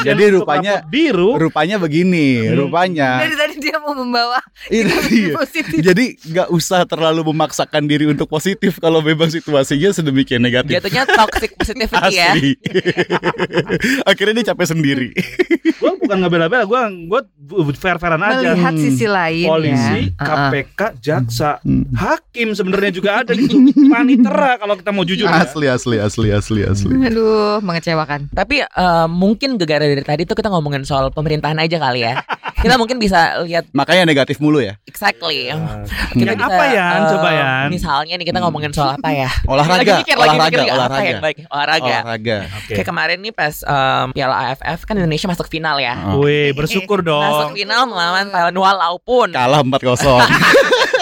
jadi 0.00 0.22
untuk 0.28 0.46
rupanya- 0.46 0.78
rapot 0.78 0.90
biru. 0.90 1.30
Rupanya 1.36 1.76
begini, 1.76 2.38
Hmm. 2.40 2.54
rupanya. 2.56 3.18
dari 3.20 3.34
tadi 3.34 3.54
dia 3.58 3.76
mau 3.78 3.92
membawa 3.92 4.38
Iya, 4.68 4.94
iya. 5.10 5.34
Jadi 5.82 6.14
nggak 6.24 6.48
usah 6.48 6.86
terlalu 6.86 7.26
memaksakan 7.26 7.82
diri 7.84 8.06
untuk 8.06 8.30
positif 8.30 8.78
kalau 8.78 9.02
memang 9.02 9.26
situasinya 9.26 9.90
sedemikian 9.90 10.31
negatif. 10.38 10.78
Jatuhnya 10.78 11.04
toxic 11.04 11.50
positivity 11.58 12.12
ya. 12.14 12.32
Akhirnya 14.10 14.34
dia 14.40 14.46
capek 14.54 14.66
sendiri. 14.72 15.08
gue 15.82 15.92
bukan 15.98 16.16
ngebela-bela, 16.22 16.64
gue 16.64 16.80
gue 17.02 17.20
fair-fairan 17.74 18.22
aja. 18.22 18.54
Melihat 18.54 18.74
sisi 18.78 19.06
lain 19.10 19.46
Polisi, 19.50 19.98
ya. 20.14 20.22
KPK, 20.22 20.80
jaksa, 21.02 21.50
Hmm. 21.62 21.84
hakim 21.94 22.54
sebenarnya 22.56 22.92
juga 22.94 23.10
ada 23.22 23.32
di 23.34 23.44
situ. 23.46 23.58
Panitera 23.90 24.56
kalau 24.56 24.74
kita 24.78 24.90
mau 24.90 25.04
jujur 25.04 25.26
ya. 25.26 25.44
Asli, 25.44 25.66
asli, 25.68 25.96
asli, 25.98 26.28
asli, 26.32 26.60
asli. 26.64 26.92
Aduh, 27.06 27.58
mengecewakan. 27.60 28.30
Tapi 28.32 28.62
eh, 28.62 29.06
mungkin 29.10 29.58
gegara 29.58 29.84
dari 29.84 30.02
tadi 30.02 30.22
tuh 30.24 30.38
kita 30.38 30.48
ngomongin 30.48 30.86
soal 30.86 31.10
pemerintahan 31.10 31.58
aja 31.58 31.76
kali 31.78 32.06
ya. 32.06 32.22
Kita 32.62 32.74
mungkin 32.74 32.96
bisa 32.96 33.42
lihat 33.42 33.66
Makanya 33.70 34.06
negatif 34.06 34.38
mulu 34.38 34.58
ya. 34.58 34.78
exactly. 34.86 35.50
Nah, 35.50 35.82
Kita 36.12 36.32
Ya, 36.32 36.38
apa 36.40 36.64
ya? 36.68 36.86
eh, 36.88 37.06
Coba 37.10 37.28
ya. 37.28 37.46
Misalnya 37.66 38.14
nih 38.14 38.26
kita 38.26 38.38
ngomongin 38.38 38.70
soal 38.70 38.94
apa 38.94 39.10
ya? 39.10 39.26
Olahraga, 39.50 39.82
Lagi 39.82 39.92
mikir, 40.00 40.14
lagi 40.14 40.28
olahraga, 40.30 40.46
mikir, 40.54 40.60
apa 40.62 40.76
olahraga. 40.78 41.04
yang 41.04 41.20
baik? 41.20 41.36
Olahraga. 41.46 41.96
Olahraga. 41.98 42.36
Oke. 42.56 42.72
Kayak 42.72 42.86
kemarin 42.86 43.18
nih 43.18 43.32
pas 43.32 43.54
em, 43.60 44.06
Piala 44.12 44.36
AFF 44.48 44.80
kan 44.82 44.94
Indonesia 44.94 45.26
masuk 45.26 45.46
final 45.46 45.76
ya. 45.76 45.94
Oh. 46.06 46.22
Wih, 46.22 46.54
bersyukur 46.54 47.02
Masuk 47.02 47.10
dong. 47.10 47.50
final 47.52 47.82
melawan 47.84 48.26
Thailand 48.28 48.56
walaupun 48.56 49.28
Kalah 49.34 49.60
4-0. 49.60 50.22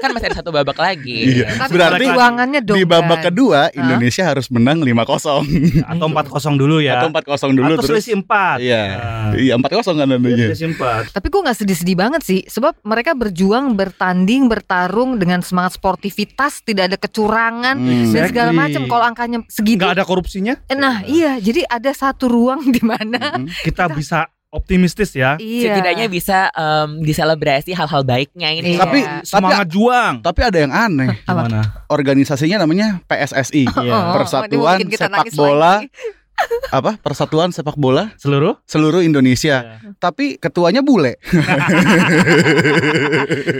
kan 0.00 0.10
masih 0.10 0.26
ada 0.26 0.36
satu 0.36 0.50
babak 0.50 0.74
lagi. 0.74 1.38
Iya. 1.38 1.46
Tapi 1.58 1.70
Berarti 1.70 1.96
perjuangannya 2.02 2.60
dong. 2.60 2.76
Di 2.76 2.84
babak 2.84 3.20
Bran. 3.20 3.26
kedua 3.28 3.60
Indonesia 3.70 4.24
harus 4.24 4.46
menang 4.48 4.80
5-0 4.80 5.44
Atau 5.84 6.06
4-0 6.08 6.56
dulu 6.56 6.76
ya. 6.78 6.98
atau 6.98 7.08
4-0 7.08 7.52
dulu 7.52 7.72
Atau 7.74 7.84
terus. 7.84 8.00
selisih 8.00 8.14
4. 8.18 8.56
Iya. 8.58 8.82
Nah, 8.90 9.32
Iya, 9.32 9.54
4-0 9.56 9.94
kan 9.94 10.08
namanya. 10.08 10.46
selisih 10.48 10.68
4. 10.74 11.12
Tapi 11.12 11.26
gue 11.28 11.40
nggak 11.40 11.56
sedih-sedih 11.56 11.96
banget 11.96 12.22
sih, 12.22 12.40
sebab 12.44 12.74
mereka 12.82 13.12
berjuang, 13.12 13.74
bertanding, 13.74 14.48
bertarung 14.48 15.16
dengan 15.16 15.40
semangat 15.40 15.76
sportivitas, 15.76 16.60
tidak 16.60 16.88
ada 16.88 16.96
kecurangan 16.96 17.76
Hmm. 17.76 18.10
dan 18.10 18.24
segala 18.26 18.50
macam. 18.50 18.82
Kalau 18.86 19.04
angkanya 19.04 19.38
segitu, 19.46 19.78
Nggak 19.78 19.94
ada 19.94 20.04
korupsinya? 20.04 20.54
nah 20.72 21.04
iya, 21.04 21.36
jadi 21.36 21.66
ada 21.66 21.90
satu 21.90 22.26
ruang 22.26 22.64
di 22.66 22.80
mana 22.80 23.36
Mhm. 23.36 23.52
Kita 23.62 23.86
bisa 23.86 24.24
optimistis 24.50 25.10
ya. 25.12 25.34
iya. 25.38 25.72
Setidaknya 25.72 26.06
bisa 26.06 26.50
em, 26.50 27.00
diselebrasi 27.00 27.70
hal-hal 27.70 28.02
baiknya 28.02 28.50
ini. 28.50 28.74
Iya. 28.74 28.78
Tapi 28.82 28.98
Semangat 29.22 29.66
juang. 29.66 30.14
tapi 30.20 30.40
ada 30.42 30.58
yang 30.58 30.70
aneh. 30.70 31.16
Apa? 31.24 31.46
Gimana? 31.46 31.60
Organisasinya 31.86 32.60
namanya 32.60 32.98
PSSI. 33.06 33.64
Iya. 33.66 33.94
Oh, 33.94 34.12
Persatuan 34.12 34.76
kita 34.84 35.06
Sepak 35.06 35.26
Bola 35.32 35.80
lagi. 35.80 35.88
apa? 36.72 36.96
Persatuan 36.96 37.52
Sepak 37.52 37.76
Bola 37.76 38.16
Seluruh? 38.16 38.56
seluruh 38.64 39.00
Indonesia. 39.00 39.76
Iya. 39.76 39.92
Tapi 40.00 40.34
ketuanya 40.34 40.80
bule. 40.80 41.20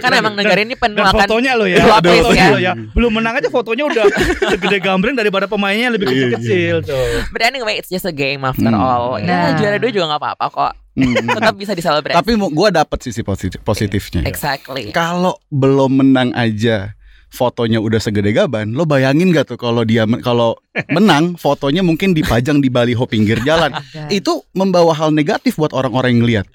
kan 0.01 0.11
emang 0.11 0.33
negara 0.33 0.59
ini 0.59 0.73
penuh 0.73 0.97
Dan 0.97 1.07
akan 1.07 1.19
fotonya 1.21 1.51
lo 1.53 1.65
ya. 1.69 1.77
Fotonya 1.79 2.33
ya. 2.33 2.47
lo 2.49 2.59
ya. 2.59 2.73
Belum 2.91 3.11
menang 3.13 3.37
aja 3.37 3.47
fotonya 3.47 3.83
udah 3.85 4.03
segede 4.49 4.79
gambreng 4.79 5.13
daripada 5.13 5.45
pemainnya 5.45 5.93
lebih 5.93 6.07
Iya, 6.07 6.13
kecil-kecil 6.33 6.75
tuh. 6.83 7.05
But 7.29 7.45
anyway, 7.45 7.77
it's 7.77 7.87
just 7.87 8.03
a 8.03 8.11
game 8.11 8.41
after 8.41 8.65
Hmm. 8.65 8.73
all. 8.73 9.19
Nah. 9.19 9.53
Ya, 9.53 9.57
juara 9.57 9.77
dua 9.77 9.91
juga 9.91 10.05
nggak 10.09 10.19
apa-apa 10.19 10.45
kok. 10.49 10.71
Hmm. 10.91 11.15
Tetap 11.15 11.55
bisa 11.55 11.71
diselebrasi. 11.71 12.17
Tapi 12.19 12.31
gua 12.51 12.67
dapat 12.67 12.99
sisi 12.99 13.23
positif 13.23 13.63
positifnya. 13.63 14.27
exactly. 14.27 14.91
Kalau 14.91 15.39
belum 15.47 16.03
menang 16.03 16.35
aja 16.35 16.91
fotonya 17.31 17.79
udah 17.79 17.95
segede 17.95 18.35
gaban, 18.35 18.75
lo 18.75 18.83
bayangin 18.83 19.31
gak 19.31 19.55
tuh 19.55 19.55
kalau 19.55 19.87
dia 19.87 20.03
men- 20.03 20.19
kalau 20.19 20.59
menang 20.95 21.39
fotonya 21.39 21.79
mungkin 21.79 22.11
dipajang 22.11 22.59
di 22.59 22.67
baliho 22.67 23.07
pinggir 23.07 23.39
jalan. 23.47 23.71
Itu 24.11 24.43
membawa 24.51 24.91
hal 24.91 25.15
negatif 25.15 25.55
buat 25.55 25.71
orang-orang 25.71 26.19
yang 26.19 26.25
lihat. 26.27 26.45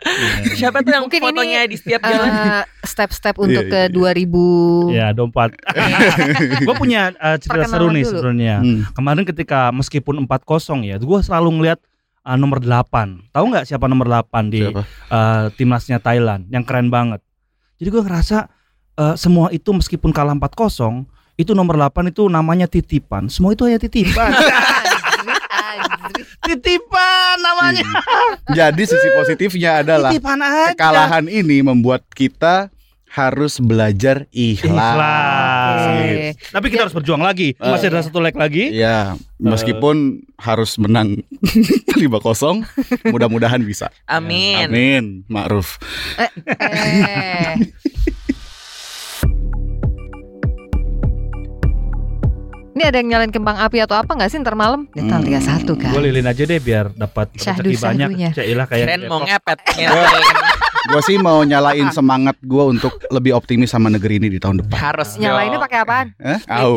Siapa 0.52 0.84
tuh 0.84 0.92
yang 0.92 1.08
Mungkin 1.08 1.20
ini, 1.24 1.26
fotonya 1.32 1.60
di 1.64 1.76
setiap 1.80 2.04
jalan? 2.04 2.28
Eh, 2.28 2.64
step-step 2.84 3.40
untuk 3.40 3.64
Iya, 3.72 3.88
ke 3.88 3.96
iya, 3.96 4.20
2000 4.28 4.92
Ya, 4.92 5.06
dompet. 5.16 5.56
Gue 6.68 6.74
punya 6.76 7.16
uh, 7.16 7.40
cerita 7.40 7.64
Perkenalan 7.64 7.72
seru 7.72 7.86
nih 7.96 8.04
sebenarnya. 8.04 8.56
Hmm. 8.60 8.80
Kemarin 8.92 9.24
ketika 9.24 9.72
meskipun 9.72 10.28
4-0 10.28 10.84
ya, 10.84 11.00
gue 11.00 11.18
selalu 11.24 11.48
ngeliat 11.56 11.80
uh, 12.26 12.34
nomor 12.34 12.58
8. 12.58 13.30
Tahu 13.30 13.44
nggak 13.46 13.64
siapa 13.64 13.86
nomor 13.86 14.10
8 14.10 14.50
di 14.50 14.66
Siapa? 14.66 14.82
uh, 15.08 15.46
timnasnya 15.54 16.02
Thailand 16.02 16.50
yang 16.50 16.66
keren 16.66 16.90
banget. 16.90 17.22
Jadi 17.78 17.88
gue 17.88 18.02
ngerasa 18.02 18.50
uh, 18.96 19.14
semua 19.14 19.54
itu 19.54 19.70
meskipun 19.70 20.10
kalah 20.10 20.34
4-0 20.34 21.06
itu 21.36 21.52
nomor 21.52 21.78
8 21.78 22.10
itu 22.10 22.26
namanya 22.26 22.66
titipan. 22.66 23.30
Semua 23.30 23.54
itu 23.54 23.62
hanya 23.62 23.78
titipan. 23.78 24.34
Titipan 26.38 27.36
namanya. 27.42 27.82
Jadi 28.48 28.82
sisi 28.86 29.08
positifnya 29.12 29.82
adalah 29.82 30.14
Titipan 30.14 30.38
aja. 30.38 30.72
kekalahan 30.72 31.26
ini 31.26 31.58
membuat 31.60 32.06
kita 32.14 32.70
harus 33.08 33.58
belajar 33.58 34.26
ikhlas. 34.28 34.66
Ikhlas. 34.66 35.80
Oke. 35.80 36.16
Tapi 36.52 36.66
kita 36.68 36.80
harus 36.82 36.94
berjuang 36.94 37.20
lagi. 37.20 37.54
Masih 37.56 37.88
ada 37.88 38.02
satu 38.02 38.18
leg 38.18 38.34
lagi. 38.34 38.70
Ya, 38.72 39.14
meskipun 39.38 39.96
harus 40.36 40.76
menang 40.76 41.22
5-0, 41.96 42.66
mudah-mudahan 43.06 43.60
bisa. 43.60 43.88
Amin. 44.04 44.66
Amin, 44.66 45.04
Ma'ruf. 45.26 45.80
Eh, 46.16 46.30
Ini 52.76 52.84
ada 52.84 53.00
yang 53.00 53.08
nyalain 53.08 53.32
kembang 53.32 53.56
api 53.56 53.80
atau 53.80 53.96
apa 53.96 54.12
nggak 54.12 54.28
sih 54.28 54.36
ntar 54.36 54.52
malam? 54.52 54.84
Detal 54.92 55.24
Hmm. 55.24 55.32
31 55.64 55.80
kan. 55.80 55.90
Gue 55.96 56.02
lilin 56.04 56.28
aja 56.28 56.42
deh 56.44 56.60
biar 56.60 56.92
dapat 56.92 57.32
rezeki 57.32 57.72
banyak. 57.80 58.08
Cailah 58.36 58.66
kayak 58.68 58.84
Keren 58.84 59.02
mau 59.08 59.24
ngepet. 59.24 59.58
Gue 60.86 61.00
sih 61.02 61.16
mau 61.18 61.42
nyalain 61.42 61.90
semangat 61.90 62.38
gue 62.40 62.64
untuk 62.64 62.94
lebih 63.10 63.34
optimis 63.34 63.74
sama 63.74 63.90
negeri 63.90 64.22
ini 64.22 64.28
di 64.30 64.38
tahun 64.38 64.62
depan. 64.62 64.76
Harus. 64.78 65.18
Nyalainnya 65.18 65.58
pakai 65.58 65.78
apaan? 65.82 66.06
Eh? 66.22 66.38
Tahu. 66.46 66.74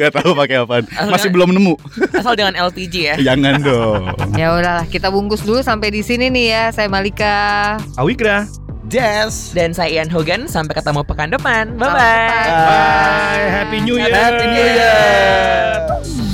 Gak 0.00 0.12
tahu 0.22 0.30
pakai 0.38 0.56
apaan. 0.62 0.84
Asal 0.94 1.10
Masih 1.10 1.30
belum 1.34 1.50
nemu. 1.50 1.74
Asal 2.14 2.32
jangan 2.38 2.54
LPG 2.54 2.94
ya. 2.94 3.14
Jangan 3.20 3.60
dong. 3.62 4.04
Ya 4.40 4.50
udahlah, 4.50 4.84
kita 4.90 5.14
bungkus 5.14 5.46
dulu 5.46 5.62
sampai 5.62 5.94
di 5.94 6.02
sini 6.02 6.26
nih 6.26 6.46
ya. 6.50 6.64
Saya 6.74 6.90
Malika. 6.90 7.78
Awikra. 7.94 8.50
Jazz. 8.90 9.54
Dan 9.54 9.72
saya 9.72 10.02
Ian 10.02 10.10
Hogan. 10.10 10.50
Sampai 10.50 10.76
ketemu 10.76 11.06
pekan 11.06 11.30
depan. 11.30 11.78
Bye. 11.78 11.88
Bye. 11.94 13.46
Happy 13.62 13.78
New 13.80 13.96
Year. 13.96 14.12
Happy 14.12 14.44
New 14.44 14.66
Year. 14.74 16.33